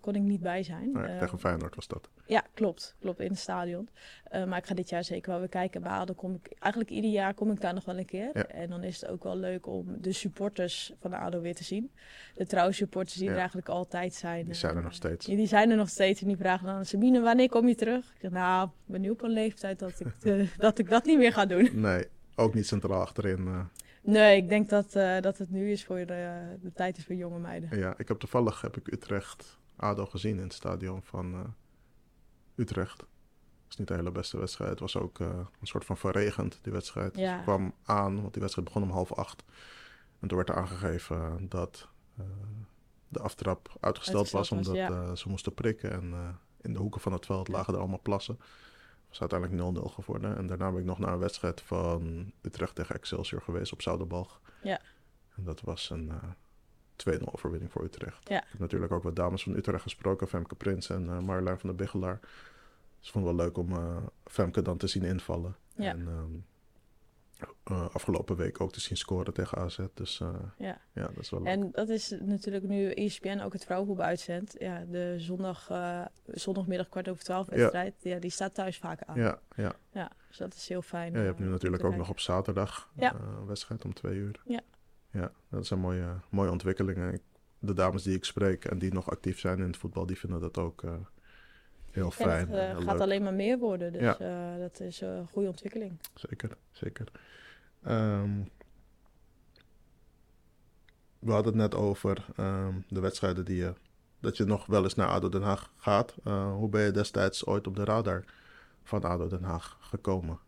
kon 0.00 0.14
ik 0.14 0.22
niet 0.22 0.40
bij 0.40 0.62
zijn. 0.62 0.92
Nee, 0.92 1.18
tegen 1.18 1.38
Feyenoord 1.38 1.74
was 1.74 1.86
dat? 1.86 2.08
Ja, 2.26 2.44
klopt. 2.54 2.94
Klopt, 3.00 3.20
in 3.20 3.30
het 3.30 3.38
stadion. 3.38 3.88
maar 4.30 4.58
ik 4.58 4.66
ga 4.66 4.74
dit 4.74 4.88
jaar 4.88 5.04
zeker 5.04 5.30
wel 5.30 5.38
weer 5.38 5.48
kijken. 5.48 5.82
Bij 5.82 5.92
ADO 5.92 6.14
kom 6.14 6.34
ik, 6.34 6.52
eigenlijk 6.58 6.92
ieder 6.92 7.10
jaar 7.10 7.34
kom 7.34 7.50
ik 7.50 7.60
daar 7.60 7.74
nog 7.74 7.84
wel 7.84 7.98
een 7.98 8.04
keer. 8.04 8.30
Ja. 8.32 8.46
En 8.46 8.68
dan 8.68 8.82
is 8.82 9.00
het 9.00 9.10
ook 9.10 9.22
wel 9.22 9.36
leuk 9.36 9.66
om 9.66 9.96
de 10.00 10.12
supporters 10.12 10.92
van 11.00 11.10
de 11.10 11.16
ADO 11.16 11.40
weer 11.40 11.54
te 11.54 11.64
zien. 11.64 11.90
De 12.34 12.46
trouwe 12.46 12.72
supporters 12.72 13.18
die 13.18 13.28
er 13.28 13.36
eigenlijk 13.36 13.68
altijd 13.68 14.14
zijn. 14.14 14.44
Die 14.44 14.54
zijn 14.54 14.76
er 14.76 14.82
nog 14.82 14.94
steeds. 14.94 15.26
Ja, 15.26 15.36
die 15.36 15.46
zijn 15.46 15.70
er 15.70 15.76
nog 15.76 15.88
steeds 15.88 16.20
en 16.20 16.26
die 16.26 16.36
vragen 16.36 16.61
dan... 16.64 16.84
Sabine, 16.84 17.20
wanneer 17.20 17.48
kom 17.48 17.68
je 17.68 17.74
terug? 17.74 18.04
Ik 18.04 18.20
zeg, 18.20 18.30
nou, 18.30 18.66
ik 18.66 18.92
ben 18.92 19.00
nu 19.00 19.10
op 19.10 19.22
een 19.22 19.30
leeftijd 19.30 19.78
dat 19.78 20.00
ik, 20.00 20.14
uh, 20.22 20.48
dat, 20.58 20.78
ik 20.78 20.88
dat 20.88 21.04
niet 21.04 21.18
meer 21.18 21.32
ga 21.32 21.46
doen. 21.46 21.70
Nee, 21.72 22.06
ook 22.34 22.54
niet 22.54 22.66
centraal 22.66 23.00
achterin. 23.00 23.46
Uh. 23.46 23.64
Nee, 24.02 24.36
ik 24.36 24.48
denk 24.48 24.68
dat, 24.68 24.94
uh, 24.94 25.20
dat 25.20 25.38
het 25.38 25.50
nu 25.50 25.70
is 25.70 25.84
voor 25.84 26.06
de, 26.06 26.56
de 26.62 26.72
tijd 26.72 26.96
is 26.96 27.04
voor 27.04 27.14
jonge 27.14 27.38
meiden. 27.38 27.78
Ja, 27.78 27.94
ik 27.96 28.08
heb 28.08 28.18
toevallig 28.18 28.60
heb 28.60 28.76
ik 28.76 28.92
Utrecht 28.92 29.60
ADO 29.76 30.06
gezien 30.06 30.36
in 30.36 30.42
het 30.42 30.52
stadion 30.52 31.02
van 31.02 31.54
Utrecht. 32.54 33.00
Het 33.00 33.70
is 33.70 33.76
niet 33.76 33.88
de 33.88 33.94
hele 33.94 34.12
beste 34.12 34.38
wedstrijd. 34.38 34.70
Het 34.70 34.80
was 34.80 34.96
ook 34.96 35.18
een 35.18 35.46
soort 35.62 35.84
van 35.84 35.96
verregend, 35.96 36.58
die 36.62 36.72
wedstrijd. 36.72 37.16
Ja. 37.16 37.34
Dus 37.34 37.42
kwam 37.42 37.74
aan, 37.84 38.20
want 38.20 38.32
die 38.32 38.42
wedstrijd 38.42 38.68
begon 38.68 38.82
om 38.82 38.90
half 38.90 39.12
acht. 39.12 39.44
En 40.20 40.28
toen 40.28 40.36
werd 40.36 40.48
er 40.48 40.56
aangegeven 40.56 41.46
dat 41.48 41.88
de 43.12 43.20
aftrap 43.20 43.76
uitgesteld, 43.80 44.30
was 44.30 44.50
omdat 44.50 44.74
ja. 44.74 45.14
ze 45.14 45.28
moesten 45.28 45.54
prikken. 45.54 45.92
En 45.92 46.38
in 46.62 46.72
de 46.72 46.78
hoeken 46.78 47.00
van 47.00 47.12
het 47.12 47.26
veld 47.26 47.48
lagen 47.48 47.74
er 47.74 47.80
allemaal 47.80 48.00
plassen. 48.02 48.36
Het 49.08 49.20
was 49.20 49.30
uiteindelijk 49.30 49.78
0-0 49.90 49.92
geworden. 49.92 50.36
En 50.36 50.46
daarna 50.46 50.70
ben 50.70 50.80
ik 50.80 50.86
nog 50.86 50.98
naar 50.98 51.12
een 51.12 51.18
wedstrijd 51.18 51.60
van 51.60 52.32
Utrecht 52.42 52.74
tegen 52.74 52.94
Excelsior 52.94 53.42
geweest 53.42 53.72
op 53.72 53.82
Zouderbalg. 53.82 54.40
Ja. 54.62 54.80
En 55.36 55.44
dat 55.44 55.60
was 55.60 55.90
een 55.90 56.06
uh, 57.06 57.18
2-0 57.18 57.22
overwinning 57.24 57.72
voor 57.72 57.84
Utrecht. 57.84 58.28
Ja. 58.28 58.42
Ik 58.42 58.48
heb 58.50 58.60
natuurlijk 58.60 58.92
ook 58.92 59.02
wat 59.02 59.16
dames 59.16 59.42
van 59.42 59.56
Utrecht 59.56 59.82
gesproken, 59.82 60.28
Femke 60.28 60.54
Prins 60.54 60.90
en 60.90 61.04
uh, 61.04 61.18
Marjolein 61.18 61.58
van 61.58 61.68
der 61.68 61.78
Biggelaar. 61.78 62.18
Dus 62.98 63.06
ik 63.06 63.12
vond 63.12 63.26
het 63.26 63.36
wel 63.36 63.44
leuk 63.44 63.58
om 63.58 63.72
uh, 63.72 63.96
Femke 64.24 64.62
dan 64.62 64.76
te 64.76 64.86
zien 64.86 65.02
invallen. 65.02 65.56
Ja. 65.74 65.90
En 65.90 66.06
um, 66.06 66.44
uh, 67.70 67.88
afgelopen 67.92 68.36
week 68.36 68.60
ook 68.60 68.72
te 68.72 68.80
zien 68.80 68.96
scoren 68.96 69.34
tegen 69.34 69.58
AZ. 69.58 69.78
Dus 69.94 70.20
uh, 70.20 70.28
ja. 70.58 70.80
ja, 70.92 71.06
dat 71.06 71.18
is 71.18 71.30
wel 71.30 71.42
leuk. 71.42 71.52
En 71.52 71.70
dat 71.72 71.88
is 71.88 72.14
natuurlijk 72.20 72.64
nu 72.64 72.90
ESPN 72.90 73.40
ook 73.40 73.52
het 73.52 73.64
vrouwenvoetbal 73.64 74.06
uitzendt. 74.06 74.54
Ja, 74.58 74.84
de 74.90 75.14
zondag, 75.18 75.70
uh, 75.70 76.04
zondagmiddag 76.26 76.88
kwart 76.88 77.08
over 77.08 77.24
twaalf 77.24 77.46
wedstrijd, 77.46 77.94
ja. 77.98 78.10
ja. 78.10 78.18
die 78.18 78.30
staat 78.30 78.54
thuis 78.54 78.78
vaak 78.78 79.02
aan. 79.02 79.18
Ja, 79.18 79.38
ja. 79.56 79.72
ja 79.92 80.10
dus 80.28 80.36
dat 80.36 80.54
is 80.54 80.68
heel 80.68 80.82
fijn. 80.82 81.12
Ja, 81.12 81.18
je 81.18 81.24
hebt 81.24 81.38
nu 81.38 81.48
natuurlijk 81.48 81.84
ook 81.84 81.96
nog 81.96 82.08
op 82.08 82.20
zaterdag 82.20 82.90
ja. 82.96 83.14
een 83.14 83.46
wedstrijd 83.46 83.84
om 83.84 83.94
twee 83.94 84.16
uur. 84.16 84.40
Ja. 84.44 84.60
Ja, 85.10 85.32
dat 85.48 85.66
zijn 85.66 85.80
mooie, 85.80 86.20
mooie 86.30 86.50
ontwikkelingen. 86.50 87.20
De 87.58 87.72
dames 87.74 88.02
die 88.02 88.16
ik 88.16 88.24
spreek 88.24 88.64
en 88.64 88.78
die 88.78 88.92
nog 88.92 89.10
actief 89.10 89.38
zijn 89.38 89.58
in 89.58 89.66
het 89.66 89.76
voetbal, 89.76 90.06
die 90.06 90.18
vinden 90.18 90.40
dat 90.40 90.58
ook 90.58 90.84
heel 91.92 92.10
fijn. 92.10 92.48
Het 92.48 92.78
uh, 92.78 92.86
gaat 92.86 92.92
leuk. 92.92 93.00
alleen 93.00 93.22
maar 93.22 93.34
meer 93.34 93.58
worden, 93.58 93.92
dus 93.92 94.16
Ja. 94.18 94.54
uh, 94.54 94.60
dat 94.60 94.80
is 94.80 95.00
een 95.00 95.26
goede 95.26 95.48
ontwikkeling. 95.48 95.98
Zeker, 96.14 96.56
zeker. 96.70 97.08
Um, 97.88 98.48
we 101.18 101.32
hadden 101.32 101.52
het 101.52 101.62
net 101.62 101.74
over 101.74 102.26
um, 102.40 102.84
de 102.88 103.00
wedstrijden 103.00 103.44
die 103.44 103.56
je, 103.56 103.74
dat 104.20 104.36
je 104.36 104.44
nog 104.44 104.66
wel 104.66 104.82
eens 104.82 104.94
naar 104.94 105.08
ADO 105.08 105.28
Den 105.28 105.42
Haag 105.42 105.72
gaat. 105.76 106.14
Hoe 106.56 106.68
ben 106.68 106.82
je 106.82 106.90
destijds 106.90 107.46
ooit 107.46 107.66
op 107.66 107.76
de 107.76 107.84
radar 107.84 108.24
van 108.82 109.02
ADO 109.02 109.28
Den 109.28 109.42
Haag 109.42 109.78
gekomen? 109.80 110.38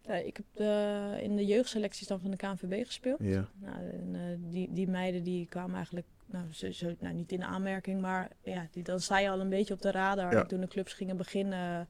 Ja, 0.00 0.14
ik 0.14 0.36
heb 0.36 0.46
de, 0.52 1.18
in 1.22 1.36
de 1.36 1.46
jeugdselecties 1.46 2.06
dan 2.06 2.20
van 2.20 2.30
de 2.30 2.36
KNVB 2.36 2.86
gespeeld. 2.86 3.18
Ja. 3.22 3.48
Nou, 3.54 3.76
en, 3.90 4.14
uh, 4.14 4.52
die, 4.52 4.72
die 4.72 4.88
meiden 4.88 5.22
die 5.22 5.46
kwamen 5.46 5.74
eigenlijk 5.76 6.06
nou, 6.26 6.44
zo, 6.50 6.72
zo, 6.72 6.94
nou, 6.98 7.14
niet 7.14 7.32
in 7.32 7.40
de 7.40 7.46
aanmerking, 7.46 8.00
maar 8.00 8.30
ja, 8.42 8.68
die, 8.70 8.82
dan 8.82 9.00
sta 9.00 9.18
je 9.18 9.30
al 9.30 9.40
een 9.40 9.48
beetje 9.48 9.74
op 9.74 9.82
de 9.82 9.90
radar. 9.90 10.32
Ja. 10.32 10.40
En 10.40 10.46
toen 10.46 10.60
de 10.60 10.68
clubs 10.68 10.92
gingen 10.92 11.16
beginnen, 11.16 11.88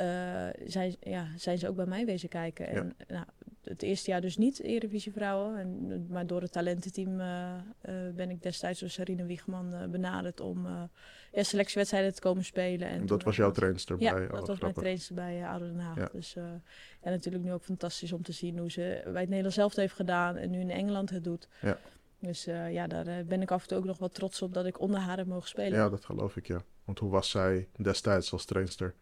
uh, 0.00 0.46
zijn, 0.66 0.96
ja, 1.00 1.26
zijn 1.36 1.58
ze 1.58 1.68
ook 1.68 1.76
bij 1.76 1.86
mij 1.86 2.06
wezen 2.06 2.28
kijken. 2.28 2.68
En 2.68 2.94
Ja. 2.98 3.04
nou, 3.14 3.24
het 3.62 3.82
eerste 3.82 4.10
jaar 4.10 4.20
dus 4.20 4.36
niet 4.36 4.60
Eredivisie 4.60 5.12
Vrouwen, 5.12 5.58
en, 5.58 6.06
maar 6.08 6.26
door 6.26 6.40
het 6.40 6.52
talententeam 6.52 7.20
uh, 7.20 7.54
ben 8.14 8.30
ik 8.30 8.42
destijds 8.42 8.80
door 8.80 8.88
Sarine 8.88 9.24
Wiegman 9.24 9.90
benaderd 9.90 10.40
om 10.40 10.66
ja, 11.32 11.42
selectiewedstrijden 11.42 12.14
te 12.14 12.20
komen 12.20 12.44
spelen. 12.44 12.88
En 12.88 13.06
dat 13.06 13.22
was 13.22 13.36
jouw 13.36 13.50
trainster 13.50 13.96
ja, 13.98 14.14
bij 14.14 14.26
dat 14.26 14.46
was 14.46 14.60
mijn 14.60 14.74
trainster 14.74 15.14
bij 15.14 15.40
uh, 15.40 15.50
Ouder 15.50 15.68
Den 15.68 15.80
Haag. 15.80 15.96
Ja. 15.96 16.08
Dus, 16.12 16.36
en 17.00 17.10
natuurlijk 17.10 17.44
nu 17.44 17.52
ook 17.52 17.64
fantastisch 17.64 18.12
om 18.12 18.22
te 18.22 18.32
zien 18.32 18.58
hoe 18.58 18.70
ze 18.70 19.00
bij 19.04 19.20
het 19.20 19.28
Nederlands 19.28 19.56
zelf 19.56 19.74
heeft 19.74 19.94
gedaan 19.94 20.36
en 20.36 20.50
nu 20.50 20.60
in 20.60 20.70
Engeland 20.70 21.10
het 21.10 21.24
doet. 21.24 21.48
Ja. 21.60 21.78
Dus 22.20 22.48
uh, 22.48 22.72
ja, 22.72 22.86
daar 22.86 23.24
ben 23.24 23.42
ik 23.42 23.50
af 23.50 23.62
en 23.62 23.68
toe 23.68 23.78
ook 23.78 23.84
nog 23.84 23.98
wat 23.98 24.14
trots 24.14 24.42
op 24.42 24.54
dat 24.54 24.66
ik 24.66 24.80
onder 24.80 25.00
haar 25.00 25.16
heb 25.16 25.26
mogen 25.26 25.48
spelen. 25.48 25.78
Ja, 25.78 25.88
dat 25.88 26.04
geloof 26.04 26.36
ik, 26.36 26.46
ja. 26.46 26.62
Want 26.84 26.98
hoe 26.98 27.10
was 27.10 27.30
zij 27.30 27.68
destijds 27.76 28.32
als 28.32 28.44
trainster? 28.44 28.94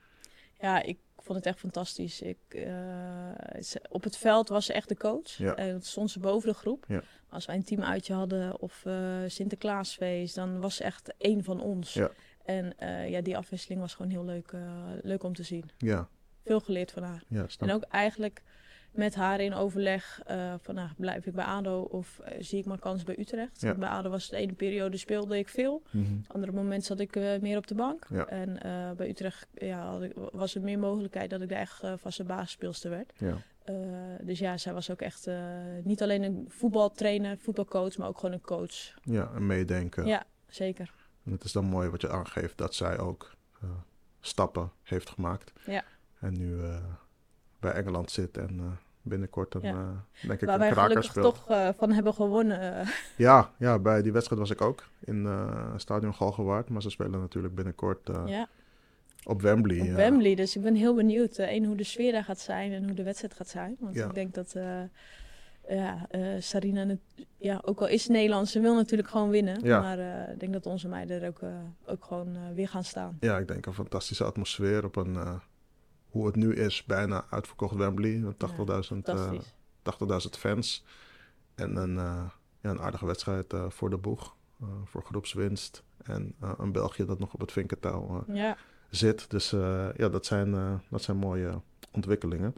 Ja, 0.60 0.82
ik 0.82 0.98
vond 1.16 1.38
het 1.38 1.46
echt 1.46 1.58
fantastisch. 1.58 2.22
Ik, 2.22 2.38
ze, 3.60 3.80
op 3.88 4.04
het 4.04 4.16
veld 4.16 4.48
was 4.48 4.66
ze 4.66 4.72
echt 4.72 4.88
de 4.88 4.96
coach. 4.96 5.30
Ja. 5.36 5.54
En 5.54 5.82
stond 5.82 6.10
ze 6.10 6.20
boven 6.20 6.48
de 6.48 6.54
groep. 6.54 6.84
Ja. 6.88 7.02
Als 7.28 7.46
wij 7.46 7.56
een 7.56 7.64
teamuitje 7.64 8.14
hadden 8.14 8.60
of 8.60 8.84
Sinterklaasfeest, 9.26 10.34
dan 10.34 10.60
was 10.60 10.76
ze 10.76 10.84
echt 10.84 11.14
één 11.18 11.44
van 11.44 11.60
ons. 11.60 11.92
Ja. 11.92 12.10
En 12.44 12.74
ja, 13.10 13.20
die 13.20 13.36
afwisseling 13.36 13.80
was 13.80 13.94
gewoon 13.94 14.10
heel 14.10 14.24
leuk, 14.24 14.52
leuk 15.02 15.22
om 15.22 15.34
te 15.34 15.42
zien. 15.42 15.70
Ja. 15.78 16.08
Veel 16.44 16.60
geleerd 16.60 16.90
van 16.90 17.02
haar. 17.02 17.22
Ja, 17.28 17.46
en 17.58 17.72
ook 17.72 17.82
eigenlijk 17.82 18.42
met 18.96 19.14
haar 19.14 19.40
in 19.40 19.54
overleg 19.54 20.22
uh, 20.30 20.54
van 20.60 20.74
nou, 20.74 20.88
blijf 20.96 21.26
ik 21.26 21.34
bij 21.34 21.44
ADO 21.44 21.80
of 21.80 22.20
zie 22.38 22.58
ik 22.58 22.64
maar 22.64 22.78
kans 22.78 23.02
bij 23.02 23.18
Utrecht. 23.18 23.60
Ja. 23.60 23.74
Bij 23.74 23.88
ADO 23.88 24.10
was 24.10 24.22
het 24.22 24.30
de 24.30 24.36
ene 24.36 24.52
periode 24.52 24.96
speelde 24.96 25.38
ik 25.38 25.48
veel. 25.48 25.82
Mm 25.90 26.04
-hmm. 26.04 26.24
Andere 26.26 26.52
moment 26.52 26.84
zat 26.84 27.00
ik 27.00 27.14
meer 27.14 27.56
op 27.56 27.66
de 27.66 27.74
bank. 27.74 28.06
Ja. 28.10 28.26
En 28.26 28.58
bij 28.96 29.08
Utrecht 29.08 29.46
ja, 29.54 29.98
ik, 30.00 30.12
was 30.32 30.54
er 30.54 30.60
meer 30.60 30.78
mogelijkheid 30.78 31.30
dat 31.30 31.40
ik 31.40 31.48
daar 31.48 31.58
echt 31.58 31.82
vaste 31.96 32.24
basisspeelster 32.24 32.90
werd. 32.90 33.12
Ja. 33.16 33.36
dus 34.22 34.38
ja, 34.38 34.56
zij 34.56 34.72
was 34.72 34.90
ook 34.90 35.00
echt 35.00 35.28
niet 35.82 36.02
alleen 36.02 36.22
een 36.22 36.44
voetbaltrainer, 36.48 37.38
voetbalcoach, 37.38 37.96
maar 37.96 38.08
ook 38.08 38.18
gewoon 38.18 38.34
een 38.34 38.40
coach. 38.40 38.94
Ja, 39.02 39.30
en 39.34 39.46
meedenken. 39.46 40.06
Ja, 40.06 40.24
zeker. 40.48 40.92
En 41.24 41.32
het 41.32 41.44
is 41.44 41.52
dan 41.52 41.64
mooi 41.64 41.88
wat 41.88 42.00
je 42.00 42.10
aangeeft 42.10 42.58
dat 42.58 42.74
zij 42.74 42.98
ook 42.98 43.34
stappen 44.20 44.72
heeft 44.82 45.10
gemaakt. 45.10 45.52
Ja. 45.66 45.84
En 46.18 46.38
nu 46.38 46.60
bij 47.60 47.72
Engeland 47.72 48.10
zit 48.10 48.36
en 48.36 48.78
binnenkort 49.08 49.54
een, 49.54 49.62
ja. 49.62 50.04
denk 50.26 50.40
ik 50.40 50.48
Waar 50.48 50.60
een 50.60 50.72
kraker 50.72 51.04
speelt. 51.04 51.34
toch 51.46 51.74
van 51.76 51.92
hebben 51.92 52.14
gewonnen. 52.14 52.86
Ja, 53.16 53.50
ja, 53.58 53.78
bij 53.78 54.02
die 54.02 54.12
wedstrijd 54.12 54.40
was 54.40 54.50
ik 54.50 54.60
ook 54.60 54.84
in 55.00 55.28
Stadion 55.76 56.14
Galgenwaard. 56.14 56.68
Maar 56.68 56.82
ze 56.82 56.90
spelen 56.90 57.20
natuurlijk 57.20 57.54
binnenkort 57.54 58.10
ja. 58.26 58.48
op 59.24 59.42
Wembley. 59.42 59.80
Op 59.80 59.96
Wembley, 59.96 60.34
dus 60.34 60.56
ik 60.56 60.62
ben 60.62 60.74
heel 60.74 60.94
benieuwd. 60.94 61.38
Eén, 61.38 61.64
hoe 61.64 61.76
de 61.76 61.84
sfeer 61.84 62.12
daar 62.12 62.24
gaat 62.24 62.40
zijn 62.40 62.72
en 62.72 62.84
hoe 62.84 62.94
de 62.94 63.02
wedstrijd 63.02 63.34
gaat 63.34 63.48
zijn. 63.48 63.76
Want 63.78 63.94
Ja. 63.94 64.06
ik 64.06 64.14
denk 64.14 64.34
dat 64.34 64.54
ja, 65.68 66.06
uh, 66.10 66.34
Sarina, 66.38 66.96
ja, 67.36 67.60
ook 67.64 67.80
al 67.80 67.88
is 67.88 68.06
Nederlands, 68.06 68.52
ze 68.52 68.60
wil 68.60 68.74
natuurlijk 68.74 69.08
gewoon 69.08 69.30
winnen. 69.30 69.68
Maar 69.68 69.98
uh, 69.98 70.32
ik 70.32 70.40
denk 70.40 70.52
dat 70.52 70.66
onze 70.66 70.88
meiden 70.88 71.22
er 71.22 71.28
ook, 71.28 71.40
uh, 71.42 71.48
ook 71.86 72.04
gewoon 72.04 72.28
uh, 72.28 72.40
weer 72.54 72.68
gaan 72.68 72.84
staan. 72.84 73.16
Ja, 73.20 73.38
ik 73.38 73.48
denk 73.48 73.66
een 73.66 73.74
fantastische 73.74 74.24
atmosfeer 74.24 74.84
op 74.84 74.96
een, 74.96 75.14
uh, 75.14 75.34
hoe 76.16 76.26
het 76.26 76.36
nu 76.36 76.54
is, 76.54 76.84
bijna 76.84 77.24
uitverkocht 77.30 77.74
Wembley. 77.74 78.16
Met 78.16 78.34
80.000 78.34 78.56
uh, 78.58 78.80
Fantastisch. 78.82 79.54
80.000 80.24 80.38
fans. 80.38 80.84
En 81.54 81.76
een, 81.76 81.94
uh, 81.94 82.24
ja, 82.60 82.70
een 82.70 82.80
aardige 82.80 83.06
wedstrijd 83.06 83.52
uh, 83.52 83.64
voor 83.68 83.90
de 83.90 83.96
boeg, 83.96 84.34
voor 84.84 85.02
groepswinst. 85.02 85.82
En 86.02 86.34
een 86.58 86.72
België 86.72 87.04
dat 87.04 87.18
nog 87.18 87.34
op 87.34 87.40
het 87.40 87.52
vinkertouw 87.52 88.24
Ja, 88.26 88.56
zit. 88.90 89.30
Dus 89.30 89.50
ja, 89.96 90.08
dat 90.08 90.26
zijn, 90.26 90.80
dat 90.90 91.02
zijn 91.02 91.16
mooie 91.16 91.60
ontwikkelingen. 91.90 92.54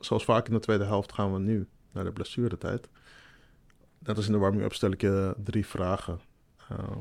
Zoals 0.00 0.24
vaak 0.24 0.46
in 0.46 0.54
de 0.54 0.60
tweede 0.60 0.84
helft 0.84 1.12
gaan 1.12 1.32
we 1.32 1.38
nu 1.38 1.68
naar 1.92 2.04
de 2.04 2.12
blessuretijd. 2.12 2.88
Net 3.98 4.16
als 4.16 4.26
in 4.26 4.32
de 4.32 4.38
warming-up 4.38 4.74
stel 4.74 4.90
ik 4.90 5.00
je 5.00 5.34
drie 5.44 5.66
vragen 5.66 6.20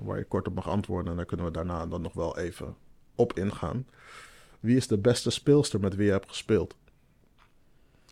waar 0.02 0.18
je 0.18 0.26
kort 0.26 0.48
op 0.48 0.54
mag 0.56 0.68
antwoorden. 0.68 1.12
En 1.12 1.18
daar 1.18 1.26
kunnen 1.26 1.46
we 1.46 1.52
daarna 1.52 1.88
dan 1.88 2.02
nog 2.02 2.14
wel 2.14 2.38
even 2.38 2.76
op 3.16 3.38
ingaan. 3.38 3.86
Wie 4.62 4.76
is 4.76 4.88
de 4.88 4.98
beste 4.98 5.30
speelster 5.30 5.80
met 5.80 5.96
wie 5.96 6.06
je 6.06 6.12
hebt 6.12 6.30
gespeeld? 6.30 6.76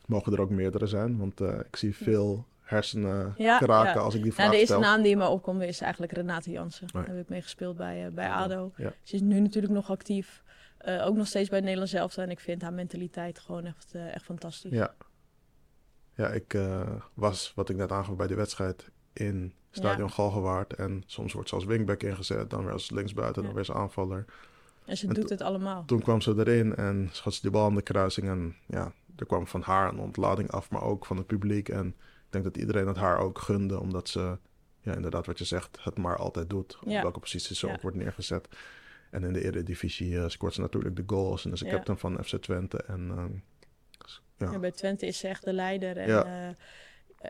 Mogen 0.05 0.33
er 0.33 0.41
ook 0.41 0.49
meerdere 0.49 0.87
zijn, 0.87 1.17
want 1.17 1.41
uh, 1.41 1.59
ik 1.59 1.75
zie 1.75 1.95
veel 1.95 2.45
hersenen 2.61 3.33
Ja, 3.37 3.57
kraken 3.57 3.93
ja. 3.93 3.99
als 3.99 4.13
ik 4.15 4.23
die 4.23 4.31
Nou, 4.31 4.35
vraag 4.35 4.49
de 4.51 4.57
eerste 4.57 4.73
stel. 4.73 4.85
naam 4.85 5.01
die 5.01 5.11
in 5.11 5.17
me 5.17 5.27
opkomt 5.27 5.61
is 5.61 5.81
eigenlijk 5.81 6.11
Renate 6.11 6.51
Jansen. 6.51 6.87
Nee. 6.93 7.03
Daar 7.05 7.15
heb 7.15 7.23
ik 7.23 7.29
mee 7.29 7.41
gespeeld 7.41 7.77
bij, 7.77 8.05
eh, 8.05 8.11
bij 8.11 8.29
ADO. 8.29 8.71
Ja. 8.75 8.93
Ze 9.03 9.15
is 9.15 9.21
nu 9.21 9.39
natuurlijk 9.39 9.73
nog 9.73 9.89
actief. 9.91 10.43
Eh, 10.77 11.05
ook 11.05 11.15
nog 11.15 11.27
steeds 11.27 11.47
bij 11.47 11.57
het 11.57 11.65
Nederlands 11.65 11.93
elftal. 11.95 12.23
En 12.23 12.29
ik 12.29 12.39
vind 12.39 12.61
haar 12.61 12.73
mentaliteit 12.73 13.39
gewoon 13.39 13.65
echt, 13.65 13.91
eh, 13.93 14.15
echt 14.15 14.25
fantastisch. 14.25 14.71
Ja. 14.71 14.95
Ja, 16.15 16.27
ik 16.27 16.53
eh, 16.53 16.89
was, 17.13 17.51
wat 17.55 17.69
ik 17.69 17.75
net 17.75 17.91
aangaf 17.91 18.15
bij 18.15 18.27
de 18.27 18.35
wedstrijd, 18.35 18.89
in 19.13 19.53
Stadion. 19.71 20.11
Galgenwaard. 20.11 20.73
En 20.73 21.03
soms 21.05 21.33
wordt 21.33 21.49
ze 21.49 21.55
als 21.55 21.65
wingback 21.65 22.03
ingezet, 22.03 22.49
dan 22.49 22.63
weer 22.63 22.73
als 22.73 22.89
linksbuiten, 22.89 23.43
dan 23.43 23.51
weer 23.53 23.67
als 23.67 23.77
aanvaller. 23.77 24.25
En 24.89 24.97
ze 24.97 25.07
En 25.07 25.13
doet 25.13 25.29
het 25.29 25.41
allemaal. 25.41 25.85
Toen 25.85 26.01
kwam 26.01 26.21
ze 26.21 26.33
erin 26.37 26.75
en 26.75 27.09
schat 27.11 27.33
ze 27.33 27.41
die 27.41 27.51
bal 27.51 27.65
aan 27.65 27.75
de 27.75 27.81
kruising. 27.81 28.27
En 28.27 28.55
ja, 28.67 28.93
er 29.15 29.25
kwam 29.25 29.47
van 29.47 29.61
haar 29.61 29.89
een 29.89 29.99
ontlading 29.99 30.51
af, 30.51 30.69
maar 30.69 30.81
ook 30.83 31.05
van 31.05 31.17
het 31.17 31.27
publiek. 31.27 31.69
En 31.69 31.87
ik 31.87 31.95
denk 32.29 32.43
dat 32.43 32.57
iedereen 32.57 32.87
het 32.87 32.97
haar 32.97 33.17
ook 33.17 33.39
gunde, 33.39 33.79
omdat 33.79 34.09
ze, 34.09 34.37
ja, 34.81 34.95
inderdaad 34.95 35.25
wat 35.25 35.37
je 35.37 35.45
zegt, 35.45 35.77
het 35.83 35.97
maar 35.97 36.17
altijd 36.17 36.49
doet. 36.49 36.77
Op 36.81 36.89
Ja. 36.89 37.01
welke 37.01 37.19
positie 37.19 37.55
ze 37.55 37.67
Ja. 37.67 37.73
ook 37.73 37.81
wordt 37.81 37.97
neergezet. 37.97 38.47
En 39.11 39.23
in 39.23 39.33
de 39.33 39.43
Eredivisie 39.43 40.19
eh 40.19 40.27
scoort 40.29 40.53
ze 40.53 40.61
natuurlijk 40.61 40.95
de 40.95 41.03
goals 41.07 41.45
en 41.45 41.51
is 41.51 41.59
de 41.59 41.65
Ja. 41.65 41.71
captain 41.71 41.97
van 41.97 42.23
FC 42.23 42.35
Twente. 42.35 42.77
En 42.83 43.09
ehm, 43.09 43.31
ja, 44.37 44.51
Ja, 44.51 44.59
bij 44.59 44.71
Twente 44.71 45.05
is 45.05 45.17
ze 45.17 45.27
echt 45.27 45.43
de 45.43 45.53
leider. 45.53 45.97
En, 45.97 46.07
Ja. 46.07 46.55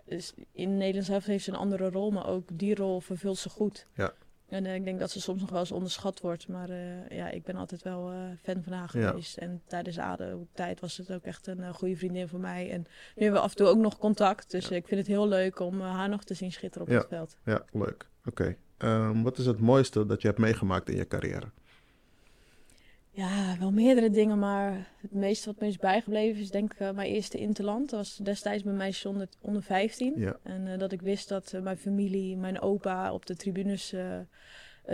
is- 0.06 0.34
in 0.52 0.78
Nederland 0.78 1.06
zelf 1.06 1.26
heeft 1.26 1.44
ze 1.44 1.50
een 1.52 1.58
andere 1.58 1.90
rol, 1.90 2.12
maar 2.12 2.28
ook 2.28 2.50
die 2.54 2.76
rol 2.76 3.00
vervult 3.00 3.38
ze 3.38 3.50
goed. 3.50 3.88
Ja. 3.94 4.14
En 4.50 4.66
eh, 4.66 4.76
ik 4.76 4.84
denk 4.84 5.00
dat 5.00 5.12
ze 5.12 5.22
soms 5.22 5.42
nog 5.42 5.50
wel 5.50 5.60
eens 5.60 5.72
onderschat 5.72 6.22
wordt. 6.22 6.48
Maar 6.48 6.70
eh, 6.70 7.10
ja, 7.18 7.30
ik 7.30 7.44
ben 7.44 7.56
altijd 7.56 7.84
wel 7.84 8.12
eh, 8.12 8.18
fan 8.44 8.64
van 8.64 8.74
haar 8.74 8.90
Ja. 8.98 9.10
geweest. 9.10 9.38
En 9.38 9.62
tijdens 9.68 9.98
ADO-tijd 9.98 10.80
was 10.80 10.98
het 10.98 11.12
ook 11.12 11.24
echt 11.24 11.48
een 11.48 11.74
goede 11.74 11.96
vriendin 11.96 12.28
voor 12.28 12.40
mij. 12.40 12.70
En 12.72 12.80
nu 13.16 13.24
hebben 13.24 13.40
we 13.40 13.46
af 13.46 13.52
en 13.52 13.58
toe 13.58 13.68
ook 13.68 13.78
nog 13.78 13.98
contact. 13.98 14.52
Dus 14.52 14.68
Ja. 14.68 14.76
ik 14.76 14.88
vind 14.88 15.00
het 15.00 15.10
heel 15.10 15.28
leuk 15.28 15.60
om 15.60 15.82
haar 15.82 16.10
nog 16.10 16.24
te 16.24 16.34
zien 16.34 16.52
schitteren 16.52 16.88
op 16.88 16.94
Ja. 16.94 17.00
het 17.00 17.08
veld. 17.08 17.38
Ja, 17.46 17.64
leuk. 17.72 18.08
Oké. 18.26 18.56
Ehm, 18.78 19.22
wat 19.22 19.38
is 19.38 19.46
het 19.46 19.60
mooiste 19.60 20.06
dat 20.06 20.22
je 20.22 20.28
hebt 20.28 20.40
meegemaakt 20.40 20.90
in 20.90 20.96
je 20.96 21.08
carrière? 21.08 21.52
Ja, 23.20 23.56
wel 23.60 23.72
meerdere 23.72 24.10
dingen, 24.10 24.40
maar 24.40 24.88
het 25.02 25.12
meeste 25.12 25.46
wat 25.46 25.60
me 25.60 25.68
is 25.68 25.78
bijgebleven 25.78 26.42
is 26.42 26.52
denk 26.52 26.74
ik 26.74 26.80
eh, 26.80 26.92
mijn 26.92 27.10
eerste 27.10 27.38
interland. 27.38 27.90
Dat 27.90 28.00
was 28.00 28.16
destijds 28.16 28.64
bij 28.64 28.74
mij 28.74 28.96
onder, 29.06 29.28
onder 29.42 29.64
15. 29.64 30.14
Ja, 30.20 30.40
En 30.44 30.68
eh, 30.68 30.78
dat 30.78 30.92
ik 30.92 31.02
wist 31.02 31.30
dat 31.30 31.54
eh, 31.54 31.62
mijn 31.62 31.78
familie, 31.78 32.38
mijn 32.38 32.62
opa 32.62 33.14
op 33.14 33.26
de 33.26 33.36
tribunes 33.36 33.96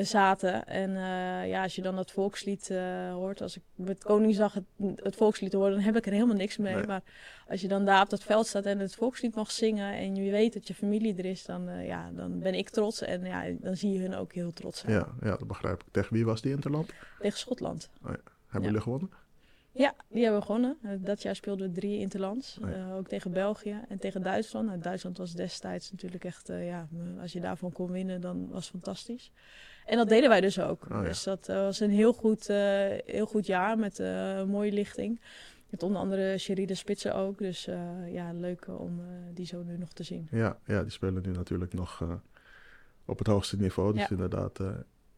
zaten. 0.04 0.66
En 0.68 0.90
eh, 0.96 1.50
ja, 1.50 1.64
als 1.64 1.76
je 1.76 1.82
dan 1.82 1.96
dat 1.96 2.12
volkslied 2.12 2.70
eh, 2.70 3.12
hoort, 3.14 3.42
als 3.42 3.56
ik 3.58 3.64
met 3.76 4.04
Koningsdag 4.04 4.54
het, 4.54 4.64
het 4.96 5.16
volkslied 5.16 5.54
hoor, 5.54 5.70
dan 5.70 5.80
heb 5.80 5.96
ik 5.96 6.06
er 6.06 6.12
helemaal 6.12 6.36
niks 6.36 6.58
mee. 6.58 6.76
Nee. 6.76 6.86
Maar 6.86 7.02
als 7.48 7.62
je 7.62 7.68
dan 7.68 7.86
daar 7.86 8.02
op 8.02 8.10
dat 8.10 8.24
veld 8.24 8.48
staat 8.48 8.66
en 8.66 8.80
het 8.80 8.96
volkslied 8.96 9.36
mag 9.36 9.52
zingen 9.52 9.94
en 9.94 10.16
je 10.16 10.32
weet 10.32 10.54
dat 10.54 10.68
je 10.68 10.74
familie 10.74 11.16
er 11.16 11.26
is, 11.26 11.46
dan, 11.46 11.68
eh, 11.70 11.88
ja, 11.88 12.12
dan 12.12 12.40
ben 12.40 12.54
ik 12.54 12.70
trots. 12.70 13.02
En 13.02 13.26
ja, 13.26 13.44
dan 13.60 13.78
zie 13.78 13.92
je 13.92 14.00
hun 14.00 14.16
ook 14.16 14.34
heel 14.34 14.54
trots 14.54 14.80
zijn. 14.80 14.92
ja, 14.92 15.08
ja, 15.22 15.30
dat 15.38 15.48
begrijp 15.48 15.82
ik. 15.82 15.88
Tegen 15.92 16.14
wie 16.14 16.26
was 16.26 16.42
die 16.42 16.52
Interland? 16.52 16.90
Tegen 17.20 17.40
Schotland. 17.40 17.90
Hebben 18.02 18.22
Ja. 18.52 18.60
jullie 18.60 18.82
gewonnen? 18.82 19.10
Ja, 19.72 19.94
die 20.08 20.22
hebben 20.24 20.40
we 20.40 20.46
gewonnen. 20.46 20.78
Eh, 20.84 20.90
Dat 21.00 21.22
jaar 21.22 21.36
speelden 21.36 21.68
we 21.68 21.74
drie 21.80 22.00
interlands. 22.00 22.58
Oh 22.64 22.70
ja. 22.70 22.76
Eh, 22.76 22.96
ook 22.96 23.08
tegen 23.08 23.32
België 23.32 23.80
en 23.90 24.00
tegen 24.00 24.24
Duitsland. 24.24 24.68
Nou, 24.68 24.80
Duitsland 24.80 25.18
was 25.18 25.34
destijds 25.34 25.92
natuurlijk 25.92 26.24
echt, 26.24 26.50
eh, 26.50 26.68
ja, 26.68 26.88
als 27.22 27.34
je 27.34 27.40
daarvan 27.40 27.72
kon 27.72 27.92
winnen, 27.92 28.22
dan 28.22 28.48
was 28.50 28.62
het 28.62 28.72
fantastisch. 28.72 29.32
En 29.86 29.98
dat 29.98 30.10
deden 30.10 30.30
wij 30.30 30.42
dus 30.42 30.60
ook. 30.60 30.84
Oh 30.84 30.90
ja. 30.90 31.02
Dus 31.02 31.24
dat 31.24 31.50
eh, 31.50 31.56
was 31.56 31.80
een 31.80 31.92
heel 31.92 32.14
goed, 32.14 32.50
eh, 32.50 32.58
heel 33.06 33.26
goed 33.26 33.46
jaar 33.46 33.78
met 33.78 34.00
eh, 34.00 34.38
een 34.38 34.48
mooie 34.48 34.72
lichting. 34.72 35.22
Met 35.70 35.84
onder 35.84 36.02
andere 36.02 36.38
Sherida 36.38 36.74
Spitsen 36.74 37.16
ook. 37.16 37.38
Dus 37.38 37.68
ja, 38.08 38.34
leuk 38.34 38.68
om 38.68 39.02
die 39.34 39.46
zo 39.46 39.64
nu 39.64 39.78
nog 39.78 39.94
te 39.94 40.04
zien. 40.04 40.28
Ja, 40.32 40.58
ja, 40.66 40.82
die 40.82 40.92
spelen 40.92 41.24
nu 41.26 41.32
natuurlijk 41.32 41.74
nog 41.74 42.04
op 43.06 43.18
het 43.18 43.28
hoogste 43.28 43.58
niveau. 43.58 43.94
Dus 43.94 44.02
Ja. 44.02 44.10
inderdaad, 44.10 44.60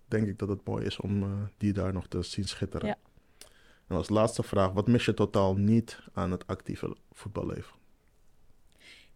denk 0.07 0.27
ik 0.27 0.39
dat 0.39 0.49
het 0.49 0.65
mooi 0.65 0.85
is 0.85 0.99
om 0.99 1.25
die 1.57 1.73
daar 1.73 1.93
nog 1.93 2.07
te 2.07 2.21
zien 2.21 2.45
schitteren. 2.47 2.87
Ja. 2.87 2.97
En 3.87 3.95
als 3.95 4.09
laatste 4.09 4.43
vraag, 4.43 4.71
wat 4.71 4.87
mis 4.87 5.05
je 5.05 5.13
totaal 5.13 5.55
niet 5.55 5.99
aan 6.13 6.31
het 6.31 6.47
actieve 6.47 6.95
voetballeven? 7.11 7.75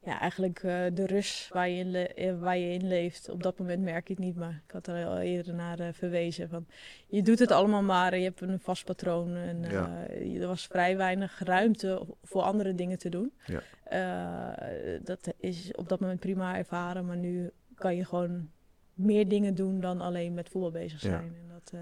Ja, 0.03 0.19
eigenlijk 0.19 0.63
eh, 0.63 0.83
de 0.93 1.05
rust 1.05 1.47
waar 1.49 1.69
je, 1.69 1.77
in 1.79 1.91
le- 1.91 2.01
eh, 2.03 2.39
waar 2.39 2.57
je 2.57 2.73
in 2.73 2.87
leeft. 2.87 3.29
Op 3.29 3.43
dat 3.43 3.57
moment 3.59 3.81
merk 3.83 4.07
je 4.07 4.13
het 4.13 4.23
niet, 4.23 4.35
maar 4.35 4.61
ik 4.67 4.71
had 4.71 4.87
er 4.87 5.05
al 5.05 5.19
eerder 5.19 5.53
naar 5.53 5.79
eh, 5.79 5.87
verwezen. 5.93 6.49
Van, 6.49 6.65
je 7.07 7.21
doet 7.21 7.39
het 7.39 7.51
allemaal 7.51 7.81
maar, 7.83 8.17
je 8.17 8.23
hebt 8.23 8.41
een 8.41 8.59
vast 8.59 8.85
patroon. 8.85 9.35
En 9.35 9.61
Ja. 9.61 10.07
er 10.09 10.47
was 10.47 10.67
vrij 10.67 10.97
weinig 10.97 11.39
ruimte 11.43 12.07
voor 12.23 12.41
andere 12.41 12.75
dingen 12.75 12.97
te 12.97 13.09
doen. 13.09 13.33
Ja. 13.45 13.61
Dat 15.03 15.33
is 15.37 15.71
op 15.75 15.89
dat 15.89 15.99
moment 15.99 16.19
prima 16.19 16.57
ervaren, 16.57 17.05
maar 17.05 17.17
nu 17.17 17.49
kan 17.75 17.95
je 17.95 18.05
gewoon 18.05 18.49
meer 18.93 19.27
dingen 19.27 19.55
doen 19.55 19.79
dan 19.79 20.01
alleen 20.01 20.33
met 20.33 20.49
voetbal 20.49 20.71
bezig 20.71 21.01
Ja. 21.01 21.09
zijn. 21.09 21.35
En 21.35 21.47
dat, 21.53 21.73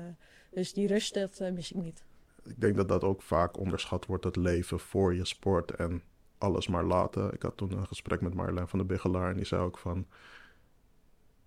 dus 0.51 0.73
die 0.73 0.87
rust, 0.87 1.13
dat 1.13 1.39
mis 1.53 1.71
ik 1.71 1.81
niet. 1.81 2.03
Ik 2.43 2.61
denk 2.61 2.75
dat 2.75 2.87
dat 2.87 3.03
ook 3.03 3.21
vaak 3.21 3.57
onderschat 3.59 4.05
wordt, 4.05 4.23
het 4.23 4.35
leven 4.35 4.79
voor 4.79 5.15
je 5.15 5.25
sport 5.25 5.71
en 5.71 6.01
alles 6.39 6.67
maar 6.67 6.83
laten. 6.83 7.33
Ik 7.33 7.41
had 7.41 7.57
toen 7.57 7.71
een 7.71 7.87
gesprek 7.87 8.21
met 8.21 8.33
Marjolein 8.33 8.67
van 8.67 8.79
der 8.79 8.87
Biggelaar 8.87 9.29
en 9.29 9.35
die 9.35 9.45
zei 9.45 9.61
ook 9.61 9.77
van... 9.77 10.05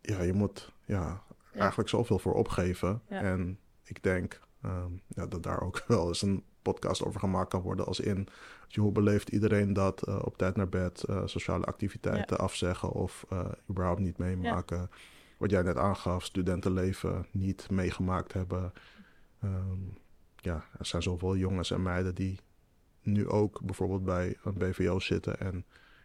Ja, 0.00 0.22
je 0.22 0.32
moet 0.32 0.72
ja, 0.84 1.22
Ja. 1.52 1.60
eigenlijk 1.60 1.88
zoveel 1.88 2.18
voor 2.18 2.34
opgeven. 2.34 3.02
Ja. 3.08 3.20
En 3.20 3.58
ik 3.84 4.02
denk 4.02 4.40
ehm, 4.62 4.92
ja, 5.06 5.26
dat 5.26 5.42
daar 5.42 5.60
ook 5.60 5.82
wel 5.88 6.08
eens 6.08 6.22
een 6.22 6.44
podcast 6.62 7.04
over 7.04 7.20
gemaakt 7.20 7.50
kan 7.50 7.60
worden. 7.60 7.86
Als 7.86 8.00
in, 8.00 8.28
hoe 8.74 8.92
beleeft 8.92 9.28
iedereen 9.28 9.72
dat 9.72 10.02
eh, 10.02 10.18
op 10.24 10.36
tijd 10.38 10.56
naar 10.56 10.68
bed, 10.68 11.02
eh, 11.02 11.22
sociale 11.24 11.64
activiteiten 11.64 12.38
afzeggen 12.38 12.90
of 12.90 13.24
eh, 13.28 13.44
überhaupt 13.70 14.00
niet 14.00 14.18
meemaken. 14.18 14.90
Wat 15.38 15.50
jij 15.50 15.62
net 15.62 15.76
aangaf, 15.76 16.24
studentenleven 16.24 17.26
niet 17.30 17.70
meegemaakt 17.70 18.32
hebben. 18.32 18.72
Ehm, 19.42 19.78
ja, 20.36 20.64
er 20.78 20.86
zijn 20.86 21.02
zoveel 21.02 21.36
jongens 21.36 21.70
en 21.70 21.82
meiden 21.82 22.14
die 22.14 22.38
nu 23.02 23.28
ook 23.28 23.60
bijvoorbeeld 23.64 24.04
bij 24.04 24.36
een 24.44 24.54
BVO 24.54 25.00
zitten 25.00 25.40
en 25.40 25.64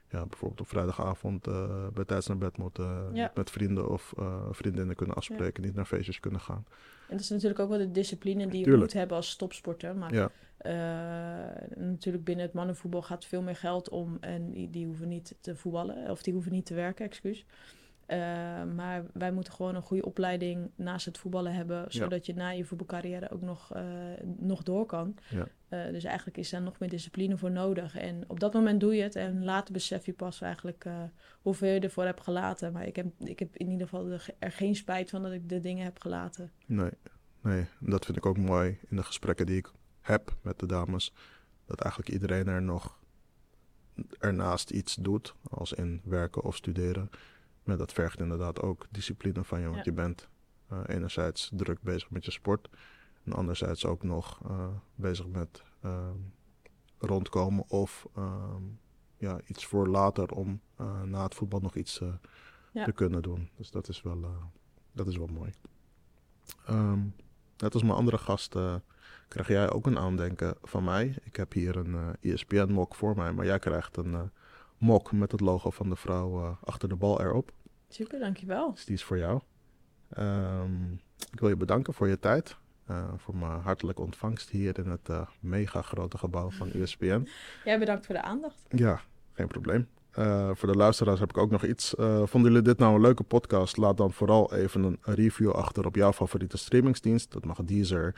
ja, 0.10 0.26
bijvoorbeeld 0.26 0.62
op 0.62 0.68
vrijdagavond 0.68 1.48
eh 1.48 1.88
bij 1.94 2.06
tijds 2.06 2.28
naar 2.28 2.38
bed 2.38 2.58
moeten, 2.58 2.86
eh, 2.86 3.16
Ja. 3.16 3.32
met 3.36 3.50
vrienden 3.52 3.90
of 3.90 4.14
eh, 4.18 4.44
vriendinnen 4.52 4.96
kunnen 4.96 5.16
afspreken, 5.16 5.64
niet 5.64 5.76
naar 5.76 5.86
feestjes 5.86 6.20
kunnen 6.20 6.40
gaan. 6.42 6.66
En 7.08 7.14
dat 7.16 7.20
is 7.20 7.30
natuurlijk 7.30 7.60
ook 7.60 7.70
wel 7.70 7.78
de 7.78 7.92
discipline 7.92 8.48
die 8.48 8.58
je 8.58 8.64
Tuurlijk. 8.64 8.84
moet 8.84 8.94
hebben 8.94 9.18
als 9.18 9.36
topsporter. 9.36 9.96
Maar 9.96 10.14
Ja, 10.14 10.32
Eh, 10.58 11.78
natuurlijk 11.78 12.24
binnen 12.24 12.46
het 12.46 12.54
mannenvoetbal 12.54 13.02
gaat 13.02 13.26
veel 13.26 13.42
meer 13.42 13.56
geld 13.56 13.90
om 13.90 14.18
en 14.20 14.52
die, 14.52 14.70
die 14.70 14.86
hoeven 14.86 15.08
niet 15.08 15.36
te 15.42 15.56
voetballen 15.56 16.10
of 16.12 16.22
die 16.24 16.34
hoeven 16.34 16.52
niet 16.52 16.66
te 16.66 16.74
werken, 16.74 17.06
excuus. 17.06 17.46
Eh, 18.08 18.18
maar 18.76 19.06
wij 19.14 19.32
moeten 19.32 19.54
gewoon 19.54 19.76
een 19.76 19.82
goede 19.82 20.06
opleiding 20.06 20.70
naast 20.76 21.06
het 21.06 21.18
voetballen 21.18 21.54
hebben, 21.54 21.86
zodat 21.88 22.26
je 22.26 22.34
na 22.34 22.50
je 22.50 22.66
voetbalcarrière 22.66 23.32
ook 23.32 23.42
nog, 23.42 23.74
eh, 23.74 23.84
nog 24.38 24.64
door 24.64 24.86
kan. 24.86 25.16
Ja. 25.30 25.48
Eh, 25.68 25.92
dus 25.92 26.04
eigenlijk 26.04 26.38
is 26.38 26.50
daar 26.50 26.62
nog 26.62 26.80
meer 26.80 26.90
discipline 26.90 27.38
voor 27.38 27.52
nodig. 27.52 27.98
En 27.98 28.24
op 28.28 28.40
dat 28.40 28.54
moment 28.54 28.80
doe 28.80 28.96
je 28.96 29.04
het 29.04 29.16
en 29.16 29.44
later 29.44 29.74
besef 29.74 30.06
je 30.06 30.14
pas 30.14 30.42
eigenlijk 30.42 30.86
hoeveel 31.42 31.74
je 31.74 31.80
ervoor 31.80 32.04
hebt 32.04 32.22
gelaten. 32.22 32.74
Maar 32.74 32.88
ik 32.88 32.96
heb, 32.96 33.06
ik 33.20 33.40
heb 33.40 33.56
in 33.56 33.70
ieder 33.70 33.88
geval 33.88 34.10
er, 34.10 34.34
geen 34.40 34.76
spijt 34.76 35.10
van 35.10 35.22
dat 35.22 35.32
ik 35.32 35.50
de 35.50 35.60
dingen 35.60 35.84
heb 35.84 36.00
gelaten. 36.00 36.52
nee, 36.66 36.92
nee. 37.42 37.66
Dat 37.80 38.06
vind 38.06 38.18
ik 38.18 38.26
ook 38.26 38.38
mooi 38.38 38.78
in 38.90 38.96
de 38.96 39.04
gesprekken 39.04 39.46
die 39.46 39.58
ik 39.58 39.72
heb 40.02 40.36
met 40.42 40.60
de 40.60 40.66
dames. 40.66 41.14
Dat 41.66 41.82
eigenlijk 41.82 42.12
iedereen 42.12 42.48
er 42.48 42.62
nog 42.62 43.00
ernaast 44.20 44.70
iets 44.70 44.96
doet, 44.96 45.36
als 45.50 45.74
in 45.74 46.02
werken 46.04 46.44
of 46.44 46.56
studeren. 46.56 47.10
Maar 47.68 47.78
dat 47.78 47.94
vergt 47.94 48.20
inderdaad 48.20 48.62
ook 48.62 48.86
discipline 48.92 49.44
van 49.44 49.60
je, 49.60 49.66
want 49.66 49.78
Ja. 49.78 49.84
je 49.84 49.94
bent 49.94 50.30
eh, 50.68 50.80
enerzijds 50.88 51.52
druk 51.54 51.82
bezig 51.82 52.10
met 52.10 52.26
je 52.26 52.32
sport. 52.32 52.70
En 53.24 53.34
anderzijds 53.34 53.86
ook 53.86 54.04
nog 54.04 54.40
eh, 54.48 54.68
bezig 54.96 55.28
met 55.28 55.64
ehm, 55.82 56.18
rondkomen 56.98 57.64
of 57.70 58.08
ehm, 58.16 58.64
ja, 59.18 59.40
iets 59.46 59.66
voor 59.66 59.88
later 59.88 60.32
om 60.32 60.62
eh, 60.76 61.02
na 61.02 61.24
het 61.24 61.36
voetbal 61.36 61.60
nog 61.60 61.76
iets 61.76 62.02
Ja. 62.72 62.84
te 62.84 62.92
kunnen 62.92 63.22
doen. 63.22 63.50
Dus 63.56 63.72
dat 63.72 63.88
is 63.90 64.02
wel, 64.02 64.26
dat 64.92 65.08
is 65.08 65.18
wel 65.18 65.28
mooi. 65.28 65.52
Ehm, 66.66 67.00
net 67.58 67.74
als 67.74 67.84
mijn 67.84 67.96
andere 67.96 68.18
gasten 68.18 68.84
krijg 69.28 69.48
jij 69.48 69.72
ook 69.72 69.86
een 69.86 69.98
aandenken 69.98 70.56
van 70.64 70.84
mij. 70.84 71.16
Ik 71.24 71.36
heb 71.36 71.54
hier 71.54 71.76
een 71.76 72.16
ESPN-mok 72.22 72.96
voor 72.96 73.16
mij, 73.16 73.34
maar 73.34 73.46
jij 73.46 73.60
krijgt 73.60 73.98
een 73.98 74.32
mok 74.78 75.12
met 75.12 75.32
het 75.32 75.42
logo 75.42 75.70
van 75.70 75.90
de 75.90 75.96
vrouw 75.96 76.58
achter 76.64 76.90
de 76.90 76.96
bal 76.96 77.22
erop. 77.22 77.52
Super, 77.90 78.20
dankjewel. 78.20 78.72
Dus 78.74 78.86
die 78.86 78.96
is 78.96 79.04
voor 79.04 79.18
jou. 79.18 79.42
Ehm, 80.10 80.92
ik 81.32 81.40
wil 81.40 81.50
je 81.50 81.56
bedanken 81.56 81.94
voor 81.94 82.08
je 82.08 82.20
tijd. 82.20 82.58
eh, 82.86 83.08
voor 83.18 83.36
mijn 83.36 83.60
hartelijke 83.62 84.02
ontvangst 84.02 84.50
hier 84.50 84.78
in 84.80 84.90
het 84.90 85.10
eh, 85.10 85.28
mega 85.40 85.82
grote 85.82 86.18
gebouw 86.18 86.50
van 86.50 86.72
ESPN. 86.72 87.28
Jij 87.66 87.80
bedankt 87.80 88.06
voor 88.06 88.16
de 88.16 88.22
aandacht. 88.22 88.64
Ja, 88.70 89.02
geen 89.34 89.48
probleem. 89.48 89.88
Eh, 90.12 90.50
voor 90.54 90.72
de 90.72 90.78
luisteraars 90.78 91.20
heb 91.20 91.30
ik 91.30 91.38
ook 91.38 91.52
nog 91.52 91.64
iets. 91.66 91.94
Vonden 92.24 92.52
jullie 92.52 92.62
dit 92.62 92.78
nou 92.78 92.96
een 92.96 93.02
leuke 93.02 93.24
podcast? 93.24 93.78
Laat 93.78 93.98
dan 93.98 94.12
vooral 94.12 94.54
even 94.54 94.84
een 94.84 94.98
review 95.02 95.52
achter 95.52 95.86
op 95.86 95.96
jouw 95.96 96.14
favoriete 96.14 96.58
streamingsdienst. 96.58 97.32
Dat 97.32 97.46
mag 97.46 97.64
Deezer, 97.64 98.16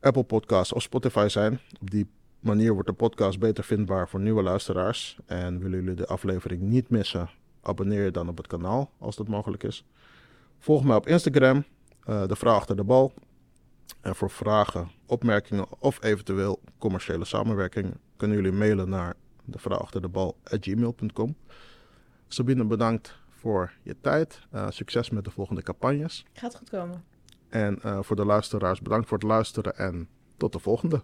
Apple 0.00 0.24
Podcasts 0.24 0.72
of 0.72 0.82
Spotify 0.82 1.26
zijn. 1.28 1.60
Op 1.80 1.90
die 1.90 2.06
manier 2.40 2.72
wordt 2.72 2.88
de 2.88 2.94
podcast 2.94 3.38
beter 3.38 3.64
vindbaar 3.64 4.08
voor 4.08 4.20
nieuwe 4.20 4.42
luisteraars. 4.42 5.18
En 5.26 5.58
willen 5.58 5.80
jullie 5.80 5.94
de 5.96 6.06
aflevering 6.06 6.62
niet 6.62 6.88
missen? 6.88 7.30
Abonneer 7.62 8.04
je 8.04 8.10
dan 8.10 8.28
op 8.28 8.36
het 8.36 8.46
kanaal 8.46 8.90
als 8.98 9.16
dat 9.16 9.28
mogelijk 9.28 9.62
is. 9.62 9.84
Volg 10.58 10.84
mij 10.84 10.96
op 10.96 11.06
Instagram, 11.06 11.64
de 12.04 12.36
vrouw 12.36 12.54
achter 12.54 12.76
de 12.76 12.84
bal. 12.84 13.12
En 14.00 14.14
voor 14.14 14.30
vragen, 14.30 14.90
opmerkingen 15.06 15.66
of 15.78 16.02
eventueel 16.02 16.60
commerciële 16.78 17.24
samenwerking 17.24 17.94
kunnen 18.16 18.36
jullie 18.36 18.52
mailen 18.52 18.88
naar 18.88 19.14
de 19.44 19.58
vrouw 19.58 19.78
achter 19.78 20.02
de 20.02 20.08
bal 20.08 20.36
gmail.com. 20.44 21.36
Sabine, 22.28 22.64
bedankt 22.64 23.18
voor 23.28 23.72
je 23.82 23.96
tijd. 24.00 24.40
succes 24.68 25.10
met 25.10 25.24
de 25.24 25.30
volgende 25.30 25.62
campagnes. 25.62 26.24
Gaat 26.32 26.56
goed 26.56 26.70
komen. 26.70 27.04
En 27.48 27.78
voor 28.04 28.16
de 28.16 28.24
luisteraars, 28.24 28.80
bedankt 28.80 29.08
voor 29.08 29.18
het 29.18 29.26
luisteren 29.26 29.76
en 29.76 30.08
tot 30.36 30.52
de 30.52 30.58
volgende. 30.58 31.02